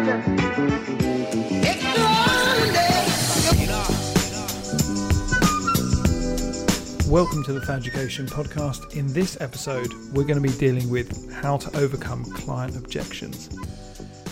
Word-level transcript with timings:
Welcome 0.00 0.24
to 7.44 7.52
the 7.52 7.60
Thaducation 7.60 8.26
podcast. 8.26 8.96
In 8.96 9.12
this 9.12 9.38
episode, 9.42 9.92
we're 10.14 10.24
going 10.24 10.42
to 10.42 10.48
be 10.48 10.56
dealing 10.56 10.88
with 10.88 11.30
how 11.34 11.58
to 11.58 11.76
overcome 11.78 12.24
client 12.24 12.78
objections. 12.78 13.50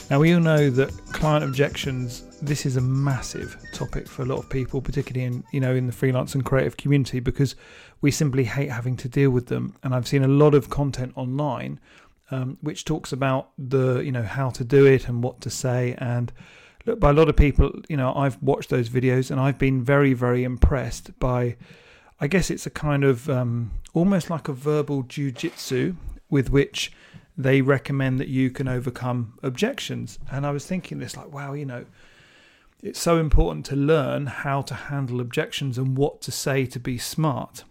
Now, 0.09 0.20
we 0.20 0.33
all 0.33 0.41
know 0.41 0.70
that 0.70 0.91
client 1.12 1.45
objections, 1.45 2.25
this 2.41 2.64
is 2.64 2.79
a 2.79 2.80
massive 2.80 3.55
topic 3.75 4.09
for 4.09 4.23
a 4.23 4.25
lot 4.25 4.39
of 4.39 4.48
people, 4.48 4.80
particularly 4.80 5.27
in, 5.27 5.45
you 5.53 5.61
know, 5.61 5.75
in 5.75 5.87
the 5.87 5.93
freelance 5.93 6.35
and 6.35 6.46
creative 6.46 6.79
community, 6.79 7.21
because 7.21 7.57
we 8.00 8.11
simply 8.11 8.45
hate 8.45 8.70
having 8.70 8.97
to 8.97 9.09
deal 9.09 9.28
with 9.28 9.48
them. 9.48 9.77
And 9.83 9.95
I've 9.95 10.09
seen 10.09 10.25
a 10.25 10.28
lot 10.28 10.55
of 10.55 10.70
content 10.70 11.12
online 11.14 11.78
um, 12.30 12.59
which 12.60 12.84
talks 12.84 13.12
about 13.12 13.50
the, 13.59 14.00
you 14.00 14.12
know, 14.12 14.23
how 14.23 14.50
to 14.50 14.64
do 14.64 14.86
it 14.86 15.09
and 15.09 15.23
what 15.23 15.41
to 15.42 15.50
say. 15.50 15.95
And 15.98 16.32
look, 16.86 17.00
by 17.00 17.10
a 17.10 17.12
lot 17.12 17.28
of 17.28 17.36
people, 17.36 17.73
you 17.88 17.96
know, 17.96 18.14
I've 18.14 18.42
watched 18.42 18.70
those 18.70 18.88
videos 18.88 19.30
and 19.30 19.41
I've 19.41 19.59
been 19.59 19.82
very, 19.82 20.12
very 20.12 20.45
impressed 20.45 21.19
by 21.19 21.56
I 22.20 22.27
guess 22.27 22.50
it's 22.50 22.66
a 22.66 22.70
kind 22.70 23.05
of 23.05 23.30
um, 23.30 23.70
almost 23.95 24.28
like 24.28 24.48
a 24.48 24.52
verbal 24.52 25.05
jujitsu 25.05 25.96
with 26.28 26.50
which 26.50 26.92
they 27.36 27.62
recommend 27.62 28.19
that 28.19 28.28
you 28.28 28.50
can 28.50 28.66
overcome 28.66 29.38
objections. 29.42 30.19
And 30.30 30.45
I 30.45 30.50
was 30.50 30.66
thinking 30.66 30.98
this, 30.98 31.16
like, 31.16 31.33
wow, 31.33 31.52
you 31.52 31.64
know, 31.64 31.86
it's 32.83 33.00
so 33.00 33.19
important 33.19 33.66
to 33.66 33.77
learn 33.77 34.27
how 34.27 34.62
to 34.62 34.74
handle 34.74 35.20
objections 35.20 35.78
and 35.78 35.97
what 35.97 36.20
to 36.22 36.33
say 36.33 36.66
to 36.66 36.80
be 36.80 36.98
smart. 36.98 37.62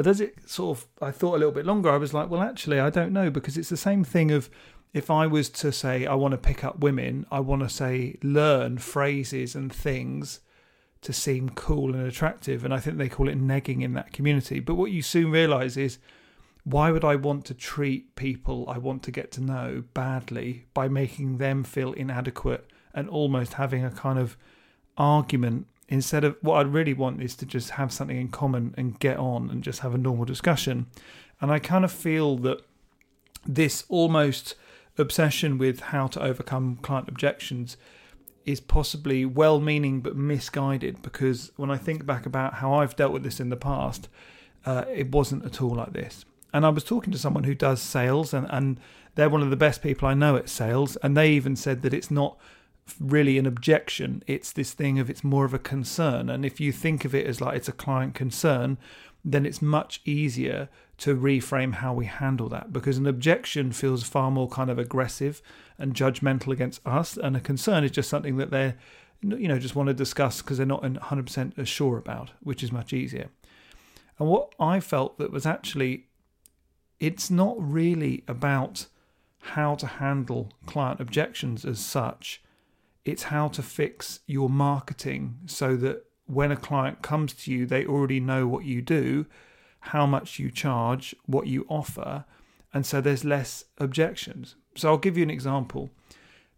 But 0.00 0.06
as 0.06 0.18
it 0.18 0.48
sort 0.48 0.78
of, 0.78 0.86
I 1.02 1.10
thought 1.10 1.34
a 1.34 1.36
little 1.36 1.52
bit 1.52 1.66
longer, 1.66 1.90
I 1.90 1.98
was 1.98 2.14
like, 2.14 2.30
well, 2.30 2.40
actually, 2.40 2.80
I 2.80 2.88
don't 2.88 3.12
know, 3.12 3.28
because 3.28 3.58
it's 3.58 3.68
the 3.68 3.76
same 3.76 4.02
thing 4.02 4.30
of 4.30 4.48
if 4.94 5.10
I 5.10 5.26
was 5.26 5.50
to 5.50 5.70
say, 5.70 6.06
I 6.06 6.14
want 6.14 6.32
to 6.32 6.38
pick 6.38 6.64
up 6.64 6.80
women, 6.80 7.26
I 7.30 7.40
want 7.40 7.60
to 7.60 7.68
say, 7.68 8.16
learn 8.22 8.78
phrases 8.78 9.54
and 9.54 9.70
things 9.70 10.40
to 11.02 11.12
seem 11.12 11.50
cool 11.50 11.94
and 11.94 12.06
attractive. 12.06 12.64
And 12.64 12.72
I 12.72 12.80
think 12.80 12.96
they 12.96 13.10
call 13.10 13.28
it 13.28 13.38
negging 13.38 13.82
in 13.82 13.92
that 13.92 14.14
community. 14.14 14.58
But 14.58 14.76
what 14.76 14.90
you 14.90 15.02
soon 15.02 15.30
realize 15.32 15.76
is 15.76 15.98
why 16.64 16.90
would 16.90 17.04
I 17.04 17.16
want 17.16 17.44
to 17.44 17.52
treat 17.52 18.16
people 18.16 18.64
I 18.70 18.78
want 18.78 19.02
to 19.02 19.10
get 19.10 19.30
to 19.32 19.42
know 19.42 19.84
badly 19.92 20.64
by 20.72 20.88
making 20.88 21.36
them 21.36 21.62
feel 21.62 21.92
inadequate 21.92 22.70
and 22.94 23.06
almost 23.10 23.52
having 23.52 23.84
a 23.84 23.90
kind 23.90 24.18
of 24.18 24.38
argument 24.96 25.66
instead 25.90 26.24
of 26.24 26.36
what 26.40 26.54
I 26.54 26.62
really 26.62 26.94
want 26.94 27.20
is 27.20 27.34
to 27.36 27.44
just 27.44 27.70
have 27.70 27.92
something 27.92 28.18
in 28.18 28.28
common 28.28 28.74
and 28.78 28.98
get 28.98 29.18
on 29.18 29.50
and 29.50 29.62
just 29.62 29.80
have 29.80 29.94
a 29.94 29.98
normal 29.98 30.24
discussion. 30.24 30.86
And 31.40 31.50
I 31.50 31.58
kind 31.58 31.84
of 31.84 31.92
feel 31.92 32.36
that 32.38 32.62
this 33.44 33.84
almost 33.88 34.54
obsession 34.96 35.58
with 35.58 35.80
how 35.80 36.06
to 36.06 36.22
overcome 36.22 36.78
client 36.82 37.08
objections 37.08 37.76
is 38.44 38.60
possibly 38.60 39.24
well 39.24 39.60
meaning 39.60 40.00
but 40.00 40.16
misguided 40.16 41.02
because 41.02 41.50
when 41.56 41.70
I 41.70 41.76
think 41.76 42.06
back 42.06 42.24
about 42.24 42.54
how 42.54 42.74
I've 42.74 42.96
dealt 42.96 43.12
with 43.12 43.22
this 43.22 43.40
in 43.40 43.50
the 43.50 43.56
past, 43.56 44.08
uh, 44.64 44.84
it 44.92 45.10
wasn't 45.10 45.44
at 45.44 45.60
all 45.60 45.74
like 45.74 45.92
this. 45.92 46.24
And 46.52 46.64
I 46.64 46.68
was 46.70 46.84
talking 46.84 47.12
to 47.12 47.18
someone 47.18 47.44
who 47.44 47.54
does 47.54 47.80
sales, 47.80 48.34
and, 48.34 48.46
and 48.50 48.80
they're 49.14 49.28
one 49.28 49.42
of 49.42 49.50
the 49.50 49.56
best 49.56 49.82
people 49.82 50.08
I 50.08 50.14
know 50.14 50.36
at 50.36 50.48
sales, 50.48 50.96
and 50.96 51.16
they 51.16 51.30
even 51.30 51.54
said 51.54 51.82
that 51.82 51.94
it's 51.94 52.10
not 52.10 52.38
really 52.98 53.38
an 53.38 53.46
objection, 53.46 54.22
it's 54.26 54.52
this 54.52 54.72
thing 54.72 54.98
of 54.98 55.10
it's 55.10 55.24
more 55.24 55.44
of 55.44 55.54
a 55.54 55.58
concern. 55.58 56.28
And 56.28 56.44
if 56.44 56.60
you 56.60 56.72
think 56.72 57.04
of 57.04 57.14
it 57.14 57.26
as 57.26 57.40
like 57.40 57.56
it's 57.56 57.68
a 57.68 57.72
client 57.72 58.14
concern, 58.14 58.78
then 59.24 59.44
it's 59.44 59.60
much 59.60 60.00
easier 60.04 60.68
to 60.98 61.16
reframe 61.16 61.74
how 61.74 61.94
we 61.94 62.06
handle 62.06 62.48
that 62.50 62.72
because 62.72 62.98
an 62.98 63.06
objection 63.06 63.72
feels 63.72 64.02
far 64.02 64.30
more 64.30 64.48
kind 64.48 64.70
of 64.70 64.78
aggressive 64.78 65.40
and 65.78 65.94
judgmental 65.94 66.52
against 66.52 66.86
us, 66.86 67.16
and 67.16 67.36
a 67.36 67.40
concern 67.40 67.84
is 67.84 67.90
just 67.90 68.10
something 68.10 68.36
that 68.36 68.50
they're 68.50 68.76
you 69.22 69.48
know 69.48 69.58
just 69.58 69.76
want 69.76 69.86
to 69.86 69.94
discuss 69.94 70.40
because 70.40 70.56
they're 70.56 70.66
not 70.66 70.82
100% 70.82 71.66
sure 71.66 71.98
about, 71.98 72.30
which 72.42 72.62
is 72.62 72.72
much 72.72 72.92
easier. 72.92 73.28
And 74.18 74.28
what 74.28 74.54
I 74.58 74.80
felt 74.80 75.18
that 75.18 75.30
was 75.30 75.46
actually 75.46 76.06
it's 76.98 77.30
not 77.30 77.56
really 77.58 78.22
about 78.28 78.86
how 79.40 79.74
to 79.74 79.86
handle 79.86 80.52
client 80.66 81.00
objections 81.00 81.64
as 81.64 81.80
such. 81.80 82.42
It's 83.04 83.24
how 83.24 83.48
to 83.48 83.62
fix 83.62 84.20
your 84.26 84.50
marketing 84.50 85.38
so 85.46 85.76
that 85.76 86.04
when 86.26 86.52
a 86.52 86.56
client 86.56 87.02
comes 87.02 87.32
to 87.34 87.52
you, 87.52 87.66
they 87.66 87.84
already 87.84 88.20
know 88.20 88.46
what 88.46 88.64
you 88.64 88.82
do, 88.82 89.26
how 89.80 90.06
much 90.06 90.38
you 90.38 90.50
charge, 90.50 91.14
what 91.26 91.46
you 91.46 91.66
offer, 91.68 92.24
and 92.72 92.86
so 92.86 93.00
there's 93.00 93.24
less 93.24 93.64
objections. 93.78 94.54
So 94.76 94.90
I'll 94.90 94.98
give 94.98 95.16
you 95.16 95.22
an 95.24 95.30
example. 95.30 95.90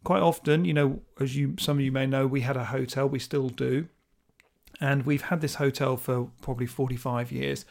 Quite 0.05 0.21
often, 0.21 0.65
you 0.65 0.75
know, 0.75 1.01
as 1.19 1.37
you 1.37 1.55
some 1.59 1.79
of 1.79 1.85
you 1.85 1.93
may 1.93 2.07
know, 2.07 2.27
we 2.27 2.43
had 2.43 2.57
a 2.57 2.65
hotel, 2.65 3.09
we 3.09 3.19
still 3.19 3.49
do, 3.49 3.89
and 4.81 5.07
we've 5.07 5.23
had 5.23 5.41
this 5.41 5.55
hotel 5.55 5.97
for 5.97 6.31
probably 6.43 6.67
45 6.67 7.33
years 7.33 7.65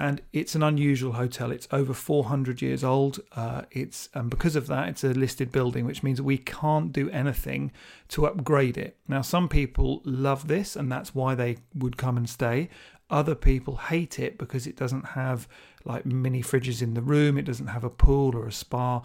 and 0.00 0.22
it's 0.32 0.54
an 0.54 0.62
unusual 0.62 1.12
hotel. 1.12 1.52
It's 1.52 1.68
over 1.70 1.92
400 1.92 2.62
years 2.62 2.82
old. 2.82 3.20
Uh, 3.36 3.62
it's 3.70 4.08
and 4.14 4.30
because 4.30 4.56
of 4.56 4.66
that, 4.68 4.88
it's 4.88 5.04
a 5.04 5.08
listed 5.08 5.52
building, 5.52 5.84
which 5.84 6.02
means 6.02 6.22
we 6.22 6.38
can't 6.38 6.90
do 6.90 7.10
anything 7.10 7.70
to 8.08 8.26
upgrade 8.26 8.78
it. 8.78 8.96
Now, 9.06 9.20
some 9.20 9.46
people 9.46 10.00
love 10.06 10.48
this, 10.48 10.74
and 10.74 10.90
that's 10.90 11.14
why 11.14 11.34
they 11.34 11.58
would 11.74 11.98
come 11.98 12.16
and 12.16 12.26
stay. 12.26 12.70
Other 13.10 13.34
people 13.34 13.76
hate 13.76 14.18
it 14.18 14.38
because 14.38 14.66
it 14.66 14.74
doesn't 14.74 15.04
have 15.08 15.46
like 15.84 16.06
mini 16.06 16.42
fridges 16.42 16.80
in 16.80 16.94
the 16.94 17.02
room. 17.02 17.36
It 17.36 17.44
doesn't 17.44 17.66
have 17.66 17.84
a 17.84 17.90
pool 17.90 18.34
or 18.34 18.46
a 18.46 18.52
spa, 18.52 19.02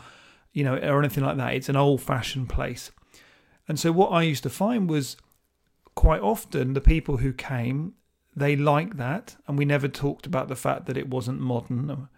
you 0.53 0.63
know, 0.63 0.77
or 0.77 1.00
anything 1.00 1.25
like 1.25 1.35
that. 1.35 1.56
It's 1.56 1.67
an 1.67 1.75
old-fashioned 1.75 2.47
place. 2.47 2.91
And 3.67 3.77
so, 3.77 3.91
what 3.91 4.13
I 4.13 4.22
used 4.22 4.44
to 4.44 4.50
find 4.50 4.89
was 4.89 5.17
quite 5.94 6.22
often 6.22 6.72
the 6.72 6.79
people 6.79 7.17
who 7.17 7.33
came 7.33 7.95
they 8.35 8.56
liked 8.56 8.97
that, 8.97 9.35
and 9.47 9.57
we 9.57 9.66
never 9.66 9.88
talked 9.88 10.25
about 10.25 10.47
the 10.47 10.56
fact 10.56 10.85
that 10.85 10.97
it 10.97 11.09
wasn't 11.09 11.40
modern 11.40 12.09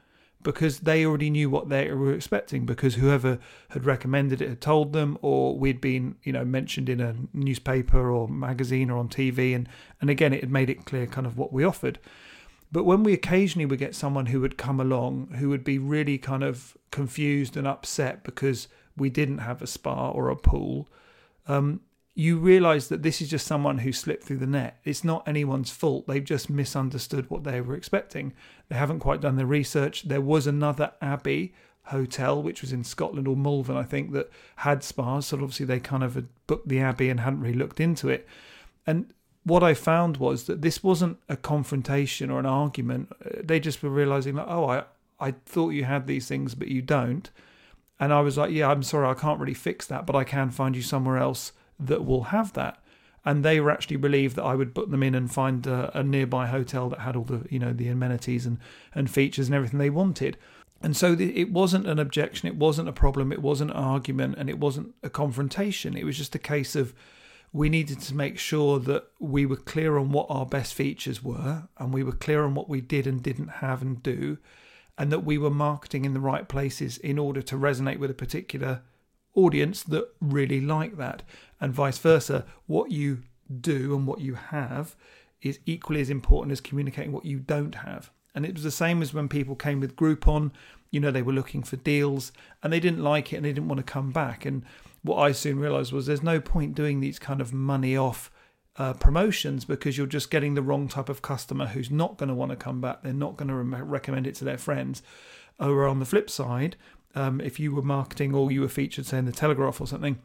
because 0.44 0.80
they 0.80 1.06
already 1.06 1.30
knew 1.30 1.50
what 1.50 1.70
they 1.70 1.92
were 1.92 2.14
expecting 2.14 2.66
because 2.66 2.96
whoever 2.96 3.40
had 3.70 3.86
recommended 3.86 4.42
it 4.42 4.48
had 4.48 4.62
told 4.62 4.94
them 4.94 5.18
or 5.22 5.58
we'd 5.58 5.82
been 5.82 6.16
you 6.24 6.32
know 6.32 6.46
mentioned 6.46 6.88
in 6.88 7.02
a 7.02 7.16
newspaper 7.34 8.10
or 8.10 8.28
magazine 8.28 8.90
or 8.90 8.98
on 8.98 9.10
TV 9.10 9.56
and 9.56 9.68
and 10.00 10.10
again 10.10 10.34
it 10.34 10.42
had 10.42 10.52
made 10.52 10.70
it 10.70 10.86
clear 10.86 11.06
kind 11.06 11.28
of 11.28 11.38
what 11.38 11.52
we 11.52 11.64
offered. 11.64 12.00
But 12.72 12.84
when 12.84 13.04
we 13.04 13.14
occasionally 13.14 13.66
would 13.66 13.80
get 13.80 13.96
someone 13.96 14.28
who 14.28 14.42
would 14.42 14.58
come 14.58 14.80
along 14.80 15.36
who 15.40 15.50
would 15.50 15.64
be 15.64 15.80
really 15.80 16.18
kind 16.18 16.44
of 16.44 16.78
confused 16.92 17.58
and 17.58 17.68
upset 17.68 18.24
because 18.24 18.68
we 18.96 19.10
didn't 19.10 19.40
have 19.40 19.62
a 19.62 19.68
spa 19.68 20.12
or 20.12 20.30
a 20.30 20.36
pool 20.36 20.88
um, 21.48 21.82
you 22.18 22.36
realize 22.40 22.88
that 22.88 23.04
this 23.04 23.22
is 23.22 23.30
just 23.30 23.46
someone 23.46 23.78
who 23.78 23.94
slipped 23.94 24.24
through 24.24 24.38
the 24.38 24.48
net. 24.48 24.80
It's 24.84 25.04
not 25.04 25.28
anyone's 25.28 25.70
fault. 25.70 26.08
They've 26.08 26.24
just 26.24 26.50
misunderstood 26.50 27.30
what 27.30 27.44
they 27.44 27.62
were 27.62 27.76
expecting. 27.76 28.34
They 28.70 28.76
haven't 28.76 29.02
quite 29.02 29.22
done 29.22 29.36
their 29.36 29.46
research. 29.46 30.02
There 30.02 30.20
was 30.20 30.48
another 30.48 30.94
Abbey 31.00 31.54
hotel, 31.84 32.42
which 32.42 32.62
was 32.62 32.74
in 32.74 32.84
Scotland 32.84 33.28
or 33.28 33.38
Malvern, 33.38 33.78
I 33.78 33.84
think, 33.84 34.14
that 34.14 34.32
had 34.56 34.84
spas. 34.84 35.28
So 35.28 35.38
obviously 35.38 35.68
they 35.68 35.80
kind 35.80 36.04
of 36.04 36.16
had 36.16 36.28
booked 36.48 36.68
the 36.68 36.80
Abbey 36.80 37.10
and 37.10 37.20
hadn't 37.20 37.42
really 37.42 37.54
looked 37.54 37.80
into 37.80 38.10
it. 38.10 38.28
And 38.88 39.14
what 39.44 39.62
I 39.62 39.76
found 39.76 40.18
was 40.18 40.46
that 40.46 40.64
this 40.64 40.84
wasn't 40.84 41.20
a 41.30 41.38
confrontation 41.38 42.32
or 42.32 42.40
an 42.40 42.48
argument. 42.48 43.14
Uh, 43.24 43.42
they 43.44 43.60
just 43.60 43.84
were 43.84 43.92
realizing 43.92 44.34
that, 44.36 44.48
oh, 44.50 44.68
I, 44.68 44.86
I 45.20 45.36
thought 45.46 45.70
you 45.70 45.84
had 45.84 46.08
these 46.08 46.28
things, 46.28 46.56
but 46.56 46.70
you 46.70 46.82
don't. 46.82 47.30
And 48.00 48.12
I 48.12 48.22
was 48.22 48.40
like, 48.40 48.50
yeah, 48.50 48.72
I'm 48.72 48.82
sorry, 48.82 49.08
I 49.08 49.14
can't 49.14 49.40
really 49.40 49.54
fix 49.54 49.86
that, 49.86 50.08
but 50.08 50.16
I 50.16 50.24
can 50.24 50.50
find 50.50 50.76
you 50.76 50.82
somewhere 50.82 51.18
else 51.18 51.52
that 51.80 52.06
will 52.06 52.24
have 52.24 52.54
that. 52.54 52.82
And 53.26 53.44
they 53.44 53.60
were 53.60 53.72
actually 53.72 53.98
relieved 53.98 54.38
that 54.38 54.44
I 54.44 54.56
would 54.56 54.74
put 54.74 54.90
them 54.90 55.04
in 55.04 55.14
and 55.14 55.32
find 55.32 55.68
a, 55.68 55.98
a 55.98 56.04
nearby 56.04 56.48
hotel 56.48 56.88
that 56.90 57.00
had 57.00 57.16
all 57.16 57.26
the 57.26 57.46
you 57.50 57.60
know 57.60 57.74
the 57.74 57.90
amenities 57.90 58.46
and, 58.46 58.58
and 58.96 59.10
features 59.10 59.48
and 59.48 59.56
everything 59.56 59.80
they 59.80 59.90
wanted. 59.90 60.38
And 60.82 60.96
so 60.96 61.14
it 61.20 61.52
wasn't 61.52 61.88
an 61.88 61.98
objection, 61.98 62.48
it 62.48 62.56
wasn't 62.56 62.88
a 62.88 62.94
problem, 62.94 63.32
it 63.32 63.42
wasn't 63.42 63.72
an 63.72 63.78
argument, 63.78 64.36
and 64.38 64.48
it 64.50 64.60
wasn't 64.60 64.94
a 65.02 65.10
confrontation. 65.10 65.98
It 65.98 66.06
was 66.06 66.18
just 66.18 66.36
a 66.36 66.40
case 66.40 66.76
of 66.76 66.94
we 67.52 67.70
needed 67.70 68.00
to 68.02 68.16
make 68.16 68.38
sure 68.38 68.80
that 68.80 69.08
we 69.20 69.46
were 69.46 69.56
clear 69.56 69.98
on 69.98 70.12
what 70.12 70.28
our 70.30 70.46
best 70.46 70.74
features 70.74 71.24
were, 71.24 71.68
and 71.78 71.94
we 71.94 72.04
were 72.04 72.12
clear 72.12 72.44
on 72.44 72.54
what 72.54 72.70
we 72.70 72.82
did 72.82 73.08
and 73.08 73.24
didn't 73.24 73.48
have 73.48 73.82
and 73.82 74.04
do, 74.04 74.38
and 74.98 75.12
that 75.12 75.24
we 75.24 75.38
were 75.38 75.50
marketing 75.50 76.06
in 76.06 76.14
the 76.14 76.20
right 76.20 76.48
places 76.48 76.98
in 77.00 77.18
order 77.18 77.42
to 77.42 77.56
resonate 77.56 77.98
with 77.98 78.12
a 78.12 78.16
particular 78.16 78.82
audience 79.34 79.84
that 79.84 80.08
really 80.20 80.60
like 80.60 80.98
that, 80.98 81.24
and 81.60 81.74
vice 81.74 81.98
versa. 81.98 82.46
What 82.66 82.92
you 82.92 83.24
do 83.62 83.96
and 83.96 84.06
what 84.06 84.22
you 84.22 84.36
have 84.36 84.96
is 85.42 85.60
equally 85.66 86.02
as 86.02 86.10
important 86.10 86.52
as 86.52 86.62
communicating 86.62 87.12
what 87.12 87.26
you 87.26 87.40
don't 87.40 87.76
have. 87.76 88.12
And 88.36 88.46
it 88.46 88.54
was 88.54 88.64
the 88.64 88.72
same 88.72 89.02
as 89.02 89.14
when 89.14 89.28
people 89.30 89.56
came 89.56 89.80
with 89.80 89.96
Groupon, 89.96 90.52
you 90.92 91.00
know, 91.00 91.12
they 91.12 91.22
were 91.22 91.34
looking 91.34 91.64
for 91.64 91.76
deals 91.78 92.32
and 92.62 92.72
they 92.72 92.80
didn't 92.80 93.04
like 93.04 93.34
it 93.34 93.38
and 93.38 93.46
they 93.46 93.54
didn't 93.54 93.68
want 93.68 93.80
to 93.80 93.92
come 93.92 94.12
back. 94.12 94.46
And 94.46 94.64
what 95.02 95.18
I 95.18 95.32
soon 95.32 95.60
realized 95.60 95.92
was 95.92 96.06
there's 96.06 96.24
no 96.24 96.40
point 96.40 96.76
doing 96.76 97.00
these 97.00 97.20
kind 97.20 97.42
of 97.42 97.54
money 97.54 97.98
off 97.98 98.32
uh, 98.78 98.94
promotions 98.94 99.66
because 99.66 99.98
you're 99.98 100.08
just 100.08 100.30
getting 100.30 100.54
the 100.54 100.62
wrong 100.62 100.88
type 100.88 101.10
of 101.10 101.22
customer 101.22 101.68
who's 101.68 101.90
not 101.90 102.18
going 102.18 102.30
to 102.30 102.36
want 102.36 102.52
to 102.52 102.56
come 102.56 102.80
back. 102.80 103.02
They're 103.02 103.14
not 103.14 103.38
going 103.38 103.48
to 103.48 103.56
re- 103.56 103.82
recommend 103.82 104.28
it 104.28 104.36
to 104.36 104.46
their 104.46 104.58
friends. 104.58 105.02
Or 105.60 105.88
on 105.88 106.00
the 106.00 106.06
flip 106.06 106.30
side, 106.30 106.76
um, 107.16 107.42
if 107.42 107.60
you 107.60 107.74
were 107.74 107.82
marketing 107.82 108.36
or 108.36 108.52
you 108.52 108.62
were 108.62 108.68
featured, 108.68 109.06
say, 109.06 109.18
in 109.18 109.26
the 109.26 109.32
Telegraph 109.32 109.82
or 109.82 109.88
something, 109.88 110.20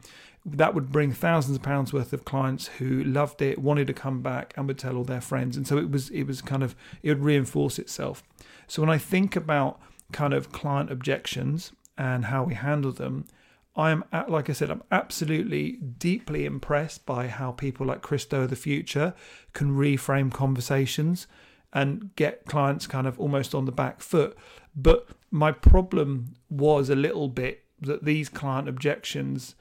that 0.45 0.75
would 0.75 0.91
bring 0.91 1.11
thousands 1.11 1.57
of 1.57 1.63
pounds 1.63 1.93
worth 1.93 2.13
of 2.13 2.25
clients 2.25 2.67
who 2.67 3.03
loved 3.03 3.41
it, 3.41 3.57
wanted 3.57 3.87
to 3.87 3.93
come 3.93 4.21
back, 4.21 4.53
and 4.55 4.67
would 4.67 4.77
tell 4.77 4.97
all 4.97 5.03
their 5.03 5.21
friends. 5.21 5.57
And 5.57 5.67
so 5.67 5.77
it 5.77 5.89
was, 5.89 6.09
it 6.11 6.23
was 6.23 6.41
kind 6.41 6.61
of, 6.61 6.75
it 7.01 7.09
would 7.09 7.23
reinforce 7.23 7.79
itself. 7.79 8.23
So 8.67 8.81
when 8.81 8.91
I 8.91 8.97
think 8.97 9.35
about 9.35 9.79
kind 10.11 10.33
of 10.33 10.51
client 10.51 10.91
objections 10.91 11.71
and 11.97 12.25
how 12.25 12.43
we 12.43 12.53
handle 12.53 12.91
them, 12.91 13.25
I 13.75 13.91
am, 13.91 14.03
like 14.27 14.49
I 14.49 14.53
said, 14.53 14.69
I'm 14.69 14.83
absolutely 14.91 15.73
deeply 15.73 16.45
impressed 16.45 17.05
by 17.05 17.27
how 17.27 17.51
people 17.51 17.87
like 17.87 18.01
Chris 18.01 18.25
Do 18.25 18.41
of 18.41 18.49
the 18.49 18.55
Futur 18.55 19.13
can 19.53 19.75
reframe 19.75 20.31
conversations 20.31 21.25
and 21.71 22.15
get 22.15 22.45
clients 22.45 22.85
kind 22.85 23.07
of 23.07 23.19
almost 23.19 23.55
on 23.55 23.65
the 23.65 23.71
back 23.71 23.99
foot. 24.01 24.37
But 24.75 25.09
my 25.31 25.51
problem 25.51 26.35
was 26.49 26.89
a 26.89 26.95
little 26.95 27.27
bit 27.27 27.63
that 27.81 28.05
these 28.05 28.29
client 28.29 28.69
objections, 28.69 29.55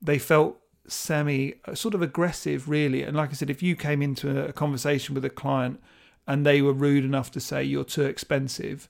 they 0.00 0.18
felt 0.18 0.60
semi 0.86 1.54
uh, 1.64 1.74
sort 1.74 1.94
of 1.94 2.02
aggressive, 2.02 2.68
really. 2.68 3.02
And 3.02 3.16
like 3.16 3.30
I 3.30 3.32
said, 3.32 3.50
if 3.50 3.62
you 3.62 3.74
came 3.74 4.00
into 4.00 4.44
a 4.44 4.52
conversation 4.52 5.14
with 5.16 5.24
a 5.24 5.30
client 5.30 5.80
and 6.26 6.46
they 6.46 6.62
were 6.62 6.72
rude 6.72 7.04
enough 7.04 7.32
to 7.32 7.40
say 7.40 7.64
you're 7.64 7.84
too 7.84 8.04
expensive, 8.04 8.88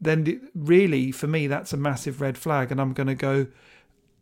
then 0.00 0.50
really 0.54 1.12
for 1.12 1.26
me 1.26 1.46
that's 1.46 1.74
a 1.74 1.76
massive 1.76 2.22
red 2.22 2.38
flag, 2.38 2.72
and 2.72 2.80
I'm 2.80 2.94
going 2.94 3.06
to 3.06 3.14
go 3.14 3.46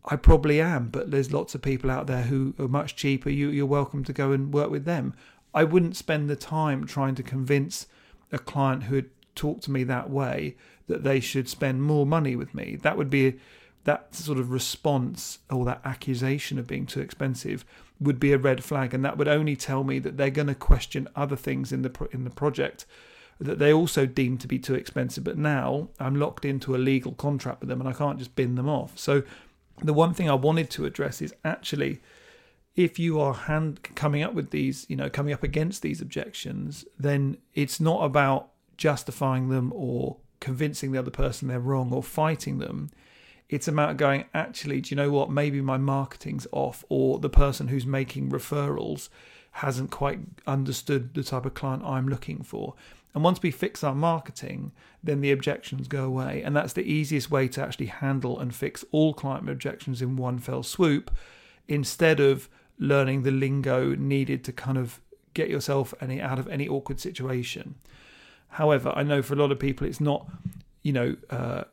I 0.05 0.17
probably 0.17 0.61
am, 0.61 0.88
but 0.88 1.11
there's 1.11 1.32
lots 1.32 1.55
of 1.55 1.62
people 1.62 1.91
out 1.91 2.06
there 2.06 2.23
who 2.23 2.55
are 2.58 2.69
much 2.69 2.97
cheaper. 2.97 3.31
You, 3.31 3.49
you're 3.50 3.67
welcome 3.67 4.02
to 4.05 4.12
go 4.12 4.32
and 4.32 4.52
work 4.52 4.70
with 4.70 4.85
them. 4.85 5.14
I 5.52 5.64
wouldn't 5.64 5.97
spend 5.97 6.31
the 6.31 6.37
time 6.37 6.87
trying 6.87 7.14
to 7.17 7.23
convince 7.23 7.87
a 8.32 8.38
client 8.38 8.85
who 8.85 8.94
had 8.97 9.11
talked 9.35 9.64
to 9.64 9.70
me 9.70 9.85
that 9.85 10.11
way 10.11 10.56
that 10.87 11.05
they 11.05 11.20
should 11.20 11.49
spend 11.49 11.82
more 11.82 12.06
money 12.06 12.35
with 12.35 12.55
me. 12.55 12.76
That 12.76 12.97
would 12.97 13.11
be 13.11 13.38
that 13.85 14.14
sort 14.14 14.38
of 14.38 14.50
response 14.50 15.38
or 15.50 15.64
that 15.64 15.81
accusation 15.85 16.58
of 16.58 16.67
being 16.67 16.87
too 16.87 17.00
expensive 17.00 17.64
would 17.99 18.20
be 18.20 18.32
a 18.32 18.38
red 18.38 18.64
flag, 18.64 18.94
and 18.94 19.05
that 19.05 19.19
would 19.19 19.29
only 19.29 19.56
tell 19.56 19.85
me 19.85 19.99
that 19.99 20.17
they're 20.17 20.31
going 20.31 20.49
to 20.49 20.55
question 20.55 21.08
other 21.14 21.37
things 21.37 21.73
in 21.73 21.82
the 21.82 22.08
in 22.12 22.25
the 22.25 22.31
project 22.31 22.87
that 23.38 23.58
they 23.58 23.73
also 23.73 24.05
deem 24.05 24.37
to 24.37 24.46
be 24.46 24.58
too 24.58 24.75
expensive. 24.75 25.25
But 25.25 25.38
now 25.38 25.88
I'm 25.99 26.17
locked 26.17 26.44
into 26.44 26.75
a 26.75 26.79
legal 26.79 27.12
contract 27.12 27.61
with 27.61 27.69
them, 27.69 27.81
and 27.81 27.88
I 27.88 27.93
can't 27.93 28.19
just 28.19 28.37
bin 28.37 28.55
them 28.55 28.69
off. 28.69 28.99
So 28.99 29.23
the 29.82 29.93
one 29.93 30.15
thing 30.15 30.29
I 30.29 30.35
wanted 30.35 30.71
to 30.71 30.85
address 30.85 31.23
is 31.23 31.35
actually 31.44 32.00
if 32.77 32.99
you 32.99 33.21
are 33.21 33.35
hand 33.35 33.82
coming 33.94 34.23
up 34.23 34.35
with 34.35 34.50
these, 34.50 34.87
you 34.88 34.97
know, 34.97 35.11
coming 35.11 35.32
up 35.32 35.43
against 35.43 35.82
these 35.82 36.00
objections, 36.00 36.85
then 36.99 37.37
it's 37.55 37.81
not 37.81 38.05
about 38.05 38.50
justifying 38.77 39.49
them 39.49 39.73
or 39.75 40.17
convincing 40.41 40.93
the 40.93 40.99
other 40.99 41.11
person 41.11 41.49
they're 41.49 41.61
wrong 41.61 41.93
or 41.93 42.03
fighting 42.03 42.59
them. 42.59 42.91
It's 43.49 43.69
about 43.69 43.97
going, 43.97 44.25
actually, 44.32 44.81
do 44.81 44.91
you 44.91 44.97
know 44.97 45.11
what? 45.11 45.31
Maybe 45.31 45.61
my 45.61 45.77
marketing's 45.77 46.47
off, 46.53 46.85
or 46.88 47.19
the 47.19 47.29
person 47.29 47.69
who's 47.69 47.85
making 47.85 48.31
referrals 48.31 49.09
hasn't 49.53 49.91
quite 49.91 50.21
understood 50.47 51.15
the 51.15 51.25
type 51.25 51.44
of 51.44 51.55
client 51.55 51.82
I'm 51.85 52.09
looking 52.09 52.43
for. 52.44 52.75
And 53.15 53.25
once 53.25 53.43
we 53.43 53.51
fix 53.51 53.83
our 53.83 53.95
marketing, 53.95 54.73
then 55.03 55.21
the 55.21 55.33
objections 55.33 55.89
go 55.89 56.05
away. 56.05 56.43
And 56.43 56.55
that's 56.55 56.73
the 56.73 56.83
easiest 56.83 57.31
way 57.31 57.49
to 57.49 57.62
actually 57.62 57.87
handle 57.87 58.39
and 58.39 58.55
fix 58.55 58.85
all 58.93 59.15
client 59.15 59.49
objections 59.49 60.01
in 60.01 60.17
one 60.17 60.39
fell 60.39 60.62
swoop 60.62 61.11
instead 61.67 62.21
of 62.21 62.49
learning 62.79 63.23
the 63.23 63.31
lingo 63.31 63.95
needed 63.95 64.45
to 64.45 64.53
kind 64.53 64.79
of 64.79 65.01
get 65.35 65.49
yourself 65.49 65.93
any 66.01 66.21
out 66.21 66.39
of 66.39 66.49
any 66.49 66.69
awkward 66.69 67.01
situation. 67.01 67.75
However, 68.49 68.93
I 68.95 69.03
know 69.03 69.23
for 69.23 69.35
a 69.35 69.37
lot 69.37 69.53
of 69.53 69.59
people 69.59 69.87
it's 69.87 70.01
not, 70.01 70.27
you 70.83 70.93
know, 70.93 71.17
uh, 71.31 71.65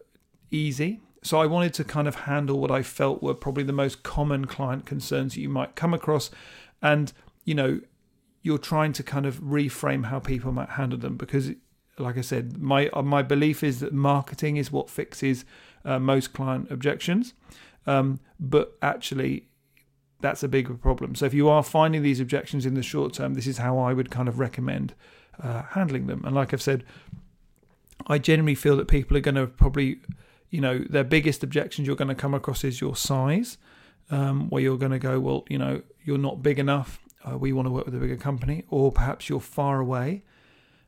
easy. 0.51 1.01
So 1.23 1.39
I 1.39 1.45
wanted 1.45 1.73
to 1.75 1.83
kind 1.83 2.07
of 2.07 2.15
handle 2.15 2.59
what 2.59 2.71
I 2.71 2.83
felt 2.83 3.23
were 3.23 3.33
probably 3.33 3.63
the 3.63 3.73
most 3.73 4.03
common 4.03 4.45
client 4.45 4.85
concerns 4.85 5.33
that 5.33 5.41
you 5.41 5.49
might 5.49 5.75
come 5.75 5.93
across, 5.93 6.29
and 6.81 7.11
you 7.43 7.55
know, 7.55 7.81
you're 8.47 8.57
trying 8.57 8.93
to 8.93 9.03
kind 9.03 9.25
of 9.25 9.41
reframe 9.41 10.05
how 10.05 10.19
people 10.19 10.53
might 10.53 10.69
handle 10.69 10.97
them 10.97 11.17
because 11.17 11.51
like 11.99 12.17
I 12.17 12.21
said, 12.21 12.57
my 12.57 12.87
uh, 12.89 13.01
my 13.01 13.21
belief 13.21 13.63
is 13.63 13.79
that 13.81 13.91
marketing 13.91 14.55
is 14.57 14.71
what 14.71 14.89
fixes 14.89 15.45
uh, 15.83 15.99
most 15.99 16.31
client 16.31 16.71
objections, 16.71 17.33
um, 17.85 18.19
but 18.39 18.77
actually 18.81 19.47
that's 20.21 20.43
a 20.43 20.47
bigger 20.47 20.75
problem. 20.75 21.13
So 21.15 21.25
if 21.25 21.33
you 21.33 21.49
are 21.49 21.61
finding 21.61 22.03
these 22.03 22.19
objections 22.19 22.65
in 22.65 22.73
the 22.73 22.83
short 22.83 23.13
term, 23.13 23.33
this 23.33 23.47
is 23.47 23.57
how 23.57 23.77
I 23.77 23.93
would 23.93 24.09
kind 24.09 24.29
of 24.29 24.39
recommend 24.39 24.93
uh, 25.43 25.63
handling 25.63 26.07
them. 26.07 26.23
And 26.25 26.33
like 26.33 26.53
I've 26.53 26.61
said, 26.61 26.83
I 28.07 28.17
generally 28.17 28.55
feel 28.55 28.77
that 28.77 28.87
people 28.87 29.17
are 29.17 29.21
going 29.21 29.35
to 29.35 29.47
probably, 29.47 29.99
you 30.49 30.61
know, 30.61 30.79
their 30.89 31.03
biggest 31.03 31.43
objections 31.43 31.85
you're 31.85 31.95
going 31.95 32.07
to 32.07 32.15
come 32.15 32.33
across 32.33 32.63
is 32.63 32.81
your 32.81 32.95
size, 32.95 33.57
um, 34.09 34.49
where 34.49 34.61
you're 34.61 34.77
going 34.77 34.91
to 34.91 34.99
go, 34.99 35.19
well, 35.19 35.45
you 35.49 35.57
know, 35.57 35.81
you're 36.03 36.17
not 36.17 36.41
big 36.41 36.57
enough 36.57 36.99
uh, 37.27 37.37
we 37.37 37.51
want 37.51 37.67
to 37.67 37.71
work 37.71 37.85
with 37.85 37.95
a 37.95 37.99
bigger 37.99 38.17
company, 38.17 38.63
or 38.69 38.91
perhaps 38.91 39.29
you're 39.29 39.39
far 39.39 39.79
away 39.79 40.23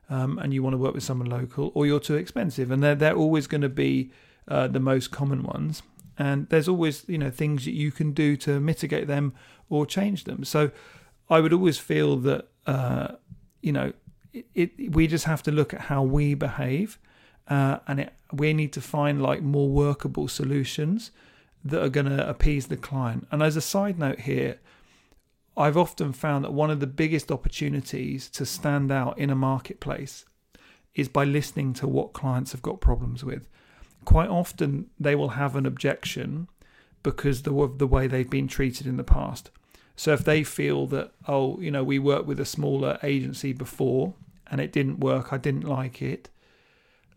um, 0.08 0.38
and 0.38 0.52
you 0.52 0.62
want 0.62 0.74
to 0.74 0.78
work 0.78 0.94
with 0.94 1.04
someone 1.04 1.28
local, 1.28 1.70
or 1.74 1.86
you're 1.86 2.00
too 2.00 2.16
expensive, 2.16 2.70
and 2.70 2.82
they're 2.82 2.96
they're 2.96 3.14
always 3.14 3.46
going 3.46 3.60
to 3.60 3.68
be 3.68 4.10
uh, 4.48 4.66
the 4.66 4.80
most 4.80 5.10
common 5.10 5.42
ones. 5.42 5.82
And 6.18 6.48
there's 6.48 6.68
always 6.68 7.08
you 7.08 7.16
know 7.16 7.30
things 7.30 7.64
that 7.64 7.72
you 7.72 7.92
can 7.92 8.12
do 8.12 8.36
to 8.38 8.60
mitigate 8.60 9.06
them 9.06 9.32
or 9.68 9.86
change 9.86 10.24
them. 10.24 10.44
So 10.44 10.72
I 11.30 11.40
would 11.40 11.52
always 11.52 11.78
feel 11.78 12.16
that 12.16 12.48
uh, 12.66 13.08
you 13.62 13.72
know 13.72 13.92
it, 14.32 14.46
it, 14.54 14.92
we 14.94 15.06
just 15.06 15.24
have 15.24 15.42
to 15.44 15.52
look 15.52 15.72
at 15.72 15.82
how 15.82 16.02
we 16.02 16.34
behave, 16.34 16.98
uh, 17.48 17.78
and 17.86 18.00
it, 18.00 18.12
we 18.32 18.52
need 18.52 18.72
to 18.72 18.80
find 18.80 19.22
like 19.22 19.42
more 19.42 19.68
workable 19.68 20.26
solutions 20.26 21.12
that 21.64 21.82
are 21.82 21.88
going 21.88 22.06
to 22.06 22.28
appease 22.28 22.66
the 22.66 22.76
client. 22.76 23.28
And 23.30 23.42
as 23.42 23.56
a 23.56 23.60
side 23.60 23.98
note 23.98 24.20
here, 24.20 24.58
I've 25.56 25.76
often 25.76 26.12
found 26.12 26.44
that 26.44 26.52
one 26.52 26.70
of 26.70 26.80
the 26.80 26.86
biggest 26.86 27.30
opportunities 27.30 28.28
to 28.30 28.46
stand 28.46 28.90
out 28.90 29.18
in 29.18 29.30
a 29.30 29.34
marketplace 29.34 30.24
is 30.94 31.08
by 31.08 31.24
listening 31.24 31.72
to 31.74 31.86
what 31.86 32.12
clients 32.12 32.52
have 32.52 32.62
got 32.62 32.80
problems 32.80 33.24
with. 33.24 33.48
Quite 34.04 34.28
often, 34.28 34.90
they 34.98 35.14
will 35.14 35.30
have 35.30 35.56
an 35.56 35.66
objection 35.66 36.48
because 37.02 37.46
of 37.46 37.78
the 37.78 37.86
way 37.86 38.06
they've 38.06 38.30
been 38.30 38.48
treated 38.48 38.86
in 38.86 38.96
the 38.96 39.04
past. 39.04 39.50
So 39.96 40.12
if 40.12 40.24
they 40.24 40.44
feel 40.44 40.86
that, 40.88 41.12
oh, 41.28 41.60
you 41.60 41.70
know, 41.70 41.84
we 41.84 41.98
worked 41.98 42.26
with 42.26 42.40
a 42.40 42.44
smaller 42.44 42.98
agency 43.02 43.52
before 43.52 44.14
and 44.50 44.60
it 44.60 44.72
didn't 44.72 45.00
work, 45.00 45.32
I 45.32 45.36
didn't 45.36 45.64
like 45.68 46.00
it, 46.00 46.30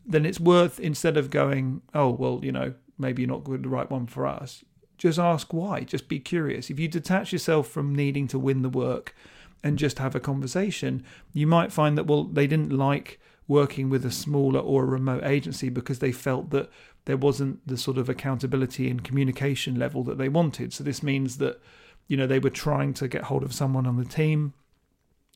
then 0.06 0.26
it's 0.26 0.40
worth 0.40 0.80
instead 0.80 1.16
of 1.16 1.30
going, 1.30 1.82
oh, 1.94 2.10
well, 2.10 2.42
you 2.44 2.52
know, 2.52 2.74
maybe 2.98 3.22
you're 3.22 3.32
not 3.32 3.46
the 3.46 3.70
right 3.70 3.90
one 3.90 4.06
for 4.06 4.28
us, 4.28 4.64
just 5.04 5.20
ask 5.20 5.54
why. 5.54 5.82
Just 5.82 6.08
be 6.08 6.18
curious. 6.18 6.70
If 6.70 6.80
you 6.80 6.88
detach 6.88 7.34
yourself 7.34 7.68
from 7.68 7.94
needing 7.94 8.26
to 8.30 8.40
win 8.40 8.62
the 8.62 8.70
work 8.70 9.14
and 9.62 9.78
just 9.78 10.00
have 10.00 10.16
a 10.16 10.20
conversation, 10.22 11.04
you 11.34 11.46
might 11.46 11.74
find 11.74 11.98
that, 11.98 12.08
well, 12.08 12.24
they 12.24 12.48
didn't 12.48 12.72
like 12.72 13.20
working 13.46 13.90
with 13.90 14.06
a 14.06 14.12
smaller 14.12 14.62
or 14.62 14.84
a 14.84 14.88
remote 14.88 15.26
agency 15.26 15.68
because 15.68 16.00
they 16.00 16.14
felt 16.14 16.52
that 16.52 16.70
there 17.04 17.18
wasn't 17.18 17.68
the 17.68 17.76
sort 17.76 17.98
of 17.98 18.08
accountability 18.08 18.90
and 18.90 19.04
communication 19.04 19.78
level 19.78 20.06
that 20.06 20.18
they 20.18 20.30
wanted. 20.30 20.72
So 20.72 20.86
this 20.86 21.04
means 21.04 21.38
that, 21.40 21.60
you 22.08 22.16
know, 22.16 22.26
they 22.26 22.40
were 22.40 22.50
trying 22.50 22.94
to 22.94 23.10
get 23.10 23.24
hold 23.24 23.44
of 23.44 23.54
someone 23.54 23.86
on 23.86 23.98
the 23.98 24.06
team. 24.06 24.54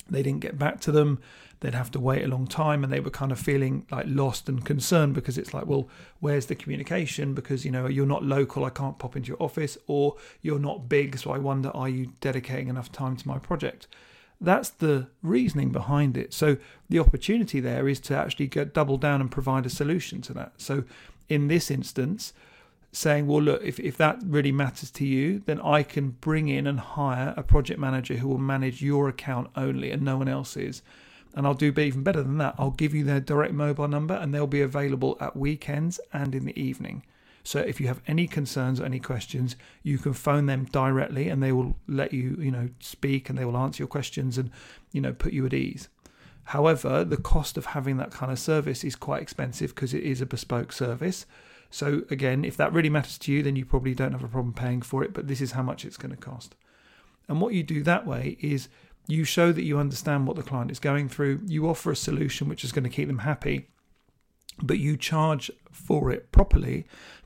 They 0.09 0.23
didn't 0.23 0.41
get 0.41 0.57
back 0.57 0.79
to 0.81 0.91
them. 0.91 1.19
They'd 1.59 1.73
have 1.73 1.91
to 1.91 1.99
wait 1.99 2.23
a 2.23 2.27
long 2.27 2.45
time 2.45 2.83
and 2.83 2.93
they 2.93 2.99
were 2.99 3.09
kind 3.09 3.31
of 3.31 3.39
feeling 3.39 3.87
like 3.89 4.05
lost 4.07 4.47
and 4.47 4.63
concerned 4.63 5.15
because 5.15 5.37
it's 5.37 5.53
like 5.53 5.65
well 5.65 5.89
where's 6.19 6.45
the 6.45 6.55
communication? 6.55 7.33
Because 7.33 7.65
you 7.65 7.71
know 7.71 7.87
you're 7.87 8.05
not 8.05 8.23
local 8.23 8.63
i 8.63 8.69
can't 8.69 8.99
pop 8.99 9.15
into 9.15 9.29
your 9.29 9.41
office 9.41 9.77
or 9.87 10.15
you're 10.41 10.59
not 10.59 10.87
big 10.87 11.17
so 11.17 11.31
i 11.31 11.37
wonder 11.37 11.69
are 11.69 11.89
you 11.89 12.11
dedicating 12.21 12.67
enough 12.67 12.91
time 12.91 13.17
to 13.17 13.27
my 13.27 13.39
project? 13.39 13.87
That's 14.39 14.69
the 14.69 15.07
reasoning 15.23 15.71
behind 15.71 16.15
it. 16.15 16.31
So 16.31 16.57
the 16.89 16.99
opportunity 16.99 17.59
there 17.59 17.87
is 17.87 17.99
to 18.01 18.15
actually 18.15 18.45
get 18.47 18.71
double 18.71 18.97
down 18.97 19.19
and 19.19 19.31
provide 19.31 19.65
a 19.65 19.69
solution 19.69 20.21
to 20.23 20.33
that. 20.33 20.53
So 20.57 20.83
in 21.27 21.47
this 21.47 21.71
instance 21.71 22.33
saying, 22.97 23.27
well, 23.27 23.41
look, 23.41 23.61
if, 23.63 23.79
if 23.79 23.95
that 23.97 24.19
really 24.25 24.51
matters 24.51 24.89
to 24.89 25.05
you, 25.05 25.43
then 25.45 25.61
I 25.61 25.83
can 25.83 26.09
bring 26.09 26.47
in 26.47 26.65
and 26.65 26.79
hire 26.79 27.33
a 27.37 27.43
project 27.43 27.79
manager 27.79 28.15
who 28.15 28.27
will 28.27 28.39
manage 28.39 28.81
your 28.81 29.07
account 29.07 29.49
only 29.55 29.91
and 29.91 30.01
no 30.01 30.17
one 30.17 30.27
else's. 30.27 30.81
And 31.35 31.45
I'll 31.45 31.53
do 31.53 31.71
even 31.77 32.01
better 32.01 32.23
than 32.23 32.39
that. 32.39 32.55
I'll 32.57 32.71
give 32.71 32.95
you 32.95 33.03
their 33.03 33.19
direct 33.19 33.53
mobile 33.53 33.87
number 33.87 34.15
and 34.15 34.33
they'll 34.33 34.47
be 34.47 34.61
available 34.61 35.15
at 35.19 35.37
weekends 35.37 35.99
and 36.11 36.33
in 36.33 36.45
the 36.45 36.59
evening. 36.59 37.03
So 37.43 37.59
if 37.59 37.79
you 37.79 37.87
have 37.87 38.01
any 38.07 38.27
concerns 38.27 38.81
or 38.81 38.85
any 38.85 38.99
questions, 38.99 39.55
you 39.83 39.99
can 39.99 40.13
phone 40.13 40.47
them 40.47 40.65
directly 40.65 41.29
and 41.29 41.41
they 41.41 41.51
will 41.51 41.77
let 41.87 42.13
you, 42.13 42.35
you 42.39 42.51
know, 42.51 42.69
speak 42.79 43.29
and 43.29 43.37
they 43.37 43.45
will 43.45 43.57
answer 43.57 43.83
your 43.83 43.87
questions 43.87 44.39
and, 44.39 44.49
you 44.91 45.01
know, 45.01 45.13
put 45.13 45.33
you 45.33 45.45
at 45.45 45.53
ease. 45.53 45.87
However, 46.45 47.03
the 47.03 47.17
cost 47.17 47.57
of 47.57 47.67
having 47.67 47.97
that 47.97 48.09
kind 48.09 48.31
of 48.31 48.39
service 48.39 48.83
is 48.83 48.95
quite 48.95 49.21
expensive 49.21 49.75
because 49.75 49.93
it 49.93 50.03
is 50.03 50.19
a 50.19 50.25
bespoke 50.25 50.71
service. 50.71 51.27
So 51.69 52.03
again, 52.09 52.45
if 52.45 52.57
that 52.57 52.74
really 52.74 52.89
matters 52.89 53.17
to 53.19 53.31
you, 53.31 53.43
then 53.43 53.55
you 53.55 53.65
probably 53.65 53.93
don't 53.93 54.13
have 54.13 54.24
a 54.24 54.27
problem 54.27 54.53
paying 54.53 54.81
for 54.81 55.03
it, 55.03 55.13
but 55.13 55.27
this 55.27 55.41
is 55.41 55.51
how 55.51 55.63
much 55.63 55.86
it's 55.86 55.97
going 55.97 56.12
to 56.12 56.17
cost. 56.17 56.55
And 57.27 57.41
what 57.41 57.53
you 57.53 57.63
do 57.63 57.83
that 57.83 58.05
way 58.07 58.38
is 58.39 58.69
You 59.09 59.24
show 59.24 59.53
that 59.53 59.63
you 59.63 59.77
understand 59.79 60.27
what 60.27 60.36
the 60.36 60.43
client 60.43 60.69
is 60.69 60.79
going 60.79 61.07
through. 61.07 61.39
You 61.45 61.69
offer 61.69 61.91
a 61.91 61.95
solution 61.95 62.50
which 62.50 62.65
is 62.65 62.74
going 62.74 62.83
to 62.83 62.89
keep 62.89 63.07
them 63.07 63.19
happy, 63.19 63.69
but 64.62 64.79
you 64.79 64.97
charge 64.97 65.50
for 65.71 66.12
it 66.12 66.31
properly 66.33 66.86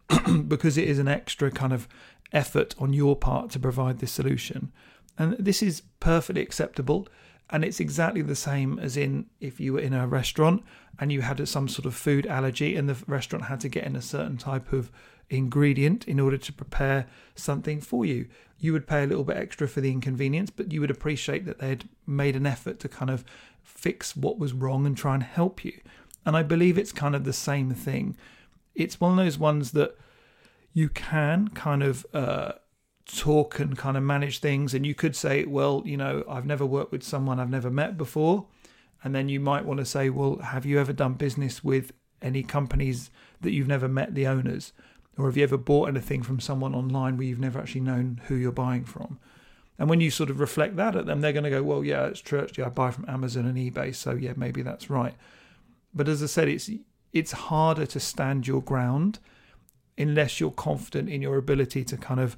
because 0.47 0.77
it 0.77 0.87
is 0.87 0.99
an 0.99 1.07
extra 1.07 1.49
kind 1.49 1.73
of 1.73 1.87
effort 2.31 2.75
on 2.77 2.93
your 2.93 3.15
part 3.15 3.49
to 3.51 3.59
provide 3.59 3.97
this 3.97 4.11
solution. 4.11 4.71
And 5.17 5.35
this 5.39 5.63
is 5.63 5.81
perfectly 5.99 6.41
acceptable. 6.41 7.07
And 7.51 7.65
it's 7.65 7.79
exactly 7.79 8.21
the 8.21 8.35
same 8.35 8.79
as 8.79 8.95
in 8.95 9.25
if 9.39 9.59
you 9.59 9.73
were 9.73 9.79
in 9.79 9.93
a 9.93 10.07
restaurant 10.07 10.63
and 10.99 11.11
you 11.11 11.21
had 11.21 11.45
some 11.47 11.67
sort 11.67 11.85
of 11.85 11.93
food 11.93 12.25
allergy 12.25 12.75
and 12.75 12.87
the 12.87 12.97
restaurant 13.07 13.45
had 13.45 13.59
to 13.61 13.69
get 13.69 13.83
in 13.83 13.95
a 13.95 14.01
certain 14.01 14.37
type 14.37 14.71
of 14.71 14.89
ingredient 15.29 16.07
in 16.07 16.19
order 16.19 16.37
to 16.37 16.53
prepare 16.53 17.07
something 17.35 17.81
for 17.81 18.05
you. 18.05 18.27
You 18.59 18.73
would 18.73 18.87
pay 18.87 19.03
a 19.03 19.07
little 19.07 19.23
bit 19.23 19.37
extra 19.37 19.67
for 19.67 19.81
the 19.81 19.91
inconvenience, 19.91 20.49
but 20.49 20.71
you 20.71 20.81
would 20.81 20.91
appreciate 20.91 21.45
that 21.45 21.59
they'd 21.59 21.89
made 22.05 22.35
an 22.35 22.45
effort 22.45 22.79
to 22.81 22.89
kind 22.89 23.09
of 23.09 23.25
fix 23.63 24.15
what 24.15 24.37
was 24.37 24.53
wrong 24.53 24.85
and 24.85 24.95
try 24.95 25.13
and 25.13 25.23
help 25.23 25.65
you. 25.65 25.79
And 26.25 26.37
I 26.37 26.43
believe 26.43 26.77
it's 26.77 26.91
kind 26.91 27.15
of 27.15 27.23
the 27.23 27.33
same 27.33 27.73
thing. 27.73 28.15
It's 28.75 28.99
one 28.99 29.11
of 29.11 29.17
those 29.17 29.39
ones 29.39 29.71
that 29.71 29.97
you 30.73 30.89
can 30.89 31.49
kind 31.49 31.83
of 31.83 32.05
uh, 32.13 32.53
talk 33.17 33.59
and 33.59 33.77
kind 33.77 33.97
of 33.97 34.03
manage 34.03 34.39
things. 34.39 34.73
And 34.73 34.85
you 34.85 34.95
could 34.95 35.15
say, 35.15 35.45
well, 35.45 35.83
you 35.85 35.97
know, 35.97 36.23
I've 36.29 36.45
never 36.45 36.65
worked 36.65 36.91
with 36.91 37.03
someone 37.03 37.39
I've 37.39 37.49
never 37.49 37.69
met 37.69 37.97
before. 37.97 38.47
And 39.03 39.15
then 39.15 39.29
you 39.29 39.39
might 39.39 39.65
want 39.65 39.79
to 39.79 39.85
say, 39.85 40.09
well, 40.09 40.37
have 40.37 40.65
you 40.65 40.79
ever 40.79 40.93
done 40.93 41.13
business 41.13 41.63
with 41.63 41.91
any 42.21 42.43
companies 42.43 43.09
that 43.41 43.51
you've 43.51 43.67
never 43.67 43.87
met 43.87 44.13
the 44.13 44.27
owners? 44.27 44.73
Or 45.17 45.25
have 45.25 45.37
you 45.37 45.43
ever 45.43 45.57
bought 45.57 45.89
anything 45.89 46.23
from 46.23 46.39
someone 46.39 46.75
online 46.75 47.17
where 47.17 47.27
you've 47.27 47.39
never 47.39 47.59
actually 47.59 47.81
known 47.81 48.21
who 48.27 48.35
you're 48.35 48.51
buying 48.51 48.85
from? 48.85 49.19
And 49.77 49.89
when 49.89 49.99
you 49.99 50.11
sort 50.11 50.29
of 50.29 50.39
reflect 50.39 50.75
that 50.75 50.95
at 50.95 51.07
them, 51.07 51.21
they're 51.21 51.33
going 51.33 51.43
to 51.43 51.49
go, 51.49 51.63
well, 51.63 51.83
yeah, 51.83 52.05
it's 52.05 52.19
true. 52.19 52.41
Actually, 52.41 52.65
I 52.65 52.69
buy 52.69 52.91
from 52.91 53.09
Amazon 53.09 53.47
and 53.47 53.57
eBay. 53.57 53.95
So, 53.95 54.11
yeah, 54.11 54.33
maybe 54.35 54.61
that's 54.61 54.89
right. 54.89 55.15
But 55.93 56.07
as 56.07 56.21
I 56.21 56.27
said, 56.27 56.47
it's 56.47 56.69
it's 57.11 57.31
harder 57.31 57.85
to 57.85 57.99
stand 57.99 58.47
your 58.47 58.61
ground 58.61 59.19
unless 59.97 60.39
you're 60.39 60.51
confident 60.51 61.09
in 61.09 61.21
your 61.21 61.37
ability 61.37 61.83
to 61.83 61.97
kind 61.97 62.19
of 62.19 62.37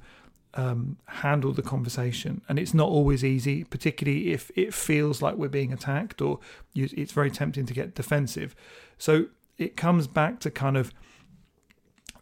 um, 0.54 0.96
handle 1.06 1.52
the 1.52 1.62
conversation. 1.62 2.40
And 2.48 2.58
it's 2.58 2.74
not 2.74 2.88
always 2.88 3.24
easy, 3.24 3.64
particularly 3.64 4.32
if 4.32 4.50
it 4.56 4.72
feels 4.72 5.20
like 5.20 5.36
we're 5.36 5.48
being 5.48 5.72
attacked 5.72 6.20
or 6.20 6.38
you, 6.72 6.88
it's 6.96 7.12
very 7.12 7.30
tempting 7.30 7.66
to 7.66 7.74
get 7.74 7.94
defensive. 7.94 8.54
So 8.98 9.26
it 9.58 9.76
comes 9.76 10.06
back 10.06 10.40
to 10.40 10.50
kind 10.50 10.76
of 10.76 10.92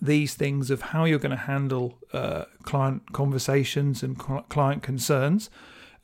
these 0.01 0.35
things 0.35 0.71
of 0.71 0.83
how 0.83 1.05
you're 1.05 1.19
going 1.19 1.31
to 1.31 1.37
handle 1.37 1.99
uh, 2.13 2.45
client 2.65 3.13
conversations 3.13 4.03
and 4.03 4.19
client 4.19 4.83
concerns. 4.83 5.49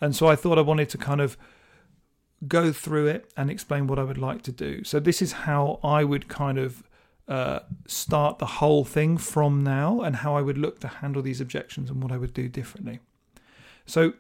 And 0.01 0.15
so 0.15 0.29
I 0.29 0.37
thought 0.37 0.59
I 0.59 0.63
wanted 0.63 0.89
to 0.91 0.99
kind 0.99 1.21
of 1.21 1.37
go 2.47 2.73
through 2.73 3.09
it 3.09 3.33
and 3.37 3.51
explain 3.51 3.89
what 3.89 3.99
I 3.99 4.05
would 4.05 4.19
like 4.19 4.43
to 4.43 4.53
do. 4.53 4.85
So 4.85 5.01
this 5.01 5.21
is 5.21 5.33
how 5.33 5.81
I 5.83 6.05
would 6.05 6.29
kind 6.29 6.59
of 6.59 6.85
uh, 7.29 7.61
start 7.87 8.39
the 8.39 8.47
whole 8.47 8.85
thing 8.85 9.19
from 9.19 9.63
now 9.63 10.01
and 10.01 10.17
how 10.17 10.35
I 10.35 10.41
would 10.41 10.57
look 10.57 10.81
to 10.81 10.89
handle 10.89 11.21
these 11.21 11.41
objections 11.41 11.91
and 11.91 12.03
what 12.03 12.11
I 12.11 12.17
would 12.17 12.33
do 12.33 12.49
differently. 12.49 13.01
So, 13.85 14.15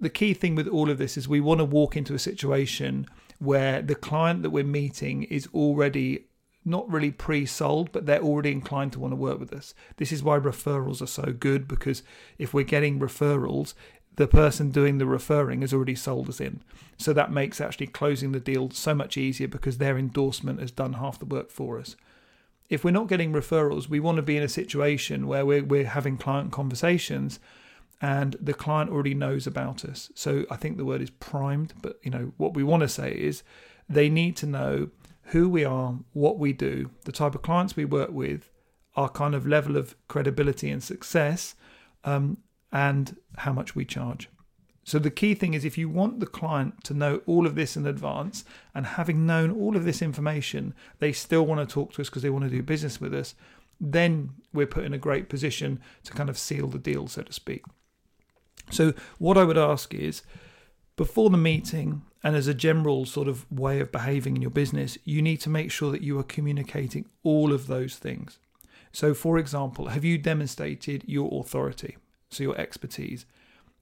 the 0.00 0.10
key 0.10 0.34
thing 0.34 0.54
with 0.54 0.68
all 0.68 0.90
of 0.90 0.98
this 0.98 1.16
is 1.16 1.28
we 1.28 1.40
want 1.40 1.58
to 1.58 1.64
walk 1.64 1.96
into 1.96 2.14
a 2.14 2.20
situation 2.20 3.06
where 3.38 3.82
the 3.82 3.94
client 3.96 4.42
that 4.42 4.50
we're 4.50 4.64
meeting 4.64 5.24
is 5.24 5.48
already 5.52 6.26
not 6.64 6.90
really 6.90 7.10
pre 7.10 7.46
sold, 7.46 7.90
but 7.92 8.06
they're 8.06 8.22
already 8.22 8.52
inclined 8.52 8.92
to 8.92 9.00
want 9.00 9.12
to 9.12 9.16
work 9.16 9.40
with 9.40 9.52
us. 9.52 9.74
This 9.96 10.12
is 10.12 10.22
why 10.22 10.38
referrals 10.38 11.00
are 11.00 11.06
so 11.06 11.32
good 11.32 11.66
because 11.66 12.02
if 12.38 12.52
we're 12.52 12.64
getting 12.64 13.00
referrals, 13.00 13.74
the 14.16 14.28
person 14.28 14.70
doing 14.70 14.98
the 14.98 15.06
referring 15.06 15.60
has 15.60 15.72
already 15.72 15.94
sold 15.94 16.28
us 16.28 16.40
in. 16.40 16.60
So 16.96 17.12
that 17.12 17.32
makes 17.32 17.60
actually 17.60 17.86
closing 17.86 18.32
the 18.32 18.40
deal 18.40 18.70
so 18.70 18.94
much 18.94 19.16
easier 19.16 19.48
because 19.48 19.78
their 19.78 19.96
endorsement 19.96 20.60
has 20.60 20.72
done 20.72 20.94
half 20.94 21.18
the 21.18 21.24
work 21.24 21.50
for 21.50 21.78
us 21.78 21.96
if 22.68 22.84
we're 22.84 22.90
not 22.90 23.08
getting 23.08 23.32
referrals, 23.32 23.88
we 23.88 24.00
want 24.00 24.16
to 24.16 24.22
be 24.22 24.36
in 24.36 24.42
a 24.42 24.48
situation 24.48 25.26
where 25.26 25.46
we're, 25.46 25.64
we're 25.64 25.86
having 25.86 26.16
client 26.16 26.52
conversations 26.52 27.40
and 28.00 28.36
the 28.40 28.54
client 28.54 28.90
already 28.90 29.14
knows 29.14 29.46
about 29.46 29.84
us. 29.84 30.10
So 30.14 30.44
I 30.50 30.56
think 30.56 30.76
the 30.76 30.84
word 30.84 31.02
is 31.02 31.10
primed, 31.10 31.74
but 31.82 31.98
you 32.02 32.10
know 32.10 32.32
what 32.36 32.54
we 32.54 32.62
want 32.62 32.82
to 32.82 32.88
say 32.88 33.12
is 33.12 33.42
they 33.88 34.08
need 34.08 34.36
to 34.36 34.46
know 34.46 34.90
who 35.24 35.48
we 35.48 35.64
are, 35.64 35.98
what 36.12 36.38
we 36.38 36.52
do, 36.52 36.90
the 37.04 37.12
type 37.12 37.34
of 37.34 37.42
clients 37.42 37.76
we 37.76 37.84
work 37.84 38.10
with, 38.10 38.50
our 38.96 39.08
kind 39.08 39.34
of 39.34 39.46
level 39.46 39.76
of 39.76 39.94
credibility 40.08 40.70
and 40.70 40.82
success, 40.82 41.54
um, 42.04 42.38
and 42.72 43.16
how 43.38 43.52
much 43.52 43.74
we 43.74 43.84
charge. 43.84 44.28
So 44.88 44.98
the 44.98 45.10
key 45.10 45.34
thing 45.34 45.52
is 45.52 45.66
if 45.66 45.76
you 45.76 45.86
want 45.86 46.18
the 46.18 46.26
client 46.26 46.82
to 46.84 46.94
know 46.94 47.20
all 47.26 47.46
of 47.46 47.54
this 47.54 47.76
in 47.76 47.86
advance 47.86 48.42
and 48.74 48.86
having 48.86 49.26
known 49.26 49.50
all 49.50 49.76
of 49.76 49.84
this 49.84 50.00
information, 50.00 50.72
they 50.98 51.12
still 51.12 51.44
want 51.44 51.60
to 51.60 51.70
talk 51.70 51.92
to 51.92 52.00
us 52.00 52.08
because 52.08 52.22
they 52.22 52.30
want 52.30 52.44
to 52.44 52.50
do 52.50 52.62
business 52.62 52.98
with 52.98 53.12
us, 53.12 53.34
then 53.78 54.30
we're 54.54 54.66
put 54.66 54.84
in 54.84 54.94
a 54.94 54.98
great 54.98 55.28
position 55.28 55.78
to 56.04 56.12
kind 56.14 56.30
of 56.30 56.38
seal 56.38 56.68
the 56.68 56.78
deal, 56.78 57.06
so 57.06 57.20
to 57.20 57.34
speak. 57.34 57.64
So 58.70 58.94
what 59.18 59.36
I 59.36 59.44
would 59.44 59.58
ask 59.58 59.92
is 59.92 60.22
before 60.96 61.28
the 61.28 61.36
meeting 61.36 62.00
and 62.24 62.34
as 62.34 62.46
a 62.46 62.54
general 62.54 63.04
sort 63.04 63.28
of 63.28 63.44
way 63.52 63.80
of 63.80 63.92
behaving 63.92 64.36
in 64.36 64.42
your 64.42 64.50
business, 64.50 64.96
you 65.04 65.20
need 65.20 65.42
to 65.42 65.50
make 65.50 65.70
sure 65.70 65.92
that 65.92 66.00
you 66.00 66.18
are 66.18 66.22
communicating 66.24 67.04
all 67.22 67.52
of 67.52 67.66
those 67.66 67.96
things. 67.96 68.38
So, 68.92 69.12
for 69.12 69.36
example, 69.36 69.88
have 69.88 70.02
you 70.06 70.16
demonstrated 70.16 71.04
your 71.06 71.28
authority, 71.42 71.98
so 72.30 72.42
your 72.42 72.58
expertise? 72.58 73.26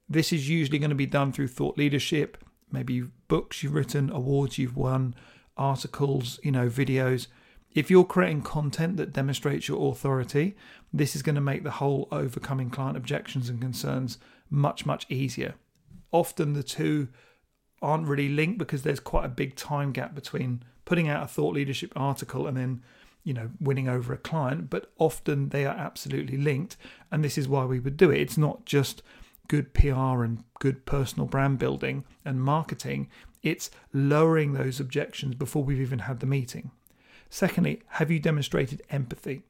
This 0.09 0.33
is 0.33 0.49
usually 0.49 0.79
going 0.79 0.91
to 0.91 0.97
be 0.97 1.07
done 1.07 1.33
through 1.33 1.49
thought 1.49 1.77
leadership, 1.77 2.39
maybe 2.71 3.05
books 3.29 3.63
you've 3.63 3.75
written, 3.75 4.11
awards 4.11 4.59
you've 4.59 4.77
won, 4.77 5.15
articles, 5.57 6.39
you 6.43 6.53
know, 6.53 6.69
videos. 6.69 7.27
If 7.75 7.91
you're 7.91 8.05
creating 8.05 8.43
content 8.43 8.97
that 8.97 9.13
demonstrates 9.13 9.69
your 9.69 9.93
authority, 9.93 10.57
this 10.93 11.17
is 11.17 11.23
going 11.23 11.35
to 11.35 11.41
make 11.41 11.65
the 11.65 11.73
whole 11.73 12.09
overcoming 12.13 12.71
client 12.71 12.97
objections 12.97 13.49
and 13.49 13.61
concerns 13.61 14.19
much, 14.49 14.87
much 14.87 15.07
easier. 15.11 15.55
Often 16.13 16.53
the 16.53 16.63
two 16.63 17.09
aren't 17.83 18.07
really 18.07 18.29
linked 18.29 18.59
because 18.59 18.83
there's 18.83 19.01
quite 19.01 19.25
a 19.25 19.29
big 19.29 19.57
time 19.57 19.93
gap 19.93 20.15
between 20.15 20.63
putting 20.85 21.09
out 21.09 21.23
a 21.23 21.27
thought 21.27 21.55
leadership 21.55 21.93
article 21.95 22.47
and 22.47 22.57
then 22.57 22.83
you 23.23 23.35
know 23.35 23.51
winning 23.61 23.89
over 23.89 24.13
a 24.13 24.19
client 24.19 24.71
but 24.71 24.91
often 24.99 25.51
they 25.51 25.67
are 25.67 25.77
absolutely 25.77 26.39
linked 26.39 26.77
and 27.11 27.25
this 27.25 27.37
is 27.37 27.49
why 27.49 27.65
we 27.65 27.81
would 27.81 27.97
do 27.97 28.11
it 28.11 28.21
it's 28.21 28.39
not 28.39 28.65
just 28.65 29.03
good 29.49 29.75
PR 29.75 30.23
and 30.23 30.45
good 30.59 30.87
personal 30.87 31.27
brand 31.27 31.59
building 31.59 32.05
and 32.25 32.41
marketing, 32.41 33.09
it's 33.43 33.71
lowering 33.93 34.53
those 34.53 34.81
objections 34.81 35.35
before 35.35 35.63
we've 35.63 35.81
even 35.81 36.01
had 36.01 36.21
the 36.21 36.27
meeting. 36.27 36.71
Secondly, 37.31 37.83
have 37.89 38.11
you 38.11 38.19
demonstrated 38.19 38.83
empathy? 38.91 39.43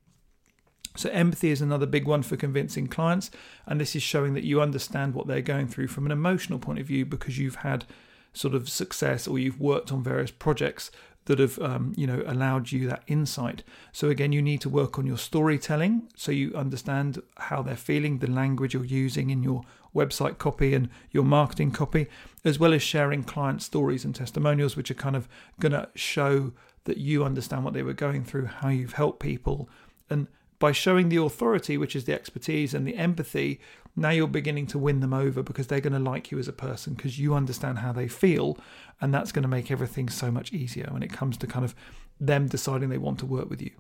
So, 0.97 1.11
empathy 1.11 1.51
is 1.51 1.61
another 1.61 1.85
big 1.85 2.07
one 2.07 2.23
for 2.23 2.37
convincing 2.37 2.87
clients, 2.87 3.31
and 3.67 3.79
this 3.79 3.95
is 3.95 4.03
showing 4.03 4.33
that 4.35 4.45
you 4.45 4.63
understand 4.63 5.15
what 5.15 5.27
they're 5.27 5.43
going 5.43 5.69
through 5.69 5.89
from 5.89 6.07
an 6.07 6.13
emotional 6.13 6.59
point 6.59 6.79
of 6.79 6.87
view 6.87 7.05
because 7.05 7.39
you've 7.39 7.57
had 7.57 7.85
sort 8.33 8.55
of 8.55 8.69
success 8.69 9.27
or 9.27 9.39
you've 9.39 9.61
worked 9.61 9.93
on 9.93 10.03
various 10.03 10.31
projects 10.31 10.91
that 11.27 11.39
have 11.39 11.59
um, 11.61 11.93
you 11.97 12.07
know 12.07 12.23
allowed 12.27 12.73
you 12.73 12.89
that 12.89 13.03
insight. 13.07 13.63
So 13.93 14.09
again 14.09 14.33
you 14.33 14.43
need 14.43 14.61
to 14.63 14.69
work 14.69 14.99
on 14.99 15.07
your 15.07 15.19
storytelling 15.19 16.09
so 16.17 16.33
you 16.33 16.55
understand 16.55 17.23
how 17.37 17.63
they're 17.63 17.77
feeling 17.77 18.19
the 18.19 18.31
language 18.31 18.75
you're 18.75 18.85
using 18.85 19.31
in 19.31 19.43
your 19.43 19.63
website 19.95 20.39
copy 20.39 20.75
and 20.75 20.89
your 21.11 21.25
marketing 21.25 21.71
copy 21.71 22.07
as 22.45 22.59
well 22.59 22.75
as 22.75 22.83
sharing 22.83 23.23
client 23.23 23.63
stories 23.63 24.05
and 24.05 24.15
testimonials 24.15 24.77
which 24.77 24.91
are 24.91 24.95
kind 24.95 25.17
of 25.17 25.29
going 25.59 25.73
to 25.73 25.89
show 25.95 26.53
that 26.85 26.99
you 26.99 27.25
understand 27.25 27.65
what 27.65 27.75
they 27.75 27.83
were 27.83 27.93
going 27.93 28.25
through 28.25 28.47
how 28.47 28.69
you've 28.69 28.93
helped 28.93 29.21
people. 29.21 29.69
And 30.09 30.29
by 30.59 30.73
showing 30.73 31.09
the 31.09 31.17
authority 31.17 31.77
which 31.77 31.97
is 31.97 32.05
the 32.05 32.15
expertise 32.15 32.73
and 32.73 32.87
the 32.87 32.97
empathy 32.97 33.61
now 33.97 34.11
you're 34.11 34.29
beginning 34.29 34.67
to 34.69 34.79
win 34.79 35.01
them 35.01 35.15
over 35.15 35.43
because 35.43 35.67
they're 35.67 35.81
going 35.81 35.93
to 35.95 35.99
like 35.99 36.31
you 36.31 36.39
as 36.39 36.49
a 36.49 36.53
person 36.53 36.93
because 36.93 37.19
you 37.19 37.35
understand 37.35 37.79
how 37.79 37.93
they 37.93 38.07
feel 38.07 38.59
and 39.01 39.13
that's 39.13 39.33
going 39.33 39.43
to 39.43 39.49
make 39.49 39.71
everything 39.71 40.09
so 40.09 40.31
much 40.31 40.53
easier 40.53 40.89
when 40.91 41.03
it 41.03 41.13
comes 41.13 41.39
to 41.39 41.47
kind 41.47 41.65
of 41.65 41.75
them 42.21 42.47
deciding 42.47 42.91
they 42.91 42.99
want 42.99 43.19
to 43.19 43.27
work 43.27 43.49
with 43.49 43.63
you. 43.63 43.71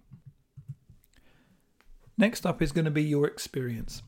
Next 2.16 2.46
up 2.46 2.62
is 2.62 2.72
going 2.72 2.86
to 2.86 2.90
be 2.90 3.02
your 3.02 3.26
experience. 3.26 4.02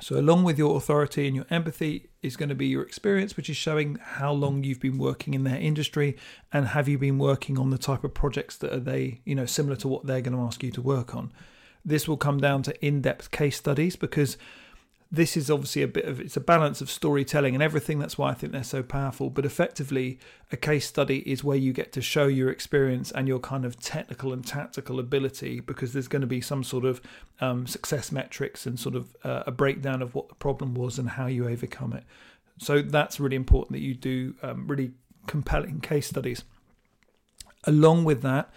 So 0.00 0.18
along 0.18 0.44
with 0.44 0.56
your 0.56 0.76
authority 0.76 1.26
and 1.26 1.36
your 1.36 1.46
empathy 1.50 2.10
is 2.22 2.36
going 2.36 2.48
to 2.48 2.54
be 2.54 2.66
your 2.66 2.82
experience 2.82 3.36
which 3.36 3.50
is 3.50 3.56
showing 3.56 3.98
how 4.00 4.32
long 4.32 4.64
you've 4.64 4.80
been 4.80 4.98
working 4.98 5.34
in 5.34 5.44
their 5.44 5.58
industry 5.58 6.16
and 6.52 6.68
have 6.68 6.88
you 6.88 6.96
been 6.96 7.18
working 7.18 7.58
on 7.58 7.70
the 7.70 7.78
type 7.78 8.02
of 8.02 8.14
projects 8.14 8.56
that 8.56 8.72
are 8.72 8.80
they 8.80 9.20
you 9.24 9.34
know 9.34 9.44
similar 9.44 9.76
to 9.76 9.88
what 9.88 10.06
they're 10.06 10.22
going 10.22 10.36
to 10.36 10.42
ask 10.42 10.62
you 10.62 10.70
to 10.70 10.80
work 10.80 11.14
on. 11.14 11.32
This 11.84 12.08
will 12.08 12.16
come 12.16 12.38
down 12.38 12.62
to 12.62 12.86
in-depth 12.86 13.32
case 13.32 13.56
studies 13.56 13.96
because 13.96 14.38
this 15.14 15.36
is 15.36 15.50
obviously 15.50 15.82
a 15.82 15.88
bit 15.88 16.06
of 16.06 16.20
it's 16.20 16.36
a 16.36 16.40
balance 16.40 16.80
of 16.80 16.90
storytelling 16.90 17.54
and 17.54 17.62
everything 17.62 17.98
that's 17.98 18.16
why 18.16 18.30
i 18.30 18.34
think 18.34 18.52
they're 18.52 18.64
so 18.64 18.82
powerful 18.82 19.28
but 19.28 19.44
effectively 19.44 20.18
a 20.50 20.56
case 20.56 20.86
study 20.86 21.18
is 21.30 21.44
where 21.44 21.56
you 21.56 21.72
get 21.72 21.92
to 21.92 22.00
show 22.00 22.26
your 22.26 22.48
experience 22.48 23.12
and 23.12 23.28
your 23.28 23.38
kind 23.38 23.64
of 23.64 23.78
technical 23.78 24.32
and 24.32 24.46
tactical 24.46 24.98
ability 24.98 25.60
because 25.60 25.92
there's 25.92 26.08
going 26.08 26.22
to 26.22 26.26
be 26.26 26.40
some 26.40 26.64
sort 26.64 26.84
of 26.84 27.00
um, 27.40 27.66
success 27.66 28.10
metrics 28.10 28.66
and 28.66 28.80
sort 28.80 28.94
of 28.94 29.14
uh, 29.22 29.42
a 29.46 29.52
breakdown 29.52 30.00
of 30.00 30.14
what 30.14 30.28
the 30.28 30.34
problem 30.36 30.74
was 30.74 30.98
and 30.98 31.10
how 31.10 31.26
you 31.26 31.46
overcome 31.46 31.92
it 31.92 32.04
So 32.58 32.80
that's 32.80 33.18
really 33.18 33.36
important 33.36 33.72
that 33.72 33.80
you 33.80 33.94
do 33.94 34.34
um, 34.42 34.66
really 34.68 34.92
compelling 35.26 35.80
case 35.80 36.08
studies. 36.08 36.44
Along 37.64 38.04
with 38.04 38.22
that, 38.22 38.52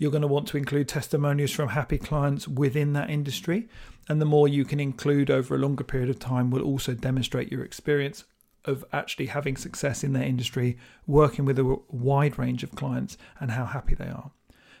you're 0.00 0.10
going 0.10 0.22
to 0.22 0.26
want 0.26 0.48
to 0.48 0.56
include 0.56 0.88
testimonials 0.88 1.50
from 1.50 1.68
happy 1.68 1.98
clients 1.98 2.48
within 2.48 2.94
that 2.94 3.10
industry. 3.10 3.68
And 4.08 4.18
the 4.18 4.24
more 4.24 4.48
you 4.48 4.64
can 4.64 4.80
include 4.80 5.30
over 5.30 5.54
a 5.54 5.58
longer 5.58 5.84
period 5.84 6.08
of 6.08 6.18
time 6.18 6.50
will 6.50 6.62
also 6.62 6.94
demonstrate 6.94 7.52
your 7.52 7.62
experience 7.62 8.24
of 8.64 8.82
actually 8.94 9.26
having 9.26 9.58
success 9.58 10.02
in 10.02 10.14
their 10.14 10.22
industry, 10.22 10.78
working 11.06 11.44
with 11.44 11.58
a 11.58 11.78
wide 11.90 12.38
range 12.38 12.62
of 12.62 12.74
clients, 12.74 13.18
and 13.38 13.50
how 13.50 13.66
happy 13.66 13.94
they 13.94 14.06
are. 14.06 14.30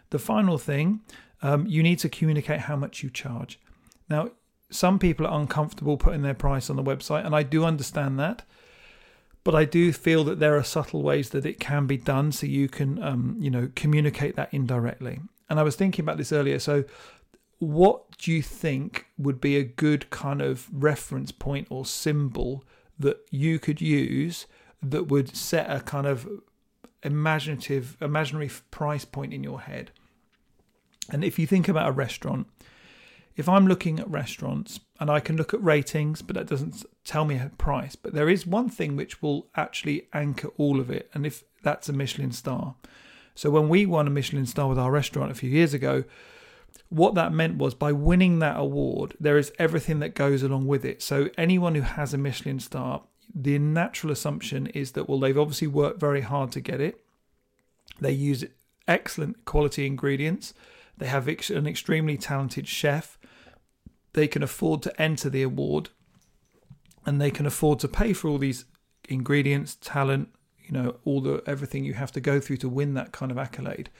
The 0.08 0.18
final 0.18 0.56
thing, 0.56 1.00
um, 1.42 1.66
you 1.66 1.82
need 1.82 1.98
to 1.98 2.08
communicate 2.08 2.60
how 2.60 2.76
much 2.76 3.02
you 3.02 3.10
charge. 3.10 3.60
Now, 4.08 4.30
some 4.70 4.98
people 4.98 5.26
are 5.26 5.38
uncomfortable 5.38 5.98
putting 5.98 6.22
their 6.22 6.32
price 6.32 6.70
on 6.70 6.76
the 6.76 6.82
website, 6.82 7.26
and 7.26 7.36
I 7.36 7.42
do 7.42 7.66
understand 7.66 8.18
that. 8.18 8.42
But 9.42 9.54
I 9.54 9.64
do 9.64 9.92
feel 9.92 10.24
that 10.24 10.38
there 10.38 10.56
are 10.56 10.62
subtle 10.62 11.02
ways 11.02 11.30
that 11.30 11.46
it 11.46 11.58
can 11.58 11.86
be 11.86 11.96
done, 11.96 12.30
so 12.32 12.46
you 12.46 12.68
can, 12.68 13.02
um, 13.02 13.36
you 13.38 13.50
know, 13.50 13.70
communicate 13.74 14.36
that 14.36 14.52
indirectly. 14.52 15.20
And 15.48 15.58
I 15.58 15.62
was 15.62 15.76
thinking 15.76 16.04
about 16.04 16.18
this 16.18 16.32
earlier. 16.32 16.58
So, 16.58 16.84
what 17.58 18.16
do 18.18 18.32
you 18.32 18.42
think 18.42 19.06
would 19.18 19.40
be 19.40 19.56
a 19.56 19.62
good 19.64 20.10
kind 20.10 20.40
of 20.40 20.68
reference 20.72 21.32
point 21.32 21.68
or 21.70 21.84
symbol 21.84 22.64
that 22.98 23.18
you 23.30 23.58
could 23.58 23.80
use 23.80 24.46
that 24.82 25.08
would 25.08 25.36
set 25.36 25.70
a 25.70 25.80
kind 25.80 26.06
of 26.06 26.28
imaginative, 27.02 27.96
imaginary 28.00 28.50
price 28.70 29.04
point 29.04 29.34
in 29.34 29.42
your 29.42 29.60
head? 29.60 29.90
And 31.10 31.24
if 31.24 31.38
you 31.38 31.46
think 31.46 31.68
about 31.68 31.88
a 31.88 31.92
restaurant, 31.92 32.46
if 33.36 33.48
I'm 33.48 33.66
looking 33.66 33.98
at 33.98 34.10
restaurants 34.10 34.80
and 34.98 35.10
I 35.10 35.20
can 35.20 35.36
look 35.36 35.54
at 35.54 35.62
ratings, 35.62 36.22
but 36.22 36.36
that 36.36 36.46
doesn't 36.46 36.84
tell 37.04 37.24
me 37.24 37.36
a 37.36 37.50
price, 37.56 37.96
but 37.96 38.12
there 38.12 38.28
is 38.28 38.46
one 38.46 38.68
thing 38.68 38.96
which 38.96 39.22
will 39.22 39.48
actually 39.56 40.08
anchor 40.12 40.48
all 40.58 40.80
of 40.80 40.90
it, 40.90 41.10
and 41.14 41.24
if 41.24 41.44
that's 41.62 41.88
a 41.88 41.92
Michelin 41.92 42.32
star. 42.32 42.74
So 43.34 43.50
when 43.50 43.68
we 43.68 43.86
won 43.86 44.06
a 44.06 44.10
Michelin 44.10 44.46
star 44.46 44.68
with 44.68 44.78
our 44.78 44.90
restaurant 44.90 45.30
a 45.30 45.34
few 45.34 45.50
years 45.50 45.72
ago, 45.72 46.04
what 46.88 47.14
that 47.14 47.32
meant 47.32 47.56
was 47.56 47.74
by 47.74 47.92
winning 47.92 48.40
that 48.40 48.58
award, 48.58 49.16
there 49.20 49.38
is 49.38 49.52
everything 49.58 50.00
that 50.00 50.14
goes 50.14 50.42
along 50.42 50.66
with 50.66 50.84
it. 50.84 51.02
So 51.02 51.30
anyone 51.38 51.74
who 51.74 51.82
has 51.82 52.12
a 52.12 52.18
Michelin 52.18 52.60
star, 52.60 53.02
the 53.34 53.58
natural 53.58 54.12
assumption 54.12 54.66
is 54.68 54.92
that 54.92 55.08
well, 55.08 55.20
they've 55.20 55.38
obviously 55.38 55.68
worked 55.68 56.00
very 56.00 56.20
hard 56.20 56.52
to 56.52 56.60
get 56.60 56.80
it. 56.80 57.02
They 58.00 58.12
use 58.12 58.44
excellent 58.88 59.44
quality 59.44 59.86
ingredients. 59.86 60.52
They 61.00 61.06
have 61.06 61.26
an 61.26 61.66
extremely 61.66 62.16
talented 62.16 62.68
chef 62.68 63.18
they 64.12 64.28
can 64.28 64.42
afford 64.42 64.82
to 64.82 65.00
enter 65.00 65.30
the 65.30 65.42
award 65.42 65.90
and 67.06 67.20
they 67.20 67.30
can 67.30 67.46
afford 67.46 67.78
to 67.80 67.88
pay 67.88 68.12
for 68.12 68.28
all 68.28 68.38
these 68.38 68.64
ingredients, 69.08 69.76
talent, 69.80 70.28
you 70.64 70.72
know, 70.72 70.96
all 71.04 71.20
the 71.20 71.42
everything 71.46 71.84
you 71.84 71.94
have 71.94 72.12
to 72.12 72.20
go 72.20 72.40
through 72.40 72.58
to 72.58 72.68
win 72.68 72.94
that 72.94 73.12
kind 73.12 73.30
of 73.30 73.38
accolade. 73.38 73.90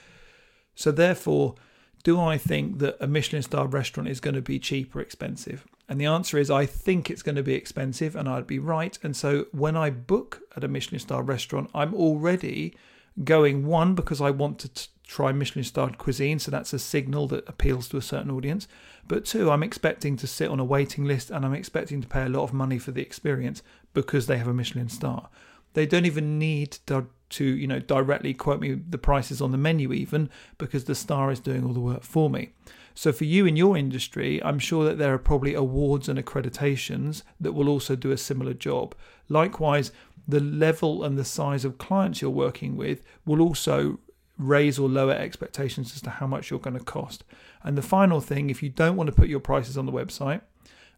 So 0.75 0.91
therefore, 0.91 1.55
do 2.03 2.19
I 2.19 2.37
think 2.37 2.79
that 2.79 2.97
a 2.99 3.07
Michelin 3.07 3.41
star 3.41 3.67
restaurant 3.67 4.09
is 4.09 4.19
going 4.19 4.35
to 4.35 4.41
be 4.41 4.59
cheap 4.59 4.95
or 4.95 5.01
expensive? 5.01 5.65
And 5.89 5.99
the 5.99 6.05
answer 6.05 6.37
is 6.37 6.49
I 6.49 6.65
think 6.65 7.09
it's 7.09 7.23
going 7.23 7.35
to 7.35 7.43
be 7.43 7.53
expensive 7.53 8.15
and 8.15 8.29
I'd 8.29 8.47
be 8.47 8.59
right. 8.59 8.97
And 9.03 9.15
so 9.15 9.47
when 9.51 9.75
I 9.75 9.89
book 9.89 10.41
at 10.55 10.63
a 10.63 10.67
Michelin 10.67 10.99
star 10.99 11.23
restaurant, 11.23 11.69
I'm 11.73 11.93
already 11.93 12.75
going 13.23 13.65
one 13.65 13.95
because 13.95 14.21
I 14.21 14.31
want 14.31 14.59
to 14.59 14.69
t- 14.69 14.87
try 15.11 15.33
Michelin 15.33 15.65
starred 15.65 15.97
cuisine, 15.97 16.39
so 16.39 16.49
that's 16.49 16.71
a 16.71 16.79
signal 16.79 17.27
that 17.27 17.47
appeals 17.47 17.89
to 17.89 17.97
a 17.97 18.01
certain 18.01 18.31
audience. 18.31 18.65
But 19.09 19.25
two, 19.25 19.51
I'm 19.51 19.61
expecting 19.61 20.15
to 20.15 20.25
sit 20.25 20.49
on 20.49 20.61
a 20.61 20.63
waiting 20.63 21.03
list 21.03 21.29
and 21.29 21.45
I'm 21.45 21.53
expecting 21.53 22.01
to 22.01 22.07
pay 22.07 22.23
a 22.23 22.29
lot 22.29 22.43
of 22.43 22.53
money 22.53 22.79
for 22.79 22.91
the 22.91 23.01
experience 23.01 23.61
because 23.93 24.27
they 24.27 24.37
have 24.37 24.47
a 24.47 24.53
Michelin 24.53 24.87
star. 24.87 25.29
They 25.73 25.85
don't 25.85 26.05
even 26.05 26.39
need 26.39 26.71
to, 26.85 27.07
to 27.31 27.43
you 27.43 27.67
know 27.67 27.79
directly 27.79 28.33
quote 28.33 28.61
me 28.61 28.73
the 28.73 28.97
prices 28.97 29.41
on 29.41 29.51
the 29.51 29.57
menu 29.57 29.91
even 29.91 30.29
because 30.57 30.85
the 30.85 30.95
star 30.95 31.29
is 31.29 31.41
doing 31.41 31.65
all 31.65 31.73
the 31.73 31.81
work 31.81 32.03
for 32.03 32.29
me. 32.29 32.53
So 32.95 33.11
for 33.11 33.25
you 33.25 33.45
in 33.45 33.57
your 33.57 33.75
industry, 33.75 34.41
I'm 34.41 34.59
sure 34.59 34.85
that 34.85 34.97
there 34.97 35.13
are 35.13 35.17
probably 35.17 35.53
awards 35.55 36.07
and 36.07 36.17
accreditations 36.17 37.23
that 37.39 37.51
will 37.51 37.67
also 37.67 37.97
do 37.97 38.11
a 38.11 38.17
similar 38.17 38.53
job. 38.53 38.95
Likewise, 39.27 39.91
the 40.25 40.39
level 40.39 41.03
and 41.03 41.17
the 41.17 41.25
size 41.25 41.65
of 41.65 41.77
clients 41.77 42.21
you're 42.21 42.31
working 42.31 42.77
with 42.77 43.01
will 43.25 43.41
also 43.41 43.99
raise 44.41 44.79
or 44.79 44.89
lower 44.89 45.13
expectations 45.13 45.93
as 45.95 46.01
to 46.01 46.09
how 46.09 46.27
much 46.27 46.49
you're 46.49 46.59
going 46.59 46.77
to 46.77 46.83
cost. 46.83 47.23
And 47.63 47.77
the 47.77 47.81
final 47.81 48.19
thing, 48.19 48.49
if 48.49 48.63
you 48.63 48.69
don't 48.69 48.95
want 48.95 49.07
to 49.07 49.15
put 49.15 49.29
your 49.29 49.39
prices 49.39 49.77
on 49.77 49.85
the 49.85 49.91
website, 49.91 50.41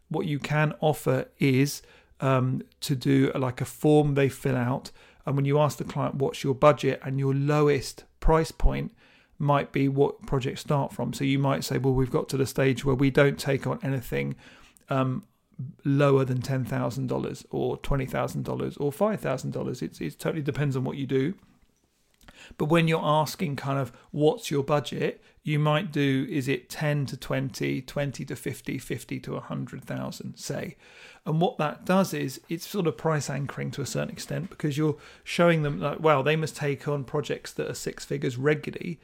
what 0.10 0.26
you 0.26 0.40
can 0.40 0.74
offer 0.80 1.26
is 1.40 1.82
um, 2.22 2.62
to 2.82 2.96
do 2.96 3.32
like 3.36 3.62
a 3.62 3.66
form 3.66 4.16
they 4.16 4.30
fill 4.30 4.56
out. 4.56 4.92
And 5.26 5.36
when 5.36 5.46
you 5.46 5.60
ask 5.60 5.78
the 5.78 5.84
client 5.84 6.16
what's 6.16 6.44
your 6.44 6.56
budget 6.56 7.02
and 7.04 7.20
your 7.20 7.34
lowest 7.34 8.06
price 8.20 8.52
point 8.52 8.94
might 9.40 9.72
be 9.72 9.88
what 9.88 10.26
projects 10.26 10.62
start 10.62 10.94
from. 10.94 11.12
So 11.12 11.24
you 11.24 11.40
might 11.40 11.64
say, 11.64 11.78
well, 11.78 11.94
we've 11.94 12.12
got 12.12 12.30
to 12.30 12.38
the 12.38 12.46
stage 12.46 12.86
where 12.86 12.96
we 12.96 13.10
don't 13.10 13.38
take 13.38 13.68
on 13.68 13.80
anything 13.84 14.36
um, 14.90 15.24
lower 15.84 16.24
than 16.24 16.40
$10,000 16.40 17.46
or 17.52 17.78
$20,000 17.78 18.78
or 18.80 18.92
$5,000. 18.92 19.82
It's, 19.82 20.02
it 20.02 20.20
totally 20.20 20.42
depends 20.42 20.78
on 20.78 20.84
what 20.84 20.98
you 20.98 21.06
do. 21.06 21.34
But 22.58 22.66
when 22.66 22.88
you're 22.88 23.04
asking 23.04 23.56
kind 23.56 23.80
of 23.80 23.92
what's 24.12 24.52
your 24.52 24.64
budget, 24.64 25.22
you 25.44 25.60
might 25.60 25.92
do 25.92 26.26
is 26.30 26.48
it 26.48 26.70
10 26.70 27.06
to 27.08 27.18
20, 27.18 27.82
20 27.82 28.26
to 28.26 28.36
50, 28.36 28.78
50 28.78 29.20
to 29.20 29.34
100,000, 29.34 30.38
say. 30.38 30.76
And 31.26 31.42
what 31.42 31.58
that 31.58 31.86
does 31.86 32.14
is 32.14 32.42
it's 32.50 32.68
sort 32.68 32.88
of 32.88 32.98
price 32.98 33.30
anchoring 33.30 33.72
to 33.72 33.82
a 33.82 33.86
certain 33.86 34.10
extent 34.10 34.50
because 34.50 34.78
you're 34.78 34.98
showing 35.24 35.64
them 35.64 35.80
like, 35.80 36.00
well, 36.00 36.24
they 36.24 36.36
must 36.36 36.56
take 36.56 36.88
on 36.88 37.04
projects 37.04 37.52
that 37.54 37.70
are 37.70 37.74
six 37.74 38.06
figures 38.06 38.38
regularly, 38.38 39.00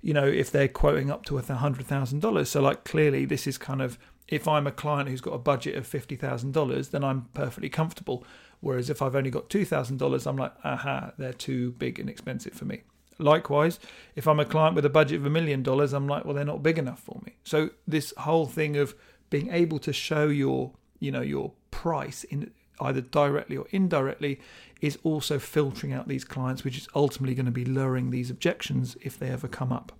you 0.00 0.14
know, 0.14 0.26
if 0.26 0.50
they're 0.50 0.68
quoting 0.68 1.10
up 1.10 1.24
to 1.26 1.38
a 1.38 1.42
$100,000. 1.42 2.46
So, 2.46 2.60
like, 2.60 2.84
clearly, 2.84 3.24
this 3.24 3.46
is 3.46 3.58
kind 3.58 3.82
of 3.82 3.98
if 4.28 4.48
I'm 4.48 4.66
a 4.66 4.72
client 4.72 5.08
who's 5.08 5.20
got 5.20 5.34
a 5.34 5.38
budget 5.38 5.76
of 5.76 5.86
$50,000, 5.86 6.90
then 6.90 7.04
I'm 7.04 7.28
perfectly 7.34 7.68
comfortable. 7.68 8.24
Whereas 8.64 8.88
if 8.88 9.02
I've 9.02 9.14
only 9.14 9.30
got 9.30 9.50
$2,000, 9.50 10.26
I'm 10.26 10.36
like, 10.36 10.52
aha, 10.64 11.12
they're 11.18 11.34
too 11.34 11.72
big 11.72 11.98
and 11.98 12.08
expensive 12.08 12.54
for 12.54 12.64
me. 12.64 12.80
Likewise, 13.18 13.78
if 14.16 14.26
I'm 14.26 14.40
a 14.40 14.44
client 14.46 14.74
with 14.74 14.86
a 14.86 14.90
budget 14.90 15.20
of 15.20 15.26
a 15.26 15.30
million 15.30 15.62
dollars, 15.62 15.92
I'm 15.92 16.08
like, 16.08 16.24
well, 16.24 16.34
they're 16.34 16.46
not 16.46 16.62
big 16.62 16.78
enough 16.78 16.98
for 16.98 17.20
me. 17.26 17.36
So 17.44 17.70
this 17.86 18.14
whole 18.16 18.46
thing 18.46 18.76
of 18.76 18.94
being 19.28 19.50
able 19.52 19.78
to 19.80 19.92
show 19.92 20.28
your, 20.28 20.72
you 20.98 21.12
know, 21.12 21.20
your 21.20 21.52
price 21.70 22.24
in 22.24 22.50
either 22.80 23.02
directly 23.02 23.56
or 23.56 23.66
indirectly 23.70 24.40
is 24.80 24.98
also 25.02 25.38
filtering 25.38 25.92
out 25.92 26.08
these 26.08 26.24
clients, 26.24 26.64
which 26.64 26.78
is 26.78 26.88
ultimately 26.94 27.34
going 27.34 27.46
to 27.46 27.52
be 27.52 27.66
lowering 27.66 28.10
these 28.10 28.30
objections 28.30 28.96
if 29.02 29.18
they 29.18 29.28
ever 29.28 29.46
come 29.46 29.72
up. 29.72 29.92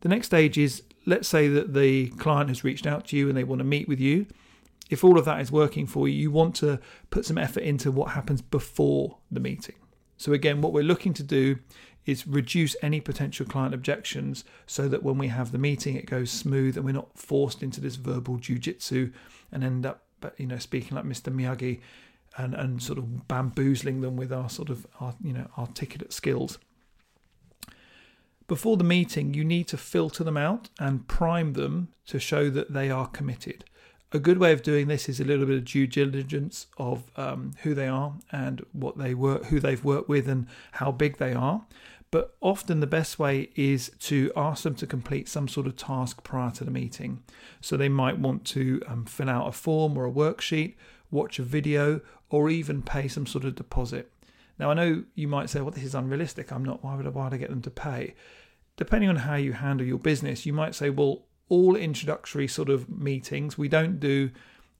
The 0.00 0.08
next 0.08 0.26
stage 0.26 0.58
is 0.58 0.82
let's 1.06 1.28
say 1.28 1.46
that 1.46 1.72
the 1.72 2.08
client 2.08 2.48
has 2.48 2.64
reached 2.64 2.86
out 2.86 3.06
to 3.08 3.16
you 3.16 3.28
and 3.28 3.36
they 3.36 3.44
want 3.44 3.60
to 3.60 3.64
meet 3.64 3.86
with 3.88 4.00
you. 4.00 4.26
If 4.90 5.04
all 5.04 5.18
of 5.18 5.24
that 5.24 5.40
is 5.40 5.50
working 5.52 5.86
for 5.86 6.08
you, 6.08 6.14
you 6.14 6.30
want 6.30 6.56
to 6.56 6.80
put 7.10 7.24
some 7.24 7.38
effort 7.38 7.62
into 7.62 7.90
what 7.90 8.10
happens 8.10 8.42
before 8.42 9.18
the 9.30 9.40
meeting. 9.40 9.76
So, 10.16 10.32
again, 10.32 10.60
what 10.60 10.72
we're 10.72 10.84
looking 10.84 11.14
to 11.14 11.22
do 11.22 11.60
is 12.04 12.26
reduce 12.26 12.74
any 12.82 13.00
potential 13.00 13.46
client 13.46 13.72
objections 13.72 14.44
so 14.66 14.88
that 14.88 15.02
when 15.02 15.16
we 15.16 15.28
have 15.28 15.52
the 15.52 15.58
meeting, 15.58 15.96
it 15.96 16.06
goes 16.06 16.30
smooth 16.30 16.76
and 16.76 16.84
we're 16.84 16.92
not 16.92 17.16
forced 17.16 17.62
into 17.62 17.80
this 17.80 17.96
verbal 17.96 18.36
jujitsu 18.36 19.12
and 19.52 19.62
end 19.62 19.86
up, 19.86 20.02
you 20.36 20.46
know, 20.46 20.58
speaking 20.58 20.96
like 20.96 21.04
Mr. 21.04 21.32
Miyagi 21.32 21.80
and, 22.36 22.54
and 22.54 22.82
sort 22.82 22.98
of 22.98 23.28
bamboozling 23.28 24.00
them 24.00 24.16
with 24.16 24.32
our 24.32 24.50
sort 24.50 24.70
of, 24.70 24.86
our, 24.98 25.14
you 25.22 25.32
know, 25.32 25.48
articulate 25.56 26.12
skills. 26.12 26.58
Before 28.48 28.76
the 28.76 28.84
meeting, 28.84 29.34
you 29.34 29.44
need 29.44 29.68
to 29.68 29.76
filter 29.76 30.24
them 30.24 30.36
out 30.36 30.70
and 30.80 31.06
prime 31.06 31.52
them 31.52 31.88
to 32.06 32.18
show 32.18 32.50
that 32.50 32.72
they 32.72 32.90
are 32.90 33.06
committed. 33.06 33.64
A 34.12 34.18
good 34.18 34.38
way 34.38 34.52
of 34.52 34.62
doing 34.62 34.88
this 34.88 35.08
is 35.08 35.20
a 35.20 35.24
little 35.24 35.46
bit 35.46 35.58
of 35.58 35.64
due 35.64 35.86
diligence 35.86 36.66
of 36.78 37.04
um, 37.16 37.52
who 37.62 37.74
they 37.74 37.86
are 37.86 38.14
and 38.32 38.64
what 38.72 38.98
they 38.98 39.14
work, 39.14 39.46
who 39.46 39.60
they've 39.60 39.84
worked 39.84 40.08
with, 40.08 40.28
and 40.28 40.46
how 40.72 40.90
big 40.90 41.18
they 41.18 41.32
are. 41.32 41.64
But 42.10 42.36
often 42.40 42.80
the 42.80 42.88
best 42.88 43.20
way 43.20 43.50
is 43.54 43.92
to 44.00 44.32
ask 44.36 44.64
them 44.64 44.74
to 44.76 44.86
complete 44.86 45.28
some 45.28 45.46
sort 45.46 45.68
of 45.68 45.76
task 45.76 46.24
prior 46.24 46.50
to 46.52 46.64
the 46.64 46.72
meeting. 46.72 47.22
So 47.60 47.76
they 47.76 47.88
might 47.88 48.18
want 48.18 48.44
to 48.46 48.82
um, 48.88 49.04
fill 49.04 49.30
out 49.30 49.46
a 49.46 49.52
form 49.52 49.96
or 49.96 50.06
a 50.06 50.10
worksheet, 50.10 50.74
watch 51.12 51.38
a 51.38 51.44
video, 51.44 52.00
or 52.28 52.50
even 52.50 52.82
pay 52.82 53.06
some 53.06 53.26
sort 53.26 53.44
of 53.44 53.54
deposit. 53.54 54.12
Now 54.58 54.70
I 54.70 54.74
know 54.74 55.04
you 55.14 55.28
might 55.28 55.50
say, 55.50 55.60
"Well, 55.60 55.70
this 55.70 55.84
is 55.84 55.94
unrealistic. 55.94 56.50
I'm 56.50 56.64
not. 56.64 56.82
Why 56.82 56.96
would 56.96 57.06
I? 57.06 57.10
Why 57.10 57.24
would 57.24 57.34
I 57.34 57.38
get 57.38 57.50
them 57.50 57.62
to 57.62 57.70
pay?" 57.70 58.14
Depending 58.76 59.08
on 59.08 59.16
how 59.16 59.36
you 59.36 59.52
handle 59.52 59.86
your 59.86 59.98
business, 59.98 60.44
you 60.46 60.52
might 60.52 60.74
say, 60.74 60.90
"Well, 60.90 61.26
all 61.50 61.76
introductory 61.76 62.48
sort 62.48 62.70
of 62.70 62.88
meetings. 62.88 63.58
We 63.58 63.68
don't 63.68 64.00
do 64.00 64.30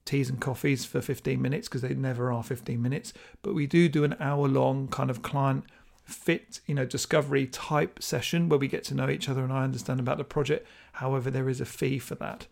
teas 0.06 0.30
and 0.30 0.40
coffees 0.40 0.86
for 0.86 1.02
15 1.02 1.40
minutes 1.42 1.68
because 1.68 1.82
they 1.82 1.94
never 1.94 2.32
are 2.32 2.42
15 2.42 2.80
minutes, 2.80 3.12
but 3.42 3.54
we 3.54 3.66
do 3.66 3.88
do 3.88 4.04
an 4.04 4.16
hour 4.18 4.48
long 4.48 4.88
kind 4.88 5.10
of 5.10 5.20
client 5.20 5.64
fit, 6.04 6.60
you 6.66 6.74
know, 6.74 6.86
discovery 6.86 7.46
type 7.46 8.02
session 8.02 8.48
where 8.48 8.58
we 8.58 8.68
get 8.68 8.84
to 8.84 8.94
know 8.94 9.10
each 9.10 9.28
other 9.28 9.44
and 9.44 9.52
I 9.52 9.64
understand 9.64 10.00
about 10.00 10.18
the 10.18 10.24
project. 10.24 10.66
However, 10.94 11.30
there 11.30 11.48
is 11.48 11.60
a 11.60 11.66
fee 11.66 11.98
for 11.98 12.14
that. 12.16 12.46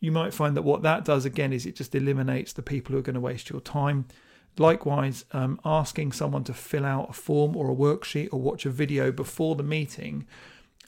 You 0.00 0.12
might 0.12 0.34
find 0.34 0.56
that 0.56 0.62
what 0.62 0.82
that 0.82 1.04
does 1.04 1.24
again 1.24 1.52
is 1.52 1.64
it 1.64 1.76
just 1.76 1.94
eliminates 1.94 2.52
the 2.52 2.62
people 2.62 2.92
who 2.92 2.98
are 2.98 3.02
going 3.02 3.14
to 3.14 3.20
waste 3.20 3.50
your 3.50 3.60
time. 3.60 4.06
Likewise, 4.58 5.24
um, 5.32 5.60
asking 5.64 6.12
someone 6.12 6.44
to 6.44 6.52
fill 6.52 6.84
out 6.84 7.10
a 7.10 7.12
form 7.12 7.56
or 7.56 7.70
a 7.70 7.74
worksheet 7.74 8.28
or 8.32 8.40
watch 8.40 8.66
a 8.66 8.70
video 8.70 9.10
before 9.10 9.54
the 9.54 9.62
meeting 9.62 10.26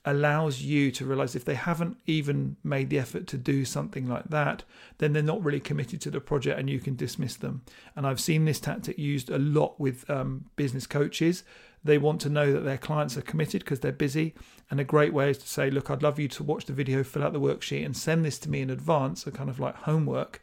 allows 0.05 0.61
you 0.61 0.91
to 0.91 1.05
realize 1.07 1.35
if 1.35 1.45
they 1.45 1.55
haven't 1.55 1.97
even 2.07 2.57
made 2.63 2.91
the 2.91 2.99
effort 2.99 3.27
to 3.27 3.39
do 3.39 3.65
something 3.65 4.07
like 4.07 4.29
that, 4.29 4.63
then 4.99 5.13
they're 5.13 5.23
not 5.23 5.43
really 5.43 5.61
committed 5.61 6.01
to 6.03 6.11
the 6.11 6.21
project 6.21 6.59
and 6.59 6.69
you 6.69 6.79
can 6.79 6.95
dismiss 6.95 7.37
them. 7.37 7.63
And 7.97 8.07
I've 8.07 8.21
seen 8.21 8.45
this 8.45 8.61
tactic 8.61 8.99
used 8.99 9.31
a 9.31 9.39
lot 9.39 9.81
with 9.81 10.09
um, 10.11 10.45
business 10.57 10.87
coaches. 10.87 11.43
They 11.83 11.99
want 11.99 12.21
to 12.23 12.29
know 12.29 12.53
that 12.53 12.65
their 12.65 12.79
clients 12.79 13.17
are 13.17 13.23
committed 13.23 13.65
because 13.65 13.81
they're 13.81 13.93
busy. 13.93 14.35
And 14.71 14.79
a 14.79 14.85
great 14.85 15.15
way 15.15 15.31
is 15.31 15.39
to 15.39 15.49
say, 15.49 15.71
Look, 15.71 15.91
I'd 15.91 16.03
love 16.03 16.19
you 16.19 16.29
to 16.29 16.43
watch 16.43 16.67
the 16.67 16.73
video, 16.73 17.03
fill 17.03 17.23
out 17.23 17.33
the 17.33 17.41
worksheet, 17.41 17.85
and 17.85 17.97
send 17.97 18.25
this 18.25 18.39
to 18.41 18.51
me 18.51 18.61
in 18.61 18.71
advance, 18.71 19.27
a 19.27 19.31
kind 19.31 19.51
of 19.51 19.61
like 19.61 19.75
homework. 19.75 20.43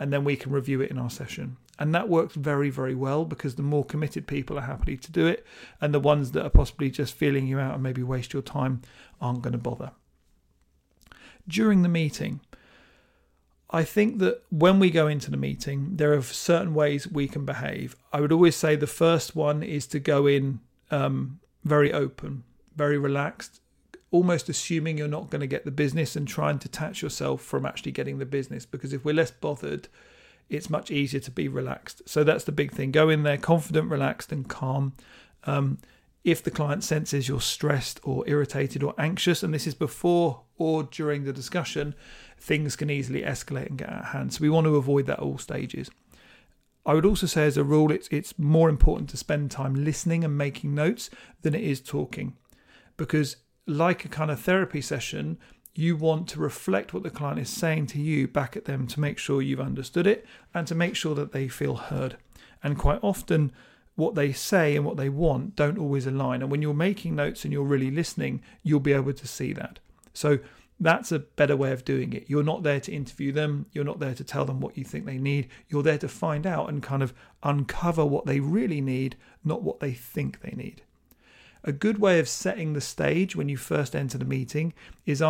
And 0.00 0.12
then 0.12 0.24
we 0.24 0.34
can 0.34 0.50
review 0.50 0.80
it 0.80 0.90
in 0.90 0.98
our 0.98 1.10
session. 1.10 1.58
And 1.78 1.94
that 1.94 2.08
works 2.08 2.34
very, 2.34 2.70
very 2.70 2.94
well 2.94 3.24
because 3.24 3.54
the 3.54 3.62
more 3.62 3.84
committed 3.84 4.26
people 4.26 4.58
are 4.58 4.62
happy 4.62 4.96
to 4.96 5.12
do 5.12 5.26
it, 5.26 5.46
and 5.80 5.94
the 5.94 6.00
ones 6.00 6.32
that 6.32 6.44
are 6.44 6.50
possibly 6.50 6.90
just 6.90 7.14
feeling 7.14 7.46
you 7.46 7.60
out 7.60 7.74
and 7.74 7.82
maybe 7.82 8.02
waste 8.02 8.32
your 8.32 8.42
time 8.42 8.82
aren't 9.20 9.42
going 9.42 9.52
to 9.52 9.58
bother. 9.58 9.92
During 11.46 11.82
the 11.82 11.88
meeting, 11.88 12.40
I 13.70 13.84
think 13.84 14.18
that 14.18 14.42
when 14.50 14.80
we 14.80 14.90
go 14.90 15.06
into 15.06 15.30
the 15.30 15.36
meeting, 15.36 15.96
there 15.96 16.12
are 16.12 16.22
certain 16.22 16.74
ways 16.74 17.06
we 17.06 17.28
can 17.28 17.44
behave. 17.44 17.94
I 18.12 18.20
would 18.20 18.32
always 18.32 18.56
say 18.56 18.74
the 18.74 18.86
first 18.86 19.36
one 19.36 19.62
is 19.62 19.86
to 19.88 20.00
go 20.00 20.26
in 20.26 20.60
um, 20.90 21.40
very 21.64 21.92
open, 21.92 22.42
very 22.74 22.98
relaxed, 22.98 23.60
almost 24.10 24.48
assuming 24.48 24.98
you're 24.98 25.08
not 25.08 25.30
going 25.30 25.40
to 25.40 25.46
get 25.46 25.64
the 25.64 25.70
business 25.70 26.16
and 26.16 26.26
try 26.26 26.50
and 26.50 26.58
detach 26.58 27.02
yourself 27.02 27.42
from 27.42 27.64
actually 27.64 27.92
getting 27.92 28.18
the 28.18 28.26
business. 28.26 28.66
Because 28.66 28.92
if 28.92 29.04
we're 29.04 29.14
less 29.14 29.30
bothered, 29.30 29.88
it's 30.48 30.68
much 30.68 30.90
easier 30.90 31.20
to 31.20 31.30
be 31.30 31.46
relaxed. 31.46 32.02
So 32.06 32.24
that's 32.24 32.44
the 32.44 32.52
big 32.52 32.72
thing. 32.72 32.90
Go 32.90 33.08
in 33.08 33.22
there 33.22 33.38
confident, 33.38 33.90
relaxed, 33.90 34.32
and 34.32 34.48
calm. 34.48 34.94
Um, 35.44 35.78
if 36.24 36.42
the 36.42 36.50
client 36.50 36.84
senses 36.84 37.28
you're 37.28 37.40
stressed 37.40 38.00
or 38.02 38.28
irritated 38.28 38.82
or 38.82 38.94
anxious, 38.98 39.42
and 39.42 39.54
this 39.54 39.66
is 39.66 39.74
before 39.74 40.42
or 40.58 40.82
during 40.82 41.24
the 41.24 41.32
discussion, 41.32 41.94
things 42.38 42.76
can 42.76 42.90
easily 42.90 43.22
escalate 43.22 43.68
and 43.68 43.78
get 43.78 43.88
out 43.88 44.00
of 44.00 44.06
hand. 44.06 44.34
So 44.34 44.42
we 44.42 44.50
want 44.50 44.66
to 44.66 44.76
avoid 44.76 45.06
that 45.06 45.18
at 45.18 45.22
all 45.22 45.38
stages. 45.38 45.90
I 46.84 46.94
would 46.94 47.06
also 47.06 47.26
say, 47.26 47.46
as 47.46 47.56
a 47.56 47.64
rule, 47.64 47.92
it's 47.92 48.08
it's 48.10 48.38
more 48.38 48.68
important 48.68 49.10
to 49.10 49.16
spend 49.16 49.50
time 49.50 49.84
listening 49.84 50.24
and 50.24 50.36
making 50.36 50.74
notes 50.74 51.10
than 51.42 51.54
it 51.54 51.62
is 51.62 51.80
talking, 51.80 52.36
because 52.96 53.36
like 53.70 54.04
a 54.04 54.08
kind 54.08 54.30
of 54.30 54.40
therapy 54.40 54.80
session, 54.80 55.38
you 55.74 55.96
want 55.96 56.28
to 56.28 56.40
reflect 56.40 56.92
what 56.92 57.02
the 57.02 57.10
client 57.10 57.38
is 57.38 57.48
saying 57.48 57.86
to 57.86 58.00
you 58.00 58.26
back 58.26 58.56
at 58.56 58.64
them 58.64 58.86
to 58.88 59.00
make 59.00 59.18
sure 59.18 59.40
you've 59.40 59.60
understood 59.60 60.06
it 60.06 60.26
and 60.52 60.66
to 60.66 60.74
make 60.74 60.96
sure 60.96 61.14
that 61.14 61.32
they 61.32 61.48
feel 61.48 61.76
heard. 61.76 62.16
And 62.62 62.76
quite 62.76 62.98
often, 63.02 63.52
what 63.94 64.14
they 64.14 64.32
say 64.32 64.76
and 64.76 64.84
what 64.84 64.96
they 64.96 65.08
want 65.08 65.56
don't 65.56 65.78
always 65.78 66.06
align. 66.06 66.42
And 66.42 66.50
when 66.50 66.62
you're 66.62 66.74
making 66.74 67.14
notes 67.14 67.44
and 67.44 67.52
you're 67.52 67.62
really 67.62 67.90
listening, 67.90 68.42
you'll 68.62 68.80
be 68.80 68.92
able 68.92 69.12
to 69.12 69.28
see 69.28 69.52
that. 69.52 69.78
So 70.12 70.38
that's 70.80 71.12
a 71.12 71.18
better 71.18 71.56
way 71.56 71.72
of 71.72 71.84
doing 71.84 72.12
it. 72.14 72.24
You're 72.26 72.42
not 72.42 72.62
there 72.62 72.80
to 72.80 72.92
interview 72.92 73.32
them, 73.32 73.66
you're 73.72 73.84
not 73.84 74.00
there 74.00 74.14
to 74.14 74.24
tell 74.24 74.44
them 74.44 74.60
what 74.60 74.76
you 74.78 74.84
think 74.84 75.04
they 75.04 75.18
need. 75.18 75.48
You're 75.68 75.82
there 75.82 75.98
to 75.98 76.08
find 76.08 76.46
out 76.46 76.68
and 76.68 76.82
kind 76.82 77.02
of 77.02 77.12
uncover 77.42 78.04
what 78.04 78.26
they 78.26 78.40
really 78.40 78.80
need, 78.80 79.16
not 79.44 79.62
what 79.62 79.80
they 79.80 79.92
think 79.92 80.40
they 80.40 80.56
need. 80.56 80.82
A 81.64 81.72
good 81.72 81.98
way 81.98 82.18
of 82.18 82.28
setting 82.28 82.72
the 82.72 82.80
stage 82.80 83.36
when 83.36 83.48
you 83.48 83.56
first 83.56 83.94
enter 83.94 84.16
the 84.16 84.24
meeting 84.24 84.72
is 85.04 85.22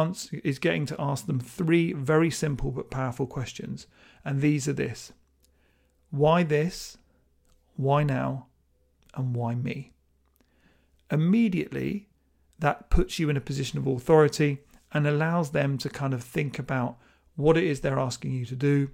is 0.44 0.58
getting 0.58 0.86
to 0.86 1.00
ask 1.00 1.26
them 1.26 1.40
three 1.40 1.92
very 1.92 2.30
simple 2.30 2.70
but 2.70 2.90
powerful 2.90 3.26
questions. 3.26 3.86
And 4.24 4.40
these 4.40 4.68
are 4.68 4.72
this. 4.72 5.12
Why 6.10 6.42
this? 6.42 6.98
Why 7.76 8.04
now? 8.04 8.46
And 9.14 9.34
why 9.34 9.54
me? 9.54 9.92
Immediately 11.10 12.08
that 12.60 12.90
puts 12.90 13.18
you 13.18 13.28
in 13.28 13.36
a 13.36 13.40
position 13.40 13.78
of 13.78 13.86
authority 13.86 14.58
and 14.92 15.06
allows 15.06 15.50
them 15.50 15.78
to 15.78 15.88
kind 15.88 16.14
of 16.14 16.22
think 16.22 16.58
about 16.58 16.98
what 17.36 17.56
it 17.56 17.64
is 17.64 17.80
they're 17.80 17.98
asking 17.98 18.32
you 18.32 18.44
to 18.44 18.54
do, 18.54 18.90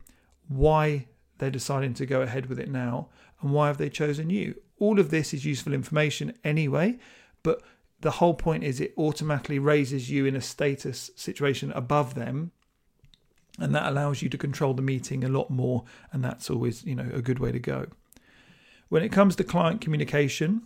why 0.48 1.06
they're 1.38 1.50
deciding 1.50 1.94
to 1.94 2.06
go 2.06 2.22
ahead 2.22 2.46
with 2.46 2.58
it 2.58 2.70
now, 2.70 3.08
and 3.40 3.52
why 3.52 3.66
have 3.66 3.78
they 3.78 3.90
chosen 3.90 4.30
you. 4.30 4.54
All 4.78 5.00
of 5.00 5.10
this 5.10 5.34
is 5.34 5.44
useful 5.44 5.72
information 5.72 6.34
anyway, 6.44 6.98
but 7.46 7.62
the 8.00 8.10
whole 8.10 8.34
point 8.34 8.64
is 8.64 8.80
it 8.80 8.92
automatically 8.98 9.60
raises 9.60 10.10
you 10.10 10.26
in 10.26 10.34
a 10.34 10.40
status 10.40 11.12
situation 11.14 11.70
above 11.72 12.16
them 12.16 12.50
and 13.60 13.72
that 13.72 13.88
allows 13.88 14.20
you 14.20 14.28
to 14.28 14.36
control 14.36 14.74
the 14.74 14.82
meeting 14.82 15.22
a 15.22 15.28
lot 15.28 15.48
more 15.48 15.84
and 16.12 16.24
that's 16.24 16.50
always 16.50 16.84
you 16.84 16.96
know 16.96 17.08
a 17.14 17.22
good 17.22 17.38
way 17.38 17.52
to 17.52 17.60
go. 17.60 17.86
When 18.88 19.04
it 19.04 19.12
comes 19.12 19.36
to 19.36 19.44
client 19.44 19.80
communication 19.80 20.62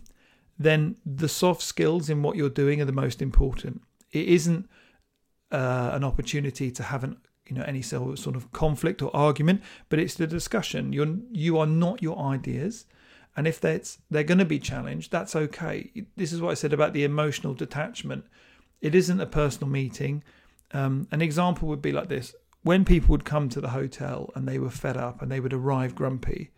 then 0.57 0.95
the 1.05 1.29
soft 1.29 1.61
skills 1.61 2.09
in 2.09 2.23
what 2.23 2.35
you're 2.35 2.49
doing 2.63 2.81
are 2.81 2.85
the 2.85 3.01
most 3.03 3.21
important. 3.21 3.83
It 4.11 4.27
isn't 4.27 4.67
uh, 5.51 5.91
an 5.93 6.03
opportunity 6.03 6.71
to 6.71 6.81
have 6.81 7.03
an 7.03 7.17
you 7.45 7.55
know 7.55 7.63
any 7.63 7.83
sort 7.83 8.35
of 8.35 8.51
conflict 8.51 9.03
or 9.03 9.15
argument 9.15 9.61
but 9.89 9.99
it's 9.99 10.15
the 10.15 10.25
discussion. 10.25 10.93
You're 10.93 11.17
you 11.31 11.59
are 11.59 11.67
not 11.67 12.01
your 12.01 12.17
ideas 12.17 12.87
and 13.35 13.47
if 13.47 13.61
that's 13.61 13.99
they're 14.09 14.23
going 14.23 14.37
to 14.39 14.45
be 14.45 14.59
challenged, 14.59 15.11
that's 15.11 15.35
okay. 15.35 15.91
This 16.15 16.33
is 16.33 16.41
what 16.41 16.51
I 16.51 16.55
said 16.55 16.73
about 16.73 16.93
the 16.93 17.03
emotional 17.03 17.53
detachment. 17.53 18.25
It 18.81 18.95
isn't 18.95 19.21
a 19.21 19.25
personal 19.25 19.69
meeting. 19.69 20.23
Um, 20.73 21.07
an 21.11 21.21
example 21.21 21.67
would 21.69 21.81
be 21.81 21.91
like 21.91 22.09
this: 22.09 22.35
when 22.63 22.85
people 22.85 23.09
would 23.09 23.25
come 23.25 23.49
to 23.49 23.61
the 23.61 23.69
hotel 23.69 24.31
and 24.35 24.47
they 24.47 24.59
were 24.59 24.69
fed 24.69 24.97
up 24.97 25.21
and 25.21 25.31
they 25.31 25.39
would 25.39 25.53
arrive 25.53 25.95
grumpy, 25.95 26.51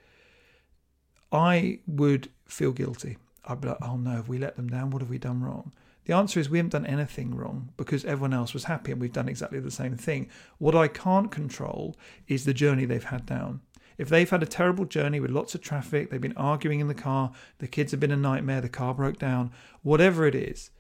I 1.32 1.80
would 1.88 2.30
feel 2.46 2.72
guilty. 2.72 3.18
I'd 3.46 3.62
be 3.62 3.68
like, 3.68 3.78
"Oh 3.82 3.98
no, 3.98 4.12
have 4.12 4.30
we 4.30 4.40
let 4.40 4.56
them 4.56 4.70
down? 4.70 4.90
What 4.90 5.02
have 5.02 5.10
we 5.10 5.18
done 5.18 5.42
wrong?" 5.42 5.74
The 6.06 6.14
answer 6.14 6.40
is 6.40 6.50
we 6.50 6.58
haven't 6.58 6.72
done 6.72 6.86
anything 6.86 7.34
wrong 7.36 7.70
because 7.78 8.04
everyone 8.04 8.34
else 8.34 8.54
was 8.54 8.66
happy 8.66 8.92
and 8.92 9.00
we've 9.00 9.14
done 9.14 9.30
exactly 9.30 9.60
the 9.60 9.72
same 9.72 9.96
thing. 9.96 10.30
What 10.58 10.76
I 10.76 10.88
can't 10.90 11.32
control 11.32 11.96
is 12.28 12.44
the 12.44 12.54
journey 12.54 12.86
they've 12.86 13.04
had 13.04 13.26
down. 13.26 13.62
If 13.98 14.10
they've 14.10 14.30
had 14.30 14.44
a 14.44 14.48
terrible 14.48 14.86
journey 14.86 15.20
with 15.20 15.32
lots 15.32 15.56
of 15.56 15.62
traffic, 15.62 16.10
they've 16.10 16.20
been 16.20 16.38
arguing 16.38 16.80
in 16.80 16.88
the 16.88 16.94
car, 16.94 17.32
the 17.60 17.68
kids 17.68 17.92
have 17.92 18.00
been 18.00 18.12
a 18.12 18.18
nightmare, 18.18 18.62
the 18.62 18.70
car 18.70 18.94
broke 18.94 19.20
down, 19.20 19.52
whatever 19.82 20.26
it 20.26 20.36
is, 20.36 20.72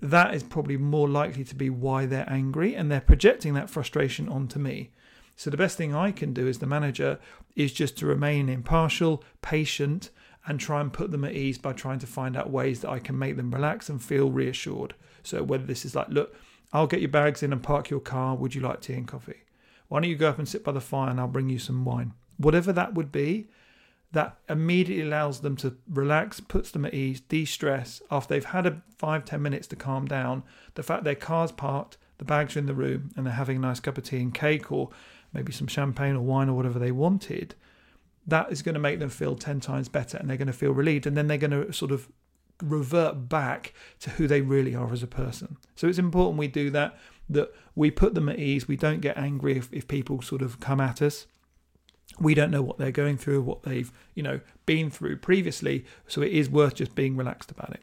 that 0.00 0.34
is 0.34 0.42
probably 0.42 0.76
more 0.76 1.08
likely 1.08 1.44
to 1.44 1.54
be 1.54 1.70
why 1.70 2.06
they're 2.06 2.30
angry 2.30 2.74
and 2.74 2.90
they're 2.90 3.00
projecting 3.00 3.54
that 3.54 3.70
frustration 3.70 4.28
onto 4.28 4.58
me. 4.58 4.90
So 5.36 5.50
the 5.50 5.56
best 5.56 5.76
thing 5.76 5.94
I 5.94 6.12
can 6.12 6.32
do 6.32 6.48
as 6.48 6.58
the 6.58 6.66
manager 6.66 7.18
is 7.54 7.72
just 7.72 7.98
to 7.98 8.06
remain 8.06 8.48
impartial, 8.48 9.22
patient, 9.42 10.10
and 10.46 10.60
try 10.60 10.80
and 10.80 10.92
put 10.92 11.10
them 11.10 11.24
at 11.24 11.34
ease 11.34 11.58
by 11.58 11.72
trying 11.72 11.98
to 11.98 12.06
find 12.06 12.36
out 12.36 12.50
ways 12.50 12.80
that 12.80 12.90
I 12.90 12.98
can 12.98 13.18
make 13.18 13.36
them 13.36 13.52
relax 13.52 13.88
and 13.88 14.02
feel 14.02 14.30
reassured. 14.30 14.94
So 15.22 15.42
whether 15.42 15.64
this 15.64 15.84
is 15.84 15.94
like, 15.94 16.08
look, 16.08 16.34
I'll 16.72 16.86
get 16.86 17.00
your 17.00 17.10
bags 17.10 17.42
in 17.42 17.52
and 17.52 17.62
park 17.62 17.90
your 17.90 18.00
car. 18.00 18.36
Would 18.36 18.54
you 18.54 18.60
like 18.60 18.80
tea 18.80 18.94
and 18.94 19.08
coffee? 19.08 19.42
Why 19.88 20.00
don't 20.00 20.10
you 20.10 20.16
go 20.16 20.30
up 20.30 20.38
and 20.38 20.48
sit 20.48 20.64
by 20.64 20.72
the 20.72 20.80
fire 20.80 21.10
and 21.10 21.20
I'll 21.20 21.28
bring 21.28 21.48
you 21.48 21.58
some 21.58 21.84
wine? 21.84 22.12
Whatever 22.36 22.72
that 22.72 22.94
would 22.94 23.12
be, 23.12 23.48
that 24.12 24.38
immediately 24.48 25.06
allows 25.06 25.40
them 25.40 25.56
to 25.56 25.76
relax, 25.88 26.40
puts 26.40 26.70
them 26.70 26.84
at 26.84 26.94
ease, 26.94 27.20
de 27.20 27.44
stress 27.44 28.00
after 28.10 28.34
they've 28.34 28.44
had 28.46 28.66
a 28.66 28.82
five, 28.96 29.24
ten 29.24 29.42
minutes 29.42 29.66
to 29.68 29.76
calm 29.76 30.06
down. 30.06 30.42
The 30.74 30.82
fact 30.82 31.04
their 31.04 31.14
car's 31.14 31.52
parked, 31.52 31.98
the 32.18 32.24
bags 32.24 32.56
are 32.56 32.60
in 32.60 32.66
the 32.66 32.74
room, 32.74 33.10
and 33.16 33.26
they're 33.26 33.34
having 33.34 33.56
a 33.56 33.60
nice 33.60 33.80
cup 33.80 33.98
of 33.98 34.04
tea 34.04 34.20
and 34.20 34.32
cake 34.32 34.72
or 34.72 34.90
maybe 35.32 35.52
some 35.52 35.66
champagne 35.66 36.16
or 36.16 36.22
wine 36.22 36.48
or 36.48 36.56
whatever 36.56 36.78
they 36.78 36.92
wanted, 36.92 37.54
that 38.26 38.50
is 38.50 38.62
going 38.62 38.74
to 38.74 38.80
make 38.80 38.98
them 38.98 39.10
feel 39.10 39.36
10 39.36 39.60
times 39.60 39.88
better 39.88 40.16
and 40.16 40.28
they're 40.28 40.36
going 40.36 40.46
to 40.46 40.52
feel 40.52 40.72
relieved. 40.72 41.06
And 41.06 41.16
then 41.16 41.26
they're 41.26 41.36
going 41.38 41.50
to 41.50 41.72
sort 41.72 41.92
of 41.92 42.08
revert 42.62 43.28
back 43.28 43.74
to 44.00 44.10
who 44.10 44.26
they 44.26 44.40
really 44.40 44.74
are 44.74 44.92
as 44.92 45.02
a 45.02 45.06
person. 45.06 45.58
So 45.74 45.86
it's 45.86 45.98
important 45.98 46.38
we 46.38 46.48
do 46.48 46.70
that, 46.70 46.98
that 47.28 47.54
we 47.74 47.90
put 47.90 48.14
them 48.14 48.28
at 48.28 48.38
ease. 48.38 48.66
We 48.66 48.76
don't 48.76 49.00
get 49.00 49.18
angry 49.18 49.58
if, 49.58 49.68
if 49.72 49.86
people 49.86 50.22
sort 50.22 50.42
of 50.42 50.58
come 50.58 50.80
at 50.80 51.02
us 51.02 51.26
we 52.18 52.34
don't 52.34 52.50
know 52.50 52.62
what 52.62 52.78
they're 52.78 52.90
going 52.90 53.18
through, 53.18 53.42
what 53.42 53.62
they've, 53.62 53.92
you 54.14 54.22
know, 54.22 54.40
been 54.64 54.90
through 54.90 55.18
previously, 55.18 55.84
so 56.06 56.22
it 56.22 56.32
is 56.32 56.48
worth 56.48 56.74
just 56.74 56.94
being 56.94 57.16
relaxed 57.16 57.50
about 57.50 57.72
it. 57.72 57.82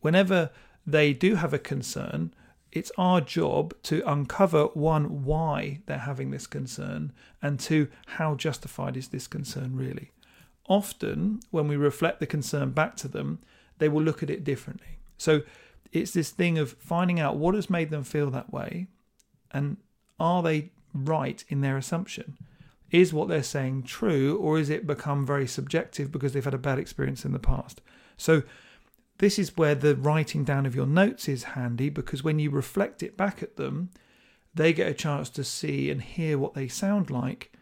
Whenever 0.00 0.50
they 0.86 1.12
do 1.12 1.36
have 1.36 1.52
a 1.52 1.58
concern, 1.58 2.34
it's 2.72 2.92
our 2.98 3.20
job 3.20 3.74
to 3.84 4.02
uncover 4.10 4.64
one, 4.66 5.24
why 5.24 5.80
they're 5.86 5.98
having 5.98 6.30
this 6.30 6.46
concern, 6.46 7.12
and 7.40 7.60
two, 7.60 7.88
how 8.06 8.34
justified 8.34 8.96
is 8.96 9.08
this 9.08 9.26
concern 9.26 9.76
really. 9.76 10.10
Often, 10.66 11.40
when 11.50 11.68
we 11.68 11.76
reflect 11.76 12.20
the 12.20 12.26
concern 12.26 12.70
back 12.70 12.96
to 12.96 13.08
them, 13.08 13.40
they 13.78 13.88
will 13.88 14.02
look 14.02 14.22
at 14.22 14.30
it 14.30 14.44
differently. 14.44 14.98
So 15.18 15.42
it's 15.92 16.12
this 16.12 16.30
thing 16.30 16.58
of 16.58 16.72
finding 16.72 17.20
out 17.20 17.36
what 17.36 17.54
has 17.54 17.70
made 17.70 17.90
them 17.90 18.02
feel 18.02 18.30
that 18.30 18.52
way, 18.52 18.88
and 19.52 19.76
are 20.18 20.42
they 20.42 20.70
right 20.92 21.44
in 21.48 21.60
their 21.60 21.76
assumption? 21.76 22.38
Is 22.94 23.12
what 23.12 23.26
they're 23.26 23.42
saying 23.42 23.82
true 23.82 24.36
or 24.36 24.56
is 24.56 24.70
it 24.70 24.86
become 24.86 25.26
very 25.26 25.48
subjective 25.48 26.12
because 26.12 26.32
they've 26.32 26.44
had 26.44 26.54
a 26.54 26.58
bad 26.58 26.78
experience 26.78 27.24
in 27.24 27.32
the 27.32 27.40
past? 27.40 27.80
So, 28.16 28.44
this 29.18 29.36
is 29.36 29.56
where 29.56 29.74
the 29.74 29.96
writing 29.96 30.44
down 30.44 30.64
of 30.64 30.76
your 30.76 30.86
notes 30.86 31.28
is 31.28 31.42
handy 31.42 31.88
because 31.88 32.22
when 32.22 32.38
you 32.38 32.50
reflect 32.50 33.02
it 33.02 33.16
back 33.16 33.42
at 33.42 33.56
them, 33.56 33.90
they 34.54 34.72
get 34.72 34.88
a 34.88 34.94
chance 34.94 35.28
to 35.30 35.42
see 35.42 35.90
and 35.90 36.02
hear 36.02 36.38
what 36.38 36.54
they 36.54 36.68
sound 36.68 37.10
like. 37.10 37.52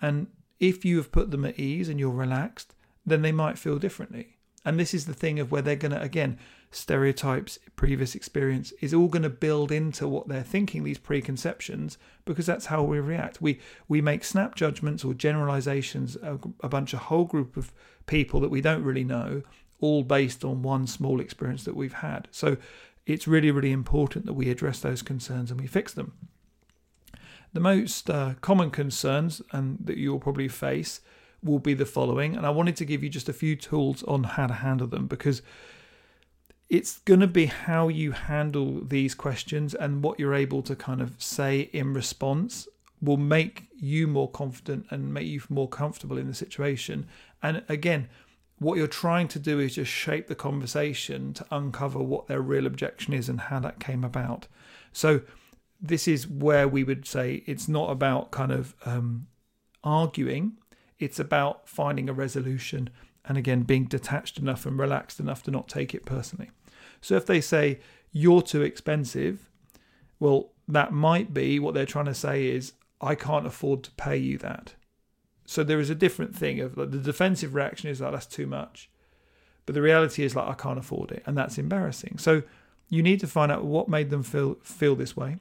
And 0.00 0.28
if 0.60 0.84
you 0.84 0.96
have 0.98 1.12
put 1.12 1.32
them 1.32 1.44
at 1.44 1.58
ease 1.58 1.88
and 1.88 1.98
you're 1.98 2.10
relaxed, 2.10 2.74
then 3.04 3.22
they 3.22 3.32
might 3.32 3.58
feel 3.58 3.78
differently. 3.78 4.36
And 4.64 4.78
this 4.78 4.94
is 4.94 5.06
the 5.06 5.14
thing 5.14 5.40
of 5.40 5.50
where 5.50 5.62
they're 5.62 5.76
going 5.76 5.92
to, 5.92 6.00
again, 6.00 6.38
stereotypes, 6.70 7.58
previous 7.74 8.14
experience 8.14 8.72
is 8.80 8.94
all 8.94 9.08
going 9.08 9.22
to 9.22 9.30
build 9.30 9.72
into 9.72 10.06
what 10.06 10.28
they're 10.28 10.42
thinking, 10.42 10.84
these 10.84 10.98
preconceptions, 10.98 11.98
because 12.24 12.46
that's 12.46 12.66
how 12.66 12.82
we 12.82 13.00
react. 13.00 13.42
We 13.42 13.60
we 13.88 14.00
make 14.00 14.24
snap 14.24 14.54
judgments 14.54 15.04
or 15.04 15.14
generalizations, 15.14 16.16
a, 16.16 16.38
a 16.60 16.68
bunch 16.68 16.92
of 16.92 17.00
whole 17.00 17.24
group 17.24 17.56
of 17.56 17.72
people 18.06 18.40
that 18.40 18.50
we 18.50 18.60
don't 18.60 18.84
really 18.84 19.04
know, 19.04 19.42
all 19.80 20.04
based 20.04 20.44
on 20.44 20.62
one 20.62 20.86
small 20.86 21.20
experience 21.20 21.64
that 21.64 21.76
we've 21.76 21.94
had. 21.94 22.28
So 22.30 22.56
it's 23.06 23.26
really, 23.26 23.50
really 23.50 23.72
important 23.72 24.26
that 24.26 24.34
we 24.34 24.50
address 24.50 24.80
those 24.80 25.02
concerns 25.02 25.50
and 25.50 25.60
we 25.60 25.66
fix 25.66 25.92
them. 25.92 26.12
The 27.52 27.60
most 27.60 28.08
uh, 28.08 28.34
common 28.40 28.70
concerns 28.70 29.42
and 29.50 29.78
that 29.82 29.96
you'll 29.96 30.20
probably 30.20 30.46
face 30.46 31.00
will 31.42 31.58
be 31.58 31.74
the 31.74 31.86
following. 31.86 32.36
And 32.36 32.46
I 32.46 32.50
wanted 32.50 32.76
to 32.76 32.84
give 32.84 33.02
you 33.02 33.08
just 33.08 33.28
a 33.28 33.32
few 33.32 33.56
tools 33.56 34.04
on 34.04 34.22
how 34.22 34.46
to 34.46 34.54
handle 34.54 34.86
them 34.86 35.06
because 35.06 35.42
it's 36.70 37.00
going 37.00 37.20
to 37.20 37.26
be 37.26 37.46
how 37.46 37.88
you 37.88 38.12
handle 38.12 38.82
these 38.82 39.14
questions 39.14 39.74
and 39.74 40.02
what 40.02 40.18
you're 40.18 40.34
able 40.34 40.62
to 40.62 40.74
kind 40.74 41.02
of 41.02 41.20
say 41.22 41.68
in 41.72 41.92
response 41.92 42.68
will 43.02 43.16
make 43.16 43.64
you 43.76 44.06
more 44.06 44.30
confident 44.30 44.86
and 44.90 45.12
make 45.12 45.26
you 45.26 45.42
more 45.48 45.68
comfortable 45.68 46.16
in 46.16 46.26
the 46.28 46.34
situation. 46.34 47.06
And 47.42 47.64
again, 47.68 48.08
what 48.58 48.78
you're 48.78 48.86
trying 48.86 49.26
to 49.28 49.38
do 49.38 49.58
is 49.58 49.74
just 49.74 49.90
shape 49.90 50.28
the 50.28 50.34
conversation 50.34 51.34
to 51.34 51.46
uncover 51.50 51.98
what 51.98 52.28
their 52.28 52.40
real 52.40 52.66
objection 52.66 53.14
is 53.14 53.28
and 53.28 53.40
how 53.40 53.58
that 53.60 53.80
came 53.80 54.04
about. 54.04 54.46
So, 54.92 55.22
this 55.82 56.06
is 56.06 56.28
where 56.28 56.68
we 56.68 56.84
would 56.84 57.06
say 57.06 57.42
it's 57.46 57.66
not 57.66 57.90
about 57.90 58.30
kind 58.30 58.52
of 58.52 58.74
um, 58.84 59.28
arguing 59.82 60.58
it's 61.00 61.18
about 61.18 61.66
finding 61.66 62.08
a 62.08 62.12
resolution 62.12 62.90
and 63.24 63.36
again 63.36 63.62
being 63.62 63.86
detached 63.86 64.38
enough 64.38 64.66
and 64.66 64.78
relaxed 64.78 65.18
enough 65.18 65.42
to 65.42 65.50
not 65.50 65.66
take 65.66 65.94
it 65.94 66.04
personally. 66.04 66.50
So 67.00 67.16
if 67.16 67.26
they 67.26 67.40
say 67.40 67.80
you're 68.12 68.42
too 68.42 68.62
expensive, 68.62 69.50
well, 70.18 70.52
that 70.68 70.92
might 70.92 71.32
be 71.34 71.58
what 71.58 71.74
they're 71.74 71.86
trying 71.86 72.06
to 72.06 72.14
say 72.14 72.48
is 72.48 72.74
I 73.00 73.14
can't 73.14 73.46
afford 73.46 73.82
to 73.84 73.90
pay 73.92 74.16
you 74.16 74.38
that. 74.38 74.74
So 75.46 75.64
there 75.64 75.80
is 75.80 75.90
a 75.90 75.94
different 75.94 76.36
thing 76.36 76.60
of 76.60 76.76
like, 76.76 76.90
the 76.90 76.98
defensive 76.98 77.54
reaction 77.54 77.90
is 77.90 78.00
like 78.00 78.12
that's 78.12 78.26
too 78.26 78.46
much, 78.46 78.88
but 79.66 79.74
the 79.74 79.82
reality 79.82 80.22
is 80.22 80.36
like 80.36 80.48
I 80.48 80.54
can't 80.54 80.78
afford 80.78 81.10
it, 81.10 81.22
and 81.26 81.36
that's 81.36 81.58
embarrassing. 81.58 82.18
So 82.18 82.42
you 82.88 83.02
need 83.02 83.20
to 83.20 83.26
find 83.26 83.50
out 83.50 83.64
what 83.64 83.88
made 83.88 84.10
them 84.10 84.22
feel 84.22 84.58
feel 84.62 84.94
this 84.94 85.16
way. 85.16 85.38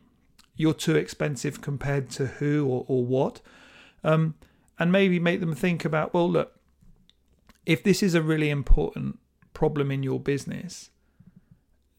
You're 0.55 0.73
too 0.73 0.95
expensive 0.95 1.61
compared 1.61 2.09
to 2.11 2.25
who 2.25 2.65
or, 2.67 2.85
or 2.87 3.05
what. 3.05 3.39
Um, 4.03 4.35
and 4.79 4.91
maybe 4.91 5.19
make 5.19 5.41
them 5.41 5.53
think 5.53 5.85
about 5.85 6.13
well, 6.13 6.29
look, 6.29 6.53
if 7.65 7.83
this 7.83 8.01
is 8.01 8.15
a 8.15 8.21
really 8.21 8.49
important 8.49 9.19
problem 9.53 9.91
in 9.91 10.03
your 10.03 10.19
business, 10.19 10.89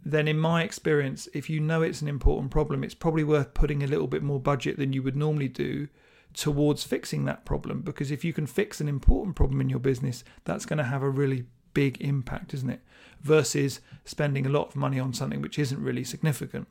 then 0.05 0.29
in 0.29 0.39
my 0.39 0.63
experience, 0.63 1.29
if 1.35 1.51
you 1.51 1.61
know 1.61 1.83
it's 1.83 2.03
an 2.03 2.09
important 2.09 2.51
problem, 2.51 2.83
it's 2.83 2.95
probably 2.95 3.25
worth 3.25 3.55
putting 3.55 3.83
a 3.83 3.87
little 3.87 4.07
bit 4.07 4.23
more 4.23 4.41
budget 4.41 4.79
than 4.79 4.93
you 4.93 5.03
would 5.03 5.17
normally 5.17 5.49
do 5.49 5.89
towards 6.33 6.85
fixing 6.85 7.25
that 7.25 7.45
problem. 7.45 7.83
Because 7.83 8.11
if 8.11 8.25
you 8.25 8.33
can 8.33 8.47
fix 8.47 8.81
an 8.81 8.89
important 8.89 9.37
problem 9.37 9.61
in 9.61 9.69
your 9.69 9.79
business, 9.79 10.25
that's 10.45 10.65
going 10.65 10.79
to 10.79 10.85
have 10.85 11.03
a 11.03 11.11
really 11.11 11.45
big 11.75 12.01
impact, 12.01 12.55
isn't 12.55 12.71
it? 12.71 12.81
Versus 13.21 13.81
spending 14.05 14.47
a 14.47 14.51
lot 14.51 14.69
of 14.69 14.77
money 14.77 14.99
on 14.99 15.13
something 15.13 15.43
which 15.43 15.59
isn't 15.59 15.83
really 15.83 16.05
significant. 16.05 16.67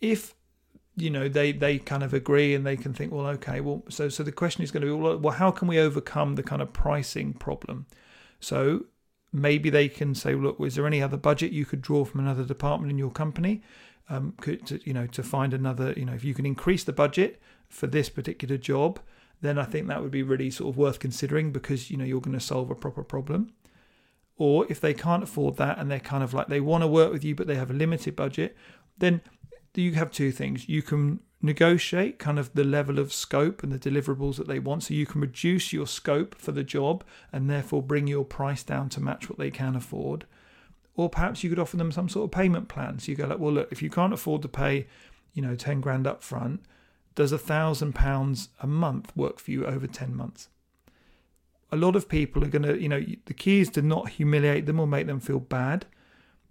If 0.00 0.34
you 0.96 1.10
know 1.10 1.26
they 1.28 1.52
they 1.52 1.78
kind 1.78 2.02
of 2.02 2.12
agree 2.12 2.54
and 2.54 2.66
they 2.66 2.76
can 2.76 2.92
think 2.92 3.12
well 3.12 3.26
okay 3.26 3.60
well 3.62 3.82
so 3.88 4.10
so 4.10 4.22
the 4.22 4.30
question 4.30 4.62
is 4.62 4.70
going 4.70 4.82
to 4.82 4.86
be 4.86 4.92
well, 4.92 5.16
well 5.16 5.32
how 5.32 5.50
can 5.50 5.66
we 5.66 5.78
overcome 5.78 6.34
the 6.34 6.42
kind 6.42 6.60
of 6.60 6.70
pricing 6.74 7.32
problem 7.32 7.86
so 8.40 8.84
maybe 9.32 9.70
they 9.70 9.88
can 9.88 10.14
say 10.14 10.34
look 10.34 10.60
is 10.60 10.74
there 10.74 10.86
any 10.86 11.02
other 11.02 11.16
budget 11.16 11.52
you 11.52 11.64
could 11.64 11.82
draw 11.82 12.04
from 12.04 12.20
another 12.20 12.44
department 12.44 12.90
in 12.90 12.98
your 12.98 13.10
company 13.10 13.62
um, 14.08 14.34
could 14.40 14.66
to, 14.66 14.80
you 14.84 14.92
know 14.92 15.06
to 15.06 15.22
find 15.22 15.54
another 15.54 15.92
you 15.96 16.04
know 16.04 16.12
if 16.12 16.24
you 16.24 16.34
can 16.34 16.46
increase 16.46 16.84
the 16.84 16.92
budget 16.92 17.40
for 17.68 17.86
this 17.86 18.08
particular 18.08 18.56
job 18.56 19.00
then 19.40 19.58
I 19.58 19.64
think 19.64 19.88
that 19.88 20.00
would 20.00 20.12
be 20.12 20.22
really 20.22 20.50
sort 20.50 20.72
of 20.72 20.76
worth 20.76 20.98
considering 20.98 21.50
because 21.50 21.90
you 21.90 21.96
know 21.96 22.04
you're 22.04 22.20
going 22.20 22.38
to 22.38 22.44
solve 22.44 22.70
a 22.70 22.74
proper 22.74 23.02
problem 23.02 23.52
or 24.36 24.66
if 24.68 24.80
they 24.80 24.94
can't 24.94 25.22
afford 25.22 25.56
that 25.56 25.78
and 25.78 25.90
they're 25.90 26.00
kind 26.00 26.22
of 26.22 26.34
like 26.34 26.48
they 26.48 26.60
want 26.60 26.82
to 26.82 26.88
work 26.88 27.12
with 27.12 27.24
you 27.24 27.34
but 27.34 27.46
they 27.46 27.54
have 27.56 27.70
a 27.70 27.74
limited 27.74 28.14
budget 28.14 28.56
then 28.98 29.20
you 29.80 29.94
have 29.94 30.10
two 30.10 30.32
things. 30.32 30.68
You 30.68 30.82
can 30.82 31.20
negotiate 31.42 32.18
kind 32.18 32.38
of 32.38 32.54
the 32.54 32.64
level 32.64 32.98
of 32.98 33.12
scope 33.12 33.62
and 33.62 33.72
the 33.72 33.90
deliverables 33.90 34.36
that 34.36 34.46
they 34.46 34.58
want. 34.58 34.84
So 34.84 34.94
you 34.94 35.06
can 35.06 35.20
reduce 35.20 35.72
your 35.72 35.86
scope 35.86 36.36
for 36.36 36.52
the 36.52 36.64
job 36.64 37.04
and 37.32 37.50
therefore 37.50 37.82
bring 37.82 38.06
your 38.06 38.24
price 38.24 38.62
down 38.62 38.88
to 38.90 39.00
match 39.00 39.28
what 39.28 39.38
they 39.38 39.50
can 39.50 39.74
afford. 39.74 40.24
Or 40.94 41.10
perhaps 41.10 41.42
you 41.42 41.50
could 41.50 41.58
offer 41.58 41.76
them 41.76 41.90
some 41.90 42.08
sort 42.08 42.24
of 42.24 42.30
payment 42.30 42.68
plan. 42.68 42.98
So 42.98 43.10
you 43.10 43.16
go 43.16 43.26
like, 43.26 43.38
well, 43.38 43.52
look, 43.52 43.72
if 43.72 43.82
you 43.82 43.90
can't 43.90 44.12
afford 44.12 44.42
to 44.42 44.48
pay, 44.48 44.86
you 45.34 45.42
know, 45.42 45.56
10 45.56 45.80
grand 45.80 46.06
up 46.06 46.22
front, 46.22 46.60
does 47.14 47.32
a 47.32 47.38
thousand 47.38 47.94
pounds 47.94 48.50
a 48.60 48.66
month 48.66 49.14
work 49.16 49.38
for 49.38 49.50
you 49.50 49.66
over 49.66 49.86
10 49.86 50.14
months? 50.14 50.48
A 51.70 51.76
lot 51.76 51.96
of 51.96 52.08
people 52.08 52.44
are 52.44 52.48
going 52.48 52.62
to, 52.62 52.80
you 52.80 52.88
know, 52.88 53.02
the 53.24 53.34
key 53.34 53.60
is 53.60 53.70
to 53.70 53.82
not 53.82 54.10
humiliate 54.10 54.66
them 54.66 54.78
or 54.78 54.86
make 54.86 55.06
them 55.06 55.20
feel 55.20 55.40
bad 55.40 55.86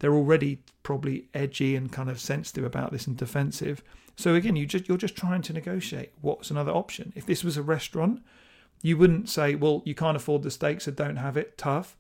they're 0.02 0.16
already 0.16 0.64
probably 0.82 1.28
edgy 1.32 1.76
and 1.76 1.92
kind 1.92 2.10
of 2.10 2.20
sensitive 2.20 2.64
about 2.64 2.92
this 2.92 3.06
and 3.06 3.16
defensive. 3.16 3.84
So 4.16 4.36
again, 4.36 4.56
you 4.56 4.66
just 4.66 4.88
you're 4.88 4.98
just 4.98 5.16
trying 5.16 5.42
to 5.44 5.54
negotiate 5.54 6.12
what's 6.22 6.52
another 6.52 6.72
option. 6.72 7.14
If 7.16 7.26
this 7.26 7.44
was 7.44 7.58
a 7.58 7.64
restaurant, 7.64 8.22
you 8.82 8.98
wouldn't 8.98 9.30
say, 9.30 9.56
"Well, 9.56 9.82
you 9.86 9.96
can't 9.96 10.18
afford 10.18 10.44
the 10.44 10.52
steak, 10.52 10.82
so 10.82 10.92
don't 10.92 11.18
have 11.18 11.38
it." 11.38 11.58
Tough. 11.58 11.96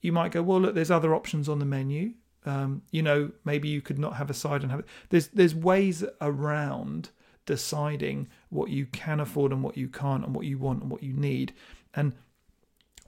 You 0.00 0.12
might 0.12 0.32
go, 0.32 0.42
"Well, 0.42 0.60
look, 0.60 0.74
there's 0.74 0.90
other 0.90 1.14
options 1.14 1.48
on 1.48 1.58
the 1.58 1.64
menu. 1.64 2.14
Um, 2.44 2.82
you 2.90 3.02
know, 3.02 3.30
maybe 3.44 3.68
you 3.68 3.80
could 3.80 3.98
not 3.98 4.16
have 4.16 4.30
a 4.30 4.34
side 4.34 4.62
and 4.62 4.70
have 4.70 4.80
it." 4.80 4.86
There's 5.08 5.28
there's 5.28 5.54
ways 5.54 6.04
around 6.20 7.10
deciding 7.46 8.28
what 8.48 8.70
you 8.70 8.86
can 8.86 9.20
afford 9.20 9.52
and 9.52 9.62
what 9.62 9.76
you 9.76 9.88
can't, 9.88 10.24
and 10.24 10.34
what 10.34 10.46
you 10.46 10.58
want 10.58 10.82
and 10.82 10.90
what 10.90 11.02
you 11.02 11.12
need. 11.12 11.52
And 11.94 12.12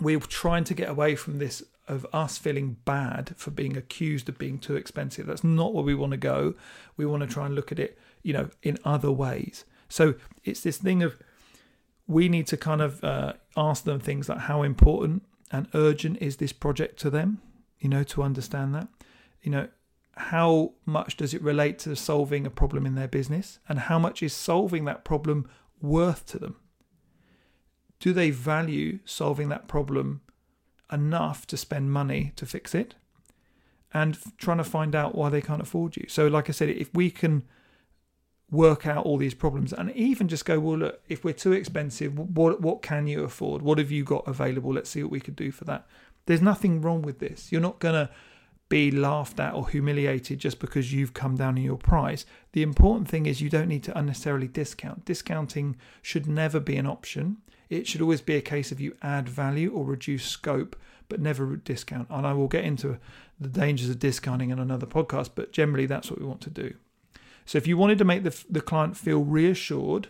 we're 0.01 0.21
trying 0.21 0.65
to 0.65 0.75
get 0.75 0.89
away 0.89 1.17
from 1.17 1.39
this 1.39 1.63
of 1.89 2.07
us 2.13 2.37
feeling 2.37 2.77
bad 2.85 3.35
for 3.37 3.51
being 3.51 3.77
accused 3.77 4.29
of 4.29 4.39
being 4.39 4.59
too 4.59 4.77
expensive. 4.77 5.27
That's 5.27 5.45
not 5.45 5.73
where 5.73 5.85
we 5.85 5.95
want 5.95 6.11
to 6.13 6.17
go. 6.17 6.55
We 6.97 7.07
want 7.07 7.23
to 7.23 7.29
try 7.29 7.47
and 7.47 7.55
look 7.55 7.71
at 7.71 7.79
it, 7.79 7.99
you 8.27 8.33
know, 8.33 8.51
in 8.63 8.77
other 8.85 9.13
ways. 9.13 9.65
So 9.89 10.15
it's 10.43 10.61
this 10.61 10.79
thing 10.79 11.03
of 11.03 11.17
we 12.09 12.29
need 12.29 12.47
to 12.49 12.57
kind 12.57 12.83
of 12.83 13.03
uh, 13.05 13.35
ask 13.57 13.85
them 13.85 14.01
things 14.01 14.29
like 14.29 14.41
how 14.41 14.63
important 14.63 15.23
and 15.53 15.69
urgent 15.75 16.19
is 16.21 16.37
this 16.37 16.53
project 16.53 16.99
to 17.01 17.11
them, 17.11 17.41
you 17.79 17.89
know, 17.89 18.03
to 18.03 18.23
understand 18.25 18.75
that, 18.75 18.89
you 19.43 19.51
know, 19.51 19.69
how 20.17 20.73
much 20.85 21.17
does 21.17 21.35
it 21.35 21.43
relate 21.43 21.79
to 21.81 21.95
solving 21.95 22.47
a 22.47 22.51
problem 22.51 22.85
in 22.85 22.97
their 22.97 23.09
business 23.09 23.61
and 23.69 23.79
how 23.81 23.99
much 23.99 24.23
is 24.23 24.33
solving 24.33 24.87
that 24.87 25.05
problem 25.05 25.49
worth 25.81 26.27
to 26.27 26.39
them? 26.39 26.57
Do 28.01 28.13
they 28.13 28.31
value 28.31 28.99
solving 29.05 29.49
that 29.51 29.69
problem 29.69 30.23
enough 30.93 31.47
to 31.47 31.57
spend 31.57 31.93
money 31.93 32.33
to 32.37 32.47
fix 32.47 32.75
it 32.75 32.97
and 33.93 34.19
trying 34.37 34.59
to 34.59 34.65
find 34.65 34.95
out 34.95 35.15
why 35.15 35.31
they 35.31 35.41
can't 35.41 35.63
afford 35.63 35.97
you. 35.97 36.07
So, 36.09 36.27
like 36.27 36.49
I 36.49 36.53
said, 36.53 36.69
if 36.69 36.93
we 36.93 37.11
can 37.11 37.45
work 38.51 38.87
out 38.87 39.05
all 39.05 39.17
these 39.17 39.35
problems 39.35 39.73
and 39.73 39.91
even 39.93 40.29
just 40.29 40.45
go, 40.45 40.61
well, 40.61 40.79
look, 40.79 41.01
if 41.09 41.25
we're 41.25 41.35
too 41.35 41.53
expensive, 41.53 42.19
what 42.19 42.61
what 42.61 42.83
can 42.83 43.07
you 43.07 43.25
afford? 43.25 43.63
What 43.63 43.79
have 43.79 43.91
you 43.91 44.05
got 44.05 44.27
available? 44.27 44.73
Let's 44.73 44.91
see 44.91 45.03
what 45.03 45.13
we 45.13 45.21
could 45.21 45.37
do 45.37 45.51
for 45.51 45.65
that. 45.65 45.87
There's 46.27 46.43
nothing 46.43 46.81
wrong 46.81 47.03
with 47.03 47.19
this. 47.19 47.51
You're 47.51 47.61
not 47.61 47.79
gonna 47.79 48.11
be 48.69 48.91
laughed 48.91 49.39
at 49.39 49.55
or 49.55 49.69
humiliated 49.69 50.41
just 50.41 50.59
because 50.59 50.93
you've 50.93 51.15
come 51.15 51.37
down 51.37 51.57
in 51.57 51.65
your 51.65 51.77
price. 51.77 52.25
The 52.53 52.63
important 52.63 53.09
thing 53.09 53.27
is 53.27 53.41
you 53.41 53.51
don't 53.51 53.69
need 53.69 53.85
to 53.85 53.97
unnecessarily 53.97 54.49
discount. 54.49 55.05
Discounting 55.05 55.77
should 56.03 56.27
never 56.27 56.59
be 56.59 56.77
an 56.77 56.87
option. 56.87 57.39
It 57.69 57.87
should 57.87 58.01
always 58.01 58.21
be 58.21 58.35
a 58.35 58.41
case 58.41 58.73
of 58.73 58.81
you 58.81 58.97
add 59.03 59.29
value 59.29 59.73
or 59.73 59.85
reduce 59.85 60.25
scope, 60.25 60.77
but 61.09 61.21
never 61.21 61.57
discount. 61.57 62.09
And 62.11 62.27
I 62.27 62.33
will 62.33 62.49
get 62.49 62.65
into 62.65 62.99
the 63.41 63.49
dangers 63.49 63.89
of 63.89 63.99
discounting 63.99 64.51
in 64.51 64.59
another 64.59 64.87
podcast, 64.87 65.31
but 65.35 65.53
generally 65.53 65.87
that's 65.87 66.11
what 66.11 66.21
we 66.21 66.27
want 66.27 66.41
to 66.43 66.51
do. 66.51 66.75
So 67.47 67.57
if 67.57 67.67
you 67.67 67.77
wanted 67.77 67.99
to 67.99 68.05
make 68.05 68.25
the, 68.25 68.45
the 68.51 68.61
client 68.61 68.97
feel 68.97 69.23
reassured 69.23 70.09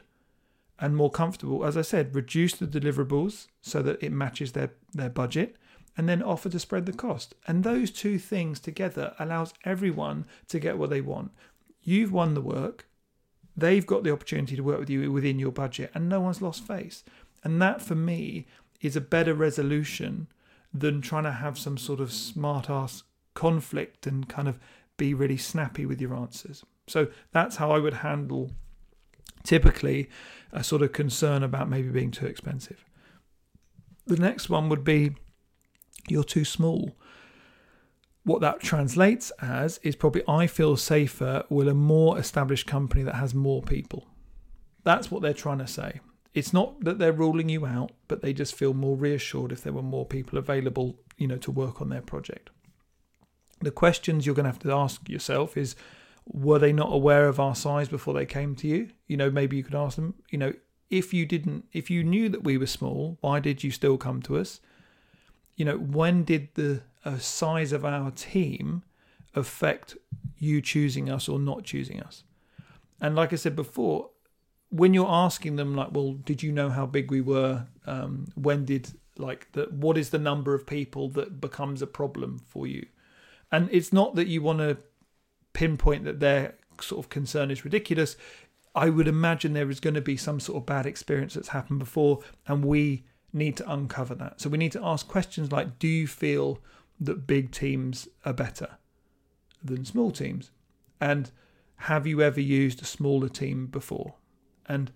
and 0.78 0.96
more 0.96 1.10
comfortable, 1.10 1.64
as 1.64 1.76
I 1.76 1.82
said, 1.82 2.14
reduce 2.14 2.54
the 2.54 2.66
deliverables 2.66 3.46
so 3.60 3.82
that 3.82 4.02
it 4.02 4.10
matches 4.10 4.52
their, 4.52 4.70
their 4.92 5.10
budget 5.10 5.56
and 5.96 6.08
then 6.08 6.22
offer 6.22 6.48
to 6.48 6.58
spread 6.58 6.86
the 6.86 6.92
cost. 6.92 7.34
And 7.46 7.62
those 7.62 7.90
two 7.90 8.18
things 8.18 8.58
together 8.58 9.14
allows 9.18 9.54
everyone 9.64 10.26
to 10.48 10.58
get 10.58 10.78
what 10.78 10.90
they 10.90 11.00
want. 11.00 11.30
You've 11.82 12.12
won 12.12 12.34
the 12.34 12.40
work, 12.40 12.88
they've 13.56 13.86
got 13.86 14.02
the 14.02 14.12
opportunity 14.12 14.56
to 14.56 14.62
work 14.62 14.80
with 14.80 14.90
you 14.90 15.12
within 15.12 15.38
your 15.38 15.52
budget, 15.52 15.90
and 15.94 16.08
no 16.08 16.20
one's 16.20 16.42
lost 16.42 16.66
face. 16.66 17.04
And 17.44 17.62
that 17.62 17.80
for 17.80 17.94
me 17.94 18.46
is 18.80 18.96
a 18.96 19.00
better 19.00 19.34
resolution 19.34 20.28
than 20.74 21.00
trying 21.00 21.24
to 21.24 21.32
have 21.32 21.58
some 21.58 21.78
sort 21.78 22.00
of 22.00 22.12
smart 22.12 22.68
ass 22.68 23.04
conflict 23.34 24.06
and 24.06 24.28
kind 24.28 24.48
of 24.48 24.58
be 24.96 25.14
really 25.14 25.36
snappy 25.36 25.86
with 25.86 26.00
your 26.00 26.14
answers. 26.14 26.64
So 26.86 27.08
that's 27.32 27.56
how 27.56 27.70
I 27.70 27.78
would 27.78 27.94
handle 27.94 28.50
typically 29.42 30.08
a 30.52 30.62
sort 30.62 30.82
of 30.82 30.92
concern 30.92 31.42
about 31.42 31.68
maybe 31.68 31.88
being 31.88 32.10
too 32.10 32.26
expensive. 32.26 32.84
The 34.06 34.16
next 34.16 34.48
one 34.48 34.68
would 34.68 34.84
be 34.84 35.16
you're 36.08 36.24
too 36.24 36.44
small. 36.44 36.96
What 38.24 38.40
that 38.40 38.60
translates 38.60 39.30
as 39.40 39.78
is 39.82 39.96
probably 39.96 40.22
I 40.28 40.46
feel 40.46 40.76
safer 40.76 41.44
with 41.48 41.68
a 41.68 41.74
more 41.74 42.18
established 42.18 42.66
company 42.66 43.02
that 43.02 43.16
has 43.16 43.34
more 43.34 43.62
people. 43.62 44.08
That's 44.84 45.10
what 45.10 45.22
they're 45.22 45.32
trying 45.32 45.58
to 45.58 45.66
say. 45.66 46.00
It's 46.34 46.52
not 46.52 46.80
that 46.84 46.98
they're 46.98 47.12
ruling 47.12 47.48
you 47.48 47.66
out, 47.66 47.92
but 48.08 48.22
they 48.22 48.32
just 48.32 48.54
feel 48.54 48.74
more 48.74 48.96
reassured 48.96 49.52
if 49.52 49.62
there 49.62 49.72
were 49.72 49.82
more 49.82 50.04
people 50.04 50.38
available, 50.38 50.96
you 51.16 51.26
know, 51.26 51.38
to 51.38 51.50
work 51.50 51.80
on 51.80 51.88
their 51.88 52.02
project. 52.02 52.50
The 53.60 53.70
questions 53.70 54.26
you're 54.26 54.34
going 54.34 54.44
to 54.44 54.50
have 54.50 54.58
to 54.60 54.72
ask 54.72 55.08
yourself 55.08 55.56
is 55.56 55.76
were 56.26 56.58
they 56.58 56.72
not 56.72 56.92
aware 56.92 57.28
of 57.28 57.38
our 57.38 57.54
size 57.54 57.88
before 57.88 58.14
they 58.14 58.26
came 58.26 58.54
to 58.56 58.66
you? 58.66 58.90
You 59.06 59.16
know, 59.16 59.30
maybe 59.30 59.56
you 59.56 59.62
could 59.64 59.74
ask 59.74 59.96
them, 59.96 60.14
you 60.30 60.38
know, 60.38 60.52
if 60.90 61.14
you 61.14 61.26
didn't, 61.26 61.66
if 61.72 61.90
you 61.90 62.04
knew 62.04 62.28
that 62.28 62.44
we 62.44 62.58
were 62.58 62.66
small, 62.66 63.18
why 63.20 63.40
did 63.40 63.64
you 63.64 63.70
still 63.70 63.96
come 63.96 64.22
to 64.22 64.36
us? 64.36 64.60
You 65.56 65.64
know, 65.64 65.78
when 65.78 66.24
did 66.24 66.48
the 66.54 66.82
uh, 67.04 67.18
size 67.18 67.72
of 67.72 67.84
our 67.84 68.10
team 68.10 68.82
affect 69.34 69.96
you 70.38 70.60
choosing 70.60 71.08
us 71.08 71.28
or 71.28 71.38
not 71.38 71.64
choosing 71.64 72.00
us? 72.00 72.24
And 73.00 73.14
like 73.14 73.32
I 73.32 73.36
said 73.36 73.56
before, 73.56 74.10
when 74.70 74.94
you're 74.94 75.08
asking 75.08 75.56
them, 75.56 75.74
like, 75.74 75.92
well, 75.92 76.12
did 76.12 76.42
you 76.42 76.52
know 76.52 76.70
how 76.70 76.86
big 76.86 77.10
we 77.10 77.20
were? 77.20 77.66
Um, 77.86 78.26
when 78.34 78.64
did 78.64 78.92
like 79.18 79.50
the 79.52 79.64
what 79.70 79.96
is 79.96 80.10
the 80.10 80.18
number 80.18 80.54
of 80.54 80.66
people 80.66 81.08
that 81.10 81.40
becomes 81.40 81.82
a 81.82 81.86
problem 81.86 82.40
for 82.48 82.66
you? 82.66 82.86
And 83.50 83.68
it's 83.70 83.92
not 83.92 84.16
that 84.16 84.26
you 84.26 84.42
want 84.42 84.58
to 84.58 84.78
pinpoint 85.56 86.04
that 86.04 86.20
their 86.20 86.54
sort 86.82 87.02
of 87.02 87.08
concern 87.08 87.50
is 87.50 87.64
ridiculous. 87.64 88.14
I 88.74 88.90
would 88.90 89.08
imagine 89.08 89.54
there 89.54 89.70
is 89.70 89.80
going 89.80 89.94
to 89.94 90.02
be 90.02 90.18
some 90.18 90.38
sort 90.38 90.58
of 90.58 90.66
bad 90.66 90.84
experience 90.84 91.32
that's 91.32 91.48
happened 91.48 91.78
before, 91.78 92.20
and 92.46 92.62
we 92.62 93.06
need 93.32 93.56
to 93.56 93.72
uncover 93.72 94.14
that. 94.16 94.38
So 94.38 94.50
we 94.50 94.58
need 94.58 94.72
to 94.72 94.84
ask 94.84 95.08
questions 95.08 95.50
like 95.50 95.78
Do 95.78 95.88
you 95.88 96.06
feel 96.06 96.58
that 97.00 97.26
big 97.26 97.52
teams 97.52 98.06
are 98.26 98.34
better 98.34 98.76
than 99.64 99.86
small 99.86 100.10
teams? 100.10 100.50
And 101.00 101.30
have 101.76 102.06
you 102.06 102.20
ever 102.20 102.40
used 102.40 102.82
a 102.82 102.86
smaller 102.86 103.30
team 103.30 103.66
before? 103.66 104.16
And 104.66 104.92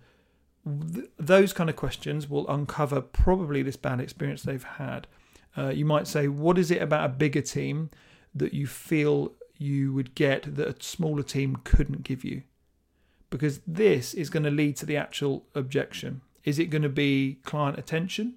th- 0.93 1.09
those 1.17 1.53
kind 1.53 1.71
of 1.71 1.75
questions 1.75 2.29
will 2.29 2.47
uncover 2.47 3.01
probably 3.01 3.63
this 3.63 3.77
bad 3.77 3.99
experience 3.99 4.43
they've 4.43 4.63
had. 4.63 5.07
Uh, 5.57 5.69
you 5.69 5.85
might 5.85 6.07
say, 6.07 6.27
What 6.27 6.59
is 6.59 6.69
it 6.69 6.83
about 6.83 7.05
a 7.05 7.13
bigger 7.13 7.41
team 7.41 7.89
that 8.35 8.53
you 8.53 8.67
feel 8.67 9.33
you 9.61 9.93
would 9.93 10.15
get 10.15 10.55
that 10.55 10.67
a 10.67 10.83
smaller 10.83 11.21
team 11.21 11.57
couldn't 11.63 12.03
give 12.03 12.23
you? 12.23 12.41
Because 13.29 13.59
this 13.67 14.13
is 14.13 14.29
going 14.29 14.43
to 14.43 14.49
lead 14.49 14.75
to 14.77 14.85
the 14.85 14.97
actual 14.97 15.45
objection. 15.53 16.21
Is 16.43 16.57
it 16.57 16.65
going 16.65 16.81
to 16.81 16.89
be 16.89 17.39
client 17.43 17.77
attention? 17.77 18.35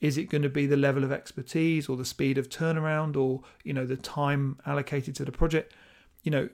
Is 0.00 0.16
it 0.16 0.30
going 0.30 0.42
to 0.42 0.48
be 0.48 0.66
the 0.66 0.76
level 0.76 1.04
of 1.04 1.12
expertise 1.12 1.88
or 1.88 1.96
the 1.96 2.04
speed 2.04 2.38
of 2.38 2.48
turnaround 2.48 3.16
or 3.16 3.42
you 3.62 3.72
know 3.72 3.86
the 3.86 3.96
time 3.96 4.58
allocated 4.66 5.14
to 5.16 5.24
the 5.24 5.32
project? 5.32 5.74
You 6.22 6.30
know, 6.30 6.48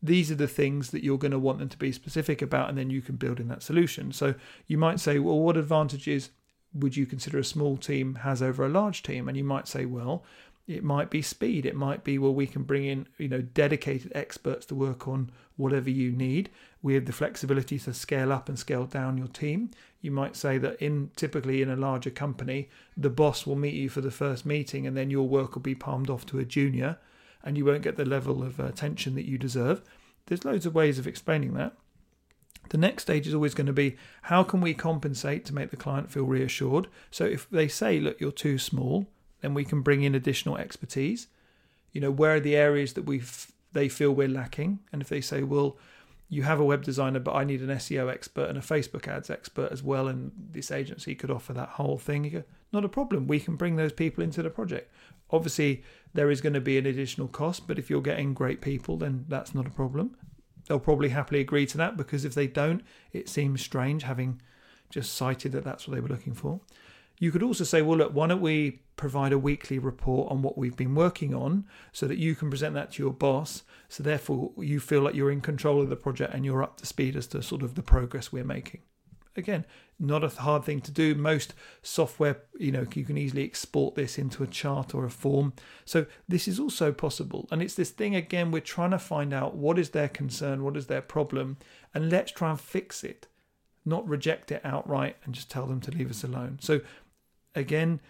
these 0.00 0.30
are 0.30 0.36
the 0.36 0.48
things 0.48 0.92
that 0.92 1.02
you're 1.02 1.18
going 1.18 1.32
to 1.32 1.38
want 1.38 1.58
them 1.58 1.68
to 1.68 1.78
be 1.78 1.90
specific 1.90 2.40
about, 2.40 2.68
and 2.68 2.78
then 2.78 2.90
you 2.90 3.02
can 3.02 3.16
build 3.16 3.40
in 3.40 3.48
that 3.48 3.62
solution. 3.62 4.12
So 4.12 4.34
you 4.68 4.78
might 4.78 5.00
say, 5.00 5.18
well, 5.18 5.40
what 5.40 5.56
advantages 5.56 6.30
would 6.72 6.96
you 6.96 7.06
consider 7.06 7.38
a 7.38 7.44
small 7.44 7.76
team 7.76 8.16
has 8.16 8.40
over 8.40 8.64
a 8.64 8.68
large 8.68 9.02
team? 9.02 9.28
And 9.28 9.36
you 9.36 9.44
might 9.44 9.68
say, 9.68 9.84
well, 9.84 10.24
it 10.66 10.82
might 10.82 11.10
be 11.10 11.20
speed. 11.20 11.66
It 11.66 11.76
might 11.76 12.04
be 12.04 12.18
well, 12.18 12.34
we 12.34 12.46
can 12.46 12.62
bring 12.62 12.84
in 12.84 13.06
you 13.18 13.28
know 13.28 13.42
dedicated 13.42 14.12
experts 14.14 14.66
to 14.66 14.74
work 14.74 15.06
on 15.06 15.30
whatever 15.56 15.90
you 15.90 16.10
need. 16.12 16.50
We 16.82 16.94
have 16.94 17.06
the 17.06 17.12
flexibility 17.12 17.78
to 17.80 17.94
scale 17.94 18.32
up 18.32 18.48
and 18.48 18.58
scale 18.58 18.86
down 18.86 19.18
your 19.18 19.28
team. 19.28 19.70
You 20.00 20.10
might 20.10 20.36
say 20.36 20.58
that 20.58 20.80
in 20.82 21.10
typically 21.16 21.62
in 21.62 21.70
a 21.70 21.76
larger 21.76 22.10
company, 22.10 22.68
the 22.96 23.10
boss 23.10 23.46
will 23.46 23.56
meet 23.56 23.74
you 23.74 23.88
for 23.88 24.00
the 24.00 24.10
first 24.10 24.44
meeting, 24.46 24.86
and 24.86 24.96
then 24.96 25.10
your 25.10 25.28
work 25.28 25.54
will 25.54 25.62
be 25.62 25.74
palmed 25.74 26.10
off 26.10 26.26
to 26.26 26.38
a 26.38 26.44
junior, 26.44 26.98
and 27.42 27.56
you 27.56 27.64
won't 27.64 27.82
get 27.82 27.96
the 27.96 28.04
level 28.04 28.42
of 28.42 28.58
attention 28.58 29.14
that 29.14 29.28
you 29.28 29.38
deserve. 29.38 29.82
There's 30.26 30.44
loads 30.44 30.66
of 30.66 30.74
ways 30.74 30.98
of 30.98 31.06
explaining 31.06 31.54
that. 31.54 31.74
The 32.70 32.78
next 32.78 33.02
stage 33.02 33.26
is 33.26 33.34
always 33.34 33.54
going 33.54 33.66
to 33.66 33.74
be 33.74 33.96
how 34.22 34.42
can 34.42 34.62
we 34.62 34.72
compensate 34.72 35.44
to 35.46 35.54
make 35.54 35.70
the 35.70 35.76
client 35.76 36.10
feel 36.10 36.24
reassured? 36.24 36.88
So 37.10 37.24
if 37.26 37.48
they 37.50 37.68
say, 37.68 38.00
look, 38.00 38.20
you're 38.20 38.32
too 38.32 38.56
small, 38.56 39.06
then 39.44 39.52
we 39.52 39.64
can 39.64 39.82
bring 39.82 40.02
in 40.02 40.14
additional 40.14 40.56
expertise. 40.56 41.28
You 41.92 42.00
know, 42.00 42.10
where 42.10 42.36
are 42.36 42.40
the 42.40 42.56
areas 42.56 42.94
that 42.94 43.02
we 43.02 43.22
they 43.72 43.90
feel 43.90 44.10
we're 44.10 44.26
lacking? 44.26 44.78
And 44.90 45.02
if 45.02 45.08
they 45.10 45.20
say, 45.20 45.42
well, 45.42 45.76
you 46.30 46.44
have 46.44 46.58
a 46.58 46.64
web 46.64 46.82
designer, 46.82 47.20
but 47.20 47.34
I 47.34 47.44
need 47.44 47.60
an 47.60 47.68
SEO 47.68 48.10
expert 48.10 48.48
and 48.48 48.56
a 48.56 48.62
Facebook 48.62 49.06
ads 49.06 49.28
expert 49.28 49.70
as 49.70 49.82
well, 49.82 50.08
and 50.08 50.32
this 50.52 50.70
agency 50.70 51.14
could 51.14 51.30
offer 51.30 51.52
that 51.52 51.68
whole 51.70 51.98
thing. 51.98 52.28
Go, 52.30 52.44
not 52.72 52.86
a 52.86 52.88
problem. 52.88 53.26
We 53.26 53.38
can 53.38 53.56
bring 53.56 53.76
those 53.76 53.92
people 53.92 54.24
into 54.24 54.42
the 54.42 54.48
project. 54.48 54.90
Obviously, 55.30 55.84
there 56.14 56.30
is 56.30 56.40
going 56.40 56.54
to 56.54 56.60
be 56.60 56.78
an 56.78 56.86
additional 56.86 57.28
cost, 57.28 57.66
but 57.66 57.78
if 57.78 57.90
you're 57.90 58.00
getting 58.00 58.32
great 58.32 58.62
people, 58.62 58.96
then 58.96 59.26
that's 59.28 59.54
not 59.54 59.66
a 59.66 59.70
problem. 59.70 60.16
They'll 60.66 60.78
probably 60.78 61.10
happily 61.10 61.40
agree 61.40 61.66
to 61.66 61.76
that 61.78 61.98
because 61.98 62.24
if 62.24 62.32
they 62.32 62.46
don't, 62.46 62.82
it 63.12 63.28
seems 63.28 63.60
strange 63.60 64.04
having 64.04 64.40
just 64.88 65.14
cited 65.14 65.52
that 65.52 65.64
that's 65.64 65.86
what 65.86 65.94
they 65.94 66.00
were 66.00 66.08
looking 66.08 66.34
for. 66.34 66.60
You 67.18 67.30
could 67.30 67.42
also 67.42 67.64
say, 67.64 67.82
well, 67.82 67.98
look, 67.98 68.12
why 68.12 68.26
don't 68.26 68.40
we 68.40 68.80
provide 68.96 69.32
a 69.32 69.38
weekly 69.38 69.78
report 69.78 70.30
on 70.30 70.42
what 70.42 70.56
we've 70.56 70.76
been 70.76 70.94
working 70.94 71.34
on 71.34 71.64
so 71.92 72.06
that 72.06 72.18
you 72.18 72.34
can 72.34 72.50
present 72.50 72.74
that 72.74 72.92
to 72.92 73.02
your 73.02 73.12
boss. 73.12 73.62
So, 73.88 74.02
therefore, 74.02 74.52
you 74.58 74.80
feel 74.80 75.02
like 75.02 75.14
you're 75.14 75.30
in 75.30 75.40
control 75.40 75.82
of 75.82 75.88
the 75.88 75.96
project 75.96 76.34
and 76.34 76.44
you're 76.44 76.62
up 76.62 76.76
to 76.78 76.86
speed 76.86 77.16
as 77.16 77.26
to 77.28 77.42
sort 77.42 77.62
of 77.62 77.74
the 77.74 77.82
progress 77.82 78.32
we're 78.32 78.44
making. 78.44 78.82
Again, 79.36 79.66
not 79.98 80.22
a 80.22 80.28
hard 80.28 80.64
thing 80.64 80.80
to 80.82 80.92
do. 80.92 81.14
Most 81.14 81.54
software, 81.82 82.42
you 82.56 82.70
know, 82.70 82.86
you 82.94 83.04
can 83.04 83.18
easily 83.18 83.44
export 83.44 83.96
this 83.96 84.16
into 84.16 84.44
a 84.44 84.46
chart 84.46 84.94
or 84.94 85.04
a 85.04 85.10
form. 85.10 85.54
So, 85.84 86.06
this 86.28 86.46
is 86.46 86.60
also 86.60 86.92
possible. 86.92 87.48
And 87.50 87.62
it's 87.62 87.74
this 87.74 87.90
thing 87.90 88.14
again, 88.14 88.50
we're 88.50 88.60
trying 88.60 88.92
to 88.92 88.98
find 88.98 89.32
out 89.32 89.56
what 89.56 89.78
is 89.78 89.90
their 89.90 90.08
concern, 90.08 90.62
what 90.62 90.76
is 90.76 90.86
their 90.86 91.02
problem, 91.02 91.56
and 91.92 92.10
let's 92.10 92.32
try 92.32 92.50
and 92.50 92.60
fix 92.60 93.02
it, 93.02 93.26
not 93.84 94.08
reject 94.08 94.52
it 94.52 94.60
outright 94.64 95.16
and 95.24 95.34
just 95.34 95.50
tell 95.50 95.66
them 95.66 95.80
to 95.80 95.90
leave 95.90 96.10
us 96.10 96.22
alone. 96.22 96.58
So, 96.60 96.80
again, 97.54 98.00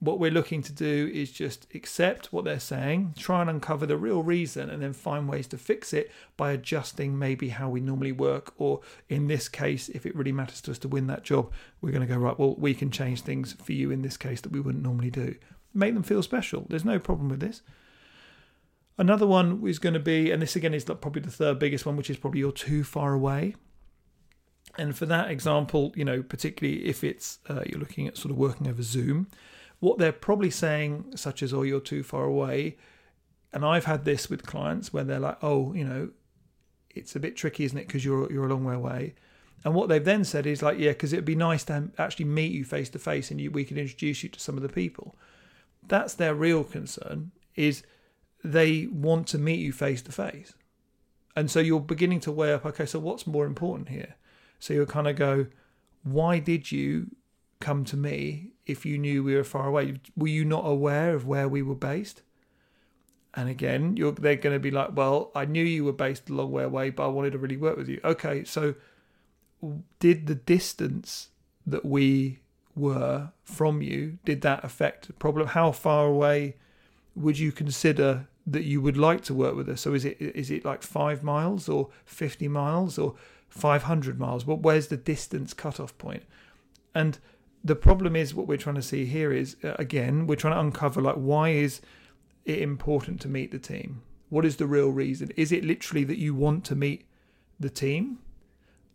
what 0.00 0.20
we're 0.20 0.30
looking 0.30 0.62
to 0.62 0.72
do 0.72 1.10
is 1.12 1.32
just 1.32 1.66
accept 1.74 2.32
what 2.32 2.44
they're 2.44 2.60
saying, 2.60 3.14
try 3.18 3.40
and 3.40 3.50
uncover 3.50 3.84
the 3.84 3.96
real 3.96 4.22
reason, 4.22 4.70
and 4.70 4.80
then 4.80 4.92
find 4.92 5.28
ways 5.28 5.48
to 5.48 5.58
fix 5.58 5.92
it 5.92 6.12
by 6.36 6.52
adjusting 6.52 7.18
maybe 7.18 7.48
how 7.48 7.68
we 7.68 7.80
normally 7.80 8.12
work. 8.12 8.54
Or 8.58 8.80
in 9.08 9.26
this 9.26 9.48
case, 9.48 9.88
if 9.88 10.06
it 10.06 10.14
really 10.14 10.30
matters 10.30 10.60
to 10.62 10.70
us 10.70 10.78
to 10.80 10.88
win 10.88 11.08
that 11.08 11.24
job, 11.24 11.52
we're 11.80 11.90
going 11.90 12.06
to 12.06 12.12
go, 12.12 12.18
right, 12.18 12.38
well, 12.38 12.54
we 12.56 12.74
can 12.74 12.92
change 12.92 13.22
things 13.22 13.54
for 13.54 13.72
you 13.72 13.90
in 13.90 14.02
this 14.02 14.16
case 14.16 14.40
that 14.42 14.52
we 14.52 14.60
wouldn't 14.60 14.84
normally 14.84 15.10
do. 15.10 15.34
Make 15.74 15.94
them 15.94 16.04
feel 16.04 16.22
special. 16.22 16.64
There's 16.68 16.84
no 16.84 17.00
problem 17.00 17.28
with 17.28 17.40
this. 17.40 17.62
Another 18.98 19.26
one 19.26 19.66
is 19.66 19.80
going 19.80 19.94
to 19.94 20.00
be, 20.00 20.30
and 20.30 20.40
this 20.40 20.54
again 20.54 20.74
is 20.74 20.84
probably 20.84 21.22
the 21.22 21.30
third 21.30 21.58
biggest 21.58 21.86
one, 21.86 21.96
which 21.96 22.10
is 22.10 22.16
probably 22.16 22.40
you're 22.40 22.52
too 22.52 22.84
far 22.84 23.14
away. 23.14 23.56
And 24.78 24.96
for 24.96 25.06
that 25.06 25.30
example, 25.30 25.92
you 25.96 26.04
know, 26.04 26.22
particularly 26.22 26.86
if 26.86 27.02
it's 27.02 27.40
uh, 27.48 27.62
you're 27.66 27.80
looking 27.80 28.06
at 28.06 28.16
sort 28.16 28.30
of 28.30 28.38
working 28.38 28.68
over 28.68 28.82
Zoom, 28.82 29.26
what 29.80 29.98
they're 29.98 30.12
probably 30.12 30.50
saying, 30.50 31.16
such 31.16 31.42
as, 31.42 31.52
"Oh, 31.52 31.62
you're 31.62 31.80
too 31.80 32.04
far 32.04 32.24
away," 32.24 32.76
and 33.52 33.64
I've 33.64 33.86
had 33.86 34.04
this 34.04 34.30
with 34.30 34.46
clients 34.46 34.92
where 34.92 35.02
they're 35.02 35.18
like, 35.18 35.38
"Oh, 35.42 35.74
you 35.74 35.84
know, 35.84 36.10
it's 36.90 37.16
a 37.16 37.20
bit 37.20 37.36
tricky, 37.36 37.64
isn't 37.64 37.76
it? 37.76 37.88
Because 37.88 38.04
you're 38.04 38.32
you're 38.32 38.46
a 38.46 38.48
long 38.48 38.64
way 38.64 38.74
away." 38.74 39.14
And 39.64 39.74
what 39.74 39.88
they've 39.88 40.04
then 40.04 40.24
said 40.24 40.46
is 40.46 40.62
like, 40.62 40.78
"Yeah, 40.78 40.92
because 40.92 41.12
it'd 41.12 41.24
be 41.24 41.34
nice 41.34 41.64
to 41.64 41.90
actually 41.98 42.26
meet 42.26 42.52
you 42.52 42.64
face 42.64 42.88
to 42.90 43.00
face, 43.00 43.32
and 43.32 43.40
you, 43.40 43.50
we 43.50 43.64
can 43.64 43.78
introduce 43.78 44.22
you 44.22 44.28
to 44.28 44.40
some 44.40 44.56
of 44.56 44.62
the 44.62 44.68
people." 44.68 45.16
That's 45.86 46.14
their 46.14 46.34
real 46.34 46.62
concern. 46.62 47.32
Is 47.56 47.82
they 48.44 48.86
want 48.86 49.26
to 49.28 49.38
meet 49.38 49.58
you 49.58 49.72
face 49.72 50.02
to 50.02 50.12
face, 50.12 50.54
and 51.34 51.50
so 51.50 51.58
you're 51.58 51.80
beginning 51.80 52.20
to 52.20 52.32
weigh 52.32 52.54
up. 52.54 52.64
Okay, 52.64 52.86
so 52.86 53.00
what's 53.00 53.26
more 53.26 53.46
important 53.46 53.88
here? 53.88 54.14
So 54.58 54.74
you'll 54.74 54.86
kind 54.86 55.08
of 55.08 55.16
go, 55.16 55.46
why 56.02 56.38
did 56.38 56.72
you 56.72 57.10
come 57.60 57.84
to 57.84 57.96
me 57.96 58.52
if 58.66 58.84
you 58.84 58.98
knew 58.98 59.22
we 59.22 59.34
were 59.34 59.44
far 59.44 59.66
away? 59.66 60.00
Were 60.16 60.28
you 60.28 60.44
not 60.44 60.66
aware 60.66 61.14
of 61.14 61.26
where 61.26 61.48
we 61.48 61.62
were 61.62 61.74
based? 61.74 62.22
And 63.34 63.48
again, 63.48 63.96
you're 63.96 64.12
they're 64.12 64.36
going 64.36 64.56
to 64.56 64.60
be 64.60 64.70
like, 64.70 64.96
well, 64.96 65.30
I 65.34 65.44
knew 65.44 65.64
you 65.64 65.84
were 65.84 65.92
based 65.92 66.28
a 66.30 66.32
long 66.32 66.50
way 66.50 66.64
away, 66.64 66.90
but 66.90 67.04
I 67.04 67.08
wanted 67.08 67.32
to 67.32 67.38
really 67.38 67.56
work 67.56 67.76
with 67.76 67.88
you. 67.88 68.00
Okay, 68.04 68.44
so 68.44 68.74
did 70.00 70.26
the 70.26 70.34
distance 70.34 71.28
that 71.66 71.84
we 71.84 72.40
were 72.74 73.30
from 73.42 73.82
you 73.82 74.18
did 74.24 74.40
that 74.42 74.64
affect 74.64 75.08
the 75.08 75.12
problem? 75.12 75.48
How 75.48 75.72
far 75.72 76.06
away 76.06 76.56
would 77.14 77.38
you 77.38 77.52
consider 77.52 78.28
that 78.46 78.64
you 78.64 78.80
would 78.80 78.96
like 78.96 79.22
to 79.24 79.34
work 79.34 79.54
with 79.54 79.68
us? 79.68 79.82
So 79.82 79.94
is 79.94 80.04
it 80.04 80.16
is 80.20 80.50
it 80.50 80.64
like 80.64 80.82
five 80.82 81.22
miles 81.22 81.68
or 81.68 81.90
fifty 82.04 82.48
miles 82.48 82.98
or 82.98 83.14
500 83.48 84.18
miles. 84.18 84.44
But 84.44 84.60
where's 84.60 84.88
the 84.88 84.96
distance 84.96 85.54
cutoff 85.54 85.96
point? 85.98 86.24
And 86.94 87.18
the 87.64 87.76
problem 87.76 88.16
is 88.16 88.34
what 88.34 88.46
we're 88.46 88.58
trying 88.58 88.76
to 88.76 88.82
see 88.82 89.06
here 89.06 89.32
is 89.32 89.56
uh, 89.64 89.74
again 89.78 90.26
we're 90.26 90.36
trying 90.36 90.54
to 90.54 90.60
uncover 90.60 91.00
like 91.00 91.16
why 91.16 91.50
is 91.50 91.80
it 92.44 92.60
important 92.60 93.20
to 93.22 93.28
meet 93.28 93.50
the 93.50 93.58
team? 93.58 94.02
What 94.30 94.44
is 94.44 94.56
the 94.56 94.66
real 94.66 94.90
reason? 94.90 95.30
Is 95.36 95.52
it 95.52 95.64
literally 95.64 96.04
that 96.04 96.18
you 96.18 96.34
want 96.34 96.64
to 96.66 96.76
meet 96.76 97.06
the 97.58 97.70
team, 97.70 98.18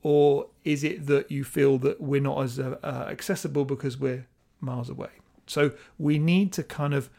or 0.02 0.48
is 0.64 0.84
it 0.84 1.08
that 1.08 1.32
you 1.32 1.44
feel 1.44 1.78
that 1.80 2.00
we're 2.00 2.22
not 2.22 2.42
as 2.44 2.60
uh, 2.60 2.78
uh 2.84 3.08
accessible 3.10 3.66
because 3.66 3.98
we're 3.98 4.28
miles 4.60 4.90
away? 4.90 5.10
So 5.46 5.72
we 5.98 6.20
need 6.20 6.54
to 6.54 6.64
kind 6.64 6.94
of 6.94 7.10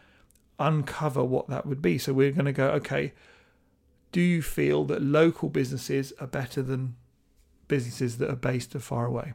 uncover 0.59 1.22
what 1.22 1.49
that 1.49 1.66
would 1.66 1.82
be. 1.82 1.99
So 1.99 2.12
we're 2.12 2.32
going 2.32 2.47
to 2.47 2.53
go, 2.53 2.68
okay, 2.70 3.12
do 4.12 4.20
you 4.20 4.43
feel 4.43 4.85
that 4.85 5.03
local 5.03 5.49
businesses 5.49 6.12
are 6.20 6.26
better 6.26 6.62
than 6.62 6.97
businesses 7.69 8.19
that 8.19 8.31
are 8.31 8.37
based 8.37 8.73
far 8.73 9.07
away? 9.07 9.35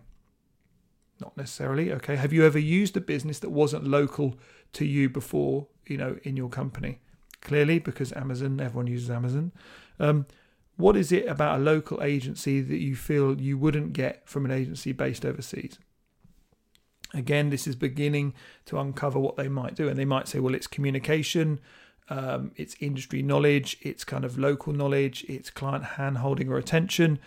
Not 1.20 1.36
necessarily. 1.36 1.92
Okay. 1.94 2.16
Have 2.16 2.32
you 2.32 2.46
ever 2.46 2.60
used 2.60 2.96
a 2.96 3.02
business 3.02 3.40
that 3.40 3.50
wasn't 3.50 3.86
local 3.86 4.36
to 4.74 4.86
you 4.86 5.10
before, 5.10 5.68
you 5.86 5.98
know, 5.98 6.18
in 6.24 6.38
your 6.38 6.50
company? 6.50 7.00
Clearly, 7.42 7.80
because 7.80 8.14
Amazon, 8.14 8.60
everyone 8.60 8.88
uses 8.88 9.10
Amazon. 9.10 9.52
Um, 10.00 10.26
what 10.78 10.96
is 10.96 11.12
it 11.12 11.28
about 11.28 11.60
a 11.60 11.62
local 11.62 12.02
agency 12.02 12.62
that 12.62 12.78
you 12.78 12.96
feel 12.96 13.40
you 13.40 13.58
wouldn't 13.58 13.92
get 13.94 14.28
from 14.30 14.46
an 14.46 14.52
agency 14.52 14.94
based 14.94 15.26
overseas? 15.26 15.78
Again, 17.14 17.50
this 17.50 17.68
is 17.68 17.76
beginning 17.76 18.34
to 18.66 18.80
uncover 18.80 19.20
what 19.20 19.36
they 19.36 19.50
might 19.50 19.76
do. 19.76 19.90
And 19.90 19.98
they 20.00 20.06
might 20.06 20.28
say, 20.28 20.40
well, 20.40 20.56
it's 20.56 20.68
communication, 20.68 21.60
um, 22.10 22.52
it's 22.56 22.76
industry 22.80 23.22
knowledge, 23.22 23.78
it's 23.82 24.04
kind 24.04 24.24
of 24.24 24.38
local 24.38 24.72
knowledge, 24.72 25.26
it's 25.28 25.50
client 25.50 25.84
hand 25.84 26.20
holding 26.20 26.50
or 26.50 26.58
attention. 26.58 27.20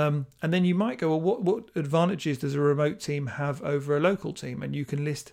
Um, 0.00 0.26
and 0.42 0.52
then 0.52 0.64
you 0.64 0.74
might 0.74 0.98
go, 0.98 1.08
well, 1.08 1.20
what, 1.20 1.42
what 1.42 1.70
advantages 1.74 2.38
does 2.38 2.54
a 2.54 2.60
remote 2.60 3.00
team 3.00 3.26
have 3.26 3.62
over 3.62 3.96
a 3.96 4.00
local 4.00 4.32
team? 4.32 4.62
And 4.62 4.74
you 4.74 4.84
can 4.84 5.04
list 5.04 5.32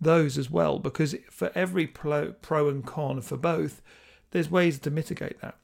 those 0.00 0.38
as 0.38 0.50
well, 0.50 0.78
because 0.78 1.14
for 1.30 1.50
every 1.54 1.86
pro, 1.86 2.32
pro 2.32 2.68
and 2.68 2.86
con 2.86 3.20
for 3.20 3.36
both, 3.36 3.82
there's 4.30 4.50
ways 4.50 4.78
to 4.80 4.90
mitigate 4.90 5.40
that 5.40 5.56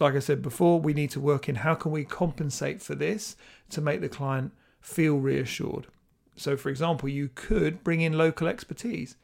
like 0.00 0.14
I 0.14 0.20
said 0.20 0.42
before, 0.42 0.80
we 0.80 0.94
need 0.94 1.10
to 1.10 1.20
work 1.20 1.48
in 1.48 1.56
how 1.56 1.74
can 1.74 1.90
we 1.90 2.04
compensate 2.04 2.80
for 2.80 2.94
this 2.94 3.36
to 3.70 3.80
make 3.80 4.00
the 4.00 4.08
client 4.08 4.52
feel 4.80 5.16
reassured. 5.16 5.86
So, 6.36 6.56
for 6.56 6.68
example, 6.68 7.08
you 7.08 7.30
could 7.34 7.82
bring 7.82 8.00
in 8.00 8.16
local 8.16 8.46
expertise. 8.46 9.16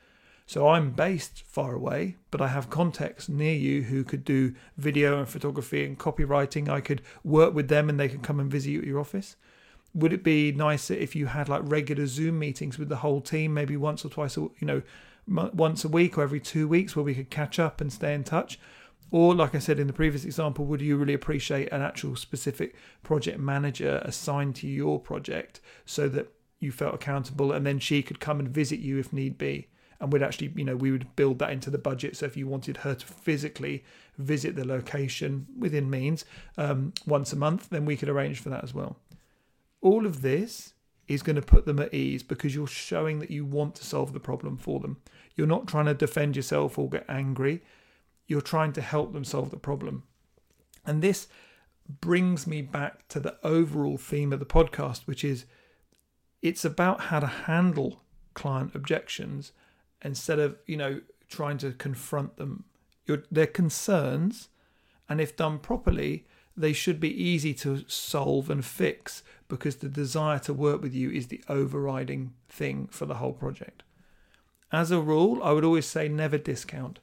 So, 0.47 0.69
I'm 0.69 0.91
based 0.91 1.43
far 1.47 1.75
away, 1.75 2.17
but 2.31 2.43
I 2.43 2.49
have 2.49 2.69
contacts 2.69 3.29
near 3.29 3.55
you 3.55 3.83
who 3.85 4.05
could 4.05 4.25
do 4.25 4.55
video 4.77 5.19
and 5.19 5.27
photography 5.27 5.85
and 5.85 5.99
copywriting. 5.99 6.69
I 6.69 6.81
could 6.81 7.01
work 7.23 7.55
with 7.55 7.69
them 7.69 7.89
and 7.89 7.99
they 7.99 8.09
could 8.09 8.23
come 8.23 8.39
and 8.39 8.51
visit 8.51 8.71
you 8.71 8.81
at 8.81 8.87
your 8.87 9.01
office. 9.01 9.37
Would 9.95 10.13
it 10.13 10.23
be 10.23 10.53
nicer 10.53 10.93
if 10.93 11.17
you 11.17 11.27
had 11.27 11.49
like 11.49 11.63
regular 11.65 12.07
Zoom 12.07 12.39
meetings 12.39 12.79
with 12.79 12.89
the 12.89 12.97
whole 12.97 13.21
team, 13.21 13.55
maybe 13.55 13.77
once 13.77 14.05
or 14.05 14.11
twice, 14.11 14.37
you 14.37 14.53
know, 14.61 14.83
once 15.27 15.85
a 15.85 15.89
week 15.89 16.19
or 16.19 16.23
every 16.23 16.41
two 16.41 16.69
weeks, 16.69 16.95
where 16.95 17.05
we 17.05 17.15
could 17.15 17.31
catch 17.31 17.59
up 17.59 17.81
and 17.81 17.93
stay 17.93 18.13
in 18.13 18.25
touch? 18.25 18.59
Or, 19.11 19.35
like 19.35 19.55
I 19.55 19.61
said 19.61 19.79
in 19.79 19.87
the 19.87 19.93
previous 19.93 20.25
example, 20.25 20.65
would 20.67 20.83
you 20.83 20.97
really 20.97 21.15
appreciate 21.15 21.73
an 21.73 21.81
actual 21.81 22.17
specific 22.17 22.75
project 23.03 23.39
manager 23.39 24.03
assigned 24.05 24.57
to 24.57 24.67
your 24.67 24.99
project 24.99 25.61
so 25.87 26.09
that 26.09 26.33
you 26.59 26.73
felt 26.73 26.95
accountable 26.95 27.53
and 27.53 27.65
then 27.65 27.79
she 27.79 28.03
could 28.03 28.19
come 28.19 28.41
and 28.41 28.49
visit 28.49 28.81
you 28.81 28.99
if 28.99 29.13
need 29.13 29.39
be? 29.39 29.69
And 30.01 30.13
we'd 30.13 30.23
actually, 30.23 30.53
you 30.57 30.65
know, 30.65 30.77
we 30.77 30.91
would 30.91 31.15
build 31.17 31.39
that 31.39 31.51
into 31.51 31.71
the 31.71 31.79
budget. 31.79 32.17
So 32.17 32.27
if 32.27 32.37
you 32.37 32.47
wanted 32.47 32.79
her 32.79 32.95
to 32.95 33.07
physically 33.07 33.85
visit 34.19 34.57
the 34.57 34.67
location 34.67 35.47
within 35.59 35.91
means 35.91 36.25
um, 36.59 36.93
once 37.07 37.33
a 37.33 37.37
month, 37.37 37.71
then 37.71 37.85
we 37.85 37.97
could 37.97 38.09
arrange 38.09 38.41
for 38.41 38.49
that 38.51 38.65
as 38.65 38.75
well. 38.75 38.97
All 39.81 40.07
of 40.07 40.23
this 40.23 40.75
is 41.07 41.23
going 41.23 41.37
to 41.37 41.43
put 41.43 41.67
them 41.67 41.81
at 41.81 41.93
ease 41.93 42.23
because 42.23 42.55
you're 42.55 42.67
showing 42.67 43.19
that 43.19 43.31
you 43.31 43.45
want 43.45 43.75
to 43.77 43.85
solve 43.85 44.13
the 44.13 44.21
problem 44.21 44.57
for 44.57 44.81
them. 44.81 44.97
You're 45.37 45.47
not 45.47 45.67
trying 45.67 45.87
to 45.87 45.95
defend 45.95 46.37
yourself 46.37 46.79
or 46.79 46.89
get 46.89 47.05
angry 47.09 47.63
you're 48.27 48.41
trying 48.41 48.73
to 48.73 48.81
help 48.81 49.13
them 49.13 49.25
solve 49.25 49.51
the 49.51 49.57
problem. 49.57 50.05
And 50.85 51.03
this 51.03 51.29
brings 51.89 52.47
me 52.47 52.63
back 52.63 53.07
to 53.09 53.21
the 53.21 53.37
overall 53.43 53.99
theme 53.99 54.33
of 54.33 54.41
the 54.41 54.47
podcast, 54.47 55.07
which 55.07 55.25
is 55.25 55.45
it's 56.43 56.65
about 56.65 57.03
how 57.03 57.21
to 57.21 57.27
handle 57.27 58.03
client 58.35 58.75
objections 58.75 59.53
instead 60.05 60.39
of, 60.39 60.57
you 60.67 60.77
know, 60.77 61.01
trying 61.29 61.59
to 61.59 61.73
confront 61.73 62.37
them. 62.37 62.65
Your, 63.07 63.25
their 63.31 63.47
concerns, 63.47 64.49
and 65.09 65.21
if 65.21 65.37
done 65.37 65.59
properly, 65.59 66.27
they 66.57 66.73
should 66.73 67.01
be 67.01 67.23
easy 67.23 67.53
to 67.55 67.85
solve 67.89 68.49
and 68.49 68.65
fix 68.65 69.23
because 69.49 69.77
the 69.77 69.89
desire 69.89 70.39
to 70.39 70.55
work 70.55 70.81
with 70.81 70.95
you 70.95 71.11
is 71.11 71.27
the 71.27 71.43
overriding 71.49 72.33
thing 72.49 72.87
for 72.91 73.05
the 73.05 73.17
whole 73.17 73.33
project. 73.33 73.83
As 74.73 74.91
a 74.91 75.01
rule, 75.01 75.43
I 75.43 75.53
would 75.53 75.65
always 75.65 75.87
say 75.87 76.09
never 76.09 76.39
discount 76.39 77.01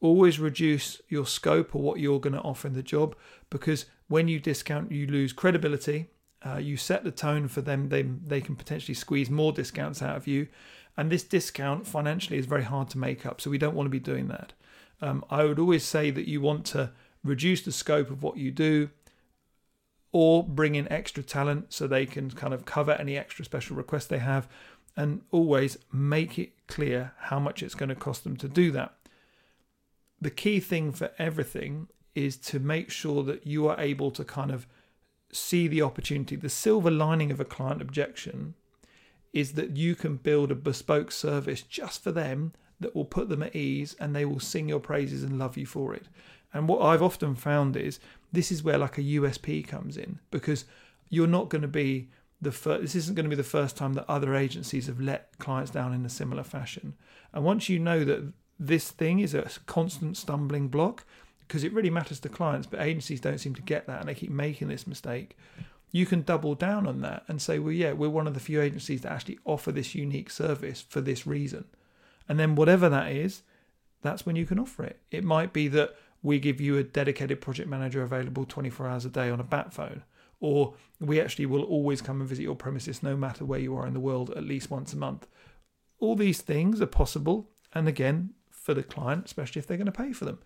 always 0.00 0.38
reduce 0.38 1.00
your 1.08 1.26
scope 1.26 1.74
or 1.74 1.82
what 1.82 2.00
you're 2.00 2.20
going 2.20 2.32
to 2.34 2.40
offer 2.40 2.68
in 2.68 2.74
the 2.74 2.82
job 2.82 3.16
because 3.50 3.86
when 4.08 4.28
you 4.28 4.38
discount 4.38 4.92
you 4.92 5.06
lose 5.06 5.32
credibility 5.32 6.08
uh, 6.44 6.58
you 6.58 6.76
set 6.76 7.02
the 7.02 7.10
tone 7.10 7.48
for 7.48 7.62
them 7.62 7.88
they, 7.88 8.02
they 8.02 8.40
can 8.40 8.54
potentially 8.54 8.94
squeeze 8.94 9.30
more 9.30 9.52
discounts 9.52 10.02
out 10.02 10.16
of 10.16 10.26
you 10.26 10.46
and 10.96 11.10
this 11.10 11.22
discount 11.22 11.86
financially 11.86 12.38
is 12.38 12.46
very 12.46 12.64
hard 12.64 12.88
to 12.90 12.98
make 12.98 13.26
up 13.26 13.40
so 13.40 13.50
we 13.50 13.58
don't 13.58 13.74
want 13.74 13.86
to 13.86 13.90
be 13.90 14.00
doing 14.00 14.28
that 14.28 14.52
um, 15.00 15.24
i 15.30 15.44
would 15.44 15.58
always 15.58 15.84
say 15.84 16.10
that 16.10 16.28
you 16.28 16.40
want 16.40 16.64
to 16.64 16.90
reduce 17.24 17.62
the 17.62 17.72
scope 17.72 18.10
of 18.10 18.22
what 18.22 18.36
you 18.36 18.50
do 18.50 18.90
or 20.12 20.42
bring 20.42 20.74
in 20.74 20.90
extra 20.90 21.22
talent 21.22 21.72
so 21.72 21.86
they 21.86 22.06
can 22.06 22.30
kind 22.30 22.54
of 22.54 22.64
cover 22.64 22.92
any 22.92 23.16
extra 23.16 23.44
special 23.44 23.76
requests 23.76 24.06
they 24.06 24.18
have 24.18 24.48
and 24.96 25.20
always 25.30 25.76
make 25.92 26.38
it 26.38 26.52
clear 26.68 27.12
how 27.18 27.38
much 27.38 27.62
it's 27.62 27.74
going 27.74 27.88
to 27.88 27.94
cost 27.94 28.24
them 28.24 28.36
to 28.36 28.48
do 28.48 28.70
that 28.70 28.94
the 30.20 30.30
key 30.30 30.60
thing 30.60 30.92
for 30.92 31.10
everything 31.18 31.88
is 32.14 32.36
to 32.36 32.58
make 32.58 32.90
sure 32.90 33.22
that 33.22 33.46
you 33.46 33.68
are 33.68 33.78
able 33.78 34.10
to 34.10 34.24
kind 34.24 34.50
of 34.50 34.66
see 35.30 35.68
the 35.68 35.82
opportunity. 35.82 36.36
The 36.36 36.48
silver 36.48 36.90
lining 36.90 37.30
of 37.30 37.40
a 37.40 37.44
client 37.44 37.82
objection 37.82 38.54
is 39.36 39.52
that 39.52 39.76
you 39.76 39.94
can 39.94 40.16
build 40.16 40.50
a 40.50 40.54
bespoke 40.54 41.12
service 41.12 41.60
just 41.60 42.02
for 42.02 42.10
them 42.10 42.54
that 42.80 42.96
will 42.96 43.04
put 43.04 43.28
them 43.28 43.42
at 43.42 43.54
ease 43.54 43.94
and 44.00 44.16
they 44.16 44.24
will 44.24 44.40
sing 44.40 44.66
your 44.66 44.80
praises 44.80 45.22
and 45.22 45.38
love 45.38 45.58
you 45.58 45.66
for 45.66 45.92
it. 45.92 46.06
And 46.54 46.66
what 46.66 46.80
I've 46.80 47.02
often 47.02 47.34
found 47.34 47.76
is 47.76 48.00
this 48.32 48.50
is 48.50 48.62
where 48.62 48.78
like 48.78 48.96
a 48.96 49.02
USP 49.02 49.68
comes 49.68 49.98
in 49.98 50.20
because 50.30 50.64
you're 51.10 51.26
not 51.26 51.50
going 51.50 51.60
to 51.60 51.68
be 51.68 52.08
the 52.40 52.50
first, 52.50 52.80
this 52.80 52.94
isn't 52.94 53.14
going 53.14 53.24
to 53.24 53.30
be 53.30 53.36
the 53.36 53.42
first 53.42 53.76
time 53.76 53.92
that 53.92 54.08
other 54.08 54.34
agencies 54.34 54.86
have 54.86 55.02
let 55.02 55.38
clients 55.38 55.70
down 55.70 55.92
in 55.92 56.06
a 56.06 56.08
similar 56.08 56.42
fashion. 56.42 56.94
And 57.34 57.44
once 57.44 57.68
you 57.68 57.78
know 57.78 58.04
that 58.04 58.32
this 58.58 58.90
thing 58.90 59.20
is 59.20 59.34
a 59.34 59.50
constant 59.66 60.16
stumbling 60.16 60.68
block 60.68 61.04
because 61.40 61.62
it 61.62 61.74
really 61.74 61.90
matters 61.90 62.20
to 62.20 62.30
clients, 62.30 62.66
but 62.66 62.80
agencies 62.80 63.20
don't 63.20 63.38
seem 63.38 63.54
to 63.54 63.60
get 63.60 63.86
that 63.86 64.00
and 64.00 64.08
they 64.08 64.14
keep 64.14 64.30
making 64.30 64.68
this 64.68 64.86
mistake. 64.86 65.36
You 65.92 66.06
can 66.06 66.22
double 66.22 66.54
down 66.54 66.86
on 66.86 67.00
that 67.02 67.24
and 67.28 67.40
say, 67.40 67.58
well, 67.58 67.72
yeah, 67.72 67.92
we're 67.92 68.10
one 68.10 68.26
of 68.26 68.34
the 68.34 68.40
few 68.40 68.60
agencies 68.60 69.02
that 69.02 69.12
actually 69.12 69.38
offer 69.44 69.72
this 69.72 69.94
unique 69.94 70.30
service 70.30 70.84
for 70.88 71.00
this 71.00 71.26
reason. 71.26 71.64
And 72.28 72.38
then, 72.38 72.54
whatever 72.54 72.88
that 72.88 73.12
is, 73.12 73.42
that's 74.02 74.26
when 74.26 74.36
you 74.36 74.46
can 74.46 74.58
offer 74.58 74.84
it. 74.84 75.00
It 75.10 75.24
might 75.24 75.52
be 75.52 75.68
that 75.68 75.94
we 76.22 76.40
give 76.40 76.60
you 76.60 76.76
a 76.76 76.82
dedicated 76.82 77.40
project 77.40 77.68
manager 77.68 78.02
available 78.02 78.44
24 78.44 78.88
hours 78.88 79.04
a 79.04 79.10
day 79.10 79.30
on 79.30 79.40
a 79.40 79.44
bat 79.44 79.72
phone, 79.72 80.02
or 80.40 80.74
we 81.00 81.20
actually 81.20 81.46
will 81.46 81.62
always 81.62 82.02
come 82.02 82.20
and 82.20 82.28
visit 82.28 82.42
your 82.42 82.56
premises 82.56 83.02
no 83.02 83.16
matter 83.16 83.44
where 83.44 83.60
you 83.60 83.76
are 83.76 83.86
in 83.86 83.94
the 83.94 84.00
world 84.00 84.30
at 84.30 84.44
least 84.44 84.70
once 84.70 84.92
a 84.92 84.96
month. 84.96 85.26
All 85.98 86.16
these 86.16 86.42
things 86.42 86.80
are 86.80 86.86
possible. 86.86 87.50
And 87.72 87.88
again, 87.88 88.30
for 88.50 88.74
the 88.74 88.82
client, 88.82 89.26
especially 89.26 89.60
if 89.60 89.66
they're 89.66 89.76
going 89.76 89.86
to 89.86 89.92
pay 89.92 90.12
for 90.12 90.24
them. 90.24 90.40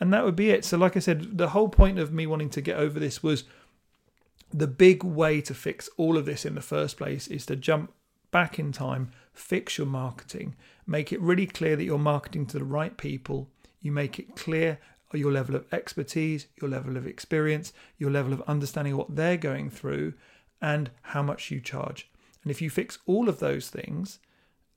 And 0.00 0.12
that 0.12 0.24
would 0.24 0.34
be 0.34 0.50
it. 0.50 0.64
So, 0.64 0.76
like 0.76 0.96
I 0.96 1.00
said, 1.00 1.38
the 1.38 1.50
whole 1.50 1.68
point 1.68 1.98
of 1.98 2.12
me 2.12 2.26
wanting 2.26 2.50
to 2.50 2.60
get 2.60 2.76
over 2.76 2.98
this 2.98 3.22
was 3.22 3.44
the 4.52 4.66
big 4.66 5.02
way 5.02 5.40
to 5.40 5.54
fix 5.54 5.88
all 5.96 6.16
of 6.16 6.26
this 6.26 6.44
in 6.44 6.54
the 6.54 6.60
first 6.60 6.96
place 6.96 7.26
is 7.28 7.46
to 7.46 7.56
jump 7.56 7.92
back 8.30 8.58
in 8.58 8.72
time, 8.72 9.10
fix 9.32 9.78
your 9.78 9.86
marketing, 9.86 10.54
make 10.86 11.12
it 11.12 11.20
really 11.20 11.46
clear 11.46 11.76
that 11.76 11.84
you're 11.84 11.98
marketing 11.98 12.46
to 12.46 12.58
the 12.58 12.64
right 12.64 12.96
people. 12.96 13.48
You 13.80 13.92
make 13.92 14.18
it 14.18 14.36
clear 14.36 14.78
your 15.12 15.32
level 15.32 15.54
of 15.54 15.64
expertise, 15.72 16.46
your 16.60 16.70
level 16.70 16.96
of 16.96 17.06
experience, 17.06 17.72
your 17.98 18.10
level 18.10 18.32
of 18.32 18.42
understanding 18.42 18.96
what 18.96 19.14
they're 19.14 19.36
going 19.36 19.70
through, 19.70 20.14
and 20.60 20.90
how 21.02 21.22
much 21.22 21.50
you 21.50 21.60
charge. 21.60 22.10
And 22.42 22.50
if 22.50 22.60
you 22.60 22.70
fix 22.70 22.98
all 23.06 23.28
of 23.28 23.38
those 23.38 23.70
things, 23.70 24.18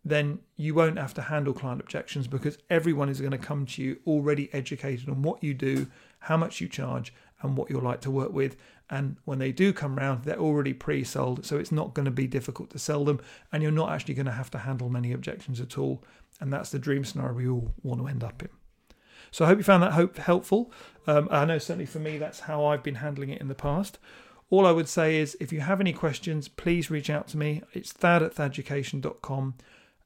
then 0.04 0.40
you 0.56 0.74
won't 0.74 0.98
have 0.98 1.14
to 1.16 1.24
handle 1.24 1.54
client 1.54 1.82
objections 1.82 2.28
because 2.28 2.58
everyone 2.70 3.10
is 3.10 3.20
going 3.20 3.32
to 3.32 3.38
come 3.38 3.66
to 3.66 3.82
you 3.82 4.00
already 4.08 4.50
educated 4.54 5.10
on 5.10 5.22
what 5.22 5.44
you 5.44 5.54
do, 5.54 5.88
how 6.20 6.38
much 6.38 6.62
you 6.62 6.68
charge, 6.68 7.14
and 7.42 7.58
what 7.58 7.70
you're 7.70 7.82
like 7.82 8.02
to 8.02 8.12
work 8.12 8.32
with. 8.32 8.56
And 8.90 9.18
when 9.26 9.40
they 9.40 9.52
do 9.52 9.74
come 9.74 9.98
round, 9.98 10.24
they're 10.24 10.40
already 10.40 10.74
pre 10.74 11.04
sold, 11.04 11.46
so 11.46 11.58
it's 11.58 11.72
not 11.72 11.94
going 11.94 12.06
to 12.06 12.12
be 12.12 12.28
difficult 12.28 12.70
to 12.72 12.80
sell 12.80 13.04
them, 13.04 13.20
and 13.52 13.62
you're 13.62 13.72
not 13.72 13.92
actually 13.92 14.14
going 14.14 14.28
to 14.28 14.32
have 14.32 14.52
to 14.52 14.60
handle 14.60 14.90
many 14.90 15.12
objections 15.12 15.60
at 15.60 15.78
all. 15.78 16.04
And 16.40 16.54
that's 16.54 16.70
the 16.70 16.80
dream 16.80 17.04
scenario 17.04 17.34
we 17.34 17.48
all 17.50 17.74
want 17.84 18.02
to 18.02 18.08
end 18.08 18.24
up 18.24 18.42
in. 18.42 18.50
So 19.32 19.44
I 19.44 19.50
hope 19.50 19.58
you 19.58 19.64
found 19.64 19.84
that 19.84 19.94
hope 19.94 20.18
helpful. 20.18 20.72
Um, 21.06 21.28
I 21.32 21.46
know 21.46 21.58
certainly 21.58 21.86
for 21.86 22.00
me 22.00 22.18
that's 22.18 22.42
how 22.42 22.66
I've 22.66 22.84
been 22.84 22.96
handling 22.96 23.30
it 23.30 23.42
in 23.42 23.48
the 23.48 23.56
past. 23.56 24.00
All 24.50 24.66
I 24.66 24.72
would 24.72 24.88
say 24.88 25.18
is 25.18 25.36
if 25.42 25.52
you 25.52 25.60
have 25.60 25.82
any 25.82 25.92
questions, 25.92 26.48
please 26.48 26.90
reach 26.90 27.10
out 27.10 27.28
to 27.30 27.38
me. 27.38 27.62
It's 27.74 27.92
thad 27.92 28.24
at 28.24 28.36
thaducation.com. 28.36 29.56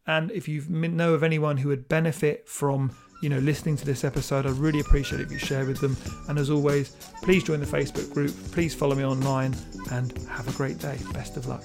And 0.07 0.31
if 0.31 0.47
you 0.47 0.63
know 0.67 1.13
of 1.13 1.21
anyone 1.21 1.57
who 1.57 1.69
would 1.69 1.87
benefit 1.87 2.49
from 2.49 2.95
you 3.21 3.29
know 3.29 3.39
listening 3.39 3.77
to 3.77 3.85
this 3.85 4.03
episode, 4.03 4.45
I'd 4.45 4.53
really 4.53 4.79
appreciate 4.79 5.21
it 5.21 5.25
if 5.25 5.31
you 5.31 5.39
share 5.39 5.65
with 5.65 5.79
them. 5.79 5.95
And 6.27 6.37
as 6.37 6.49
always, 6.49 6.95
please 7.21 7.43
join 7.43 7.59
the 7.59 7.65
Facebook 7.65 8.13
group. 8.13 8.33
Please 8.51 8.73
follow 8.73 8.95
me 8.95 9.05
online 9.05 9.55
and 9.91 10.11
have 10.29 10.47
a 10.47 10.53
great 10.53 10.79
day. 10.79 10.97
Best 11.13 11.37
of 11.37 11.47
luck. 11.47 11.63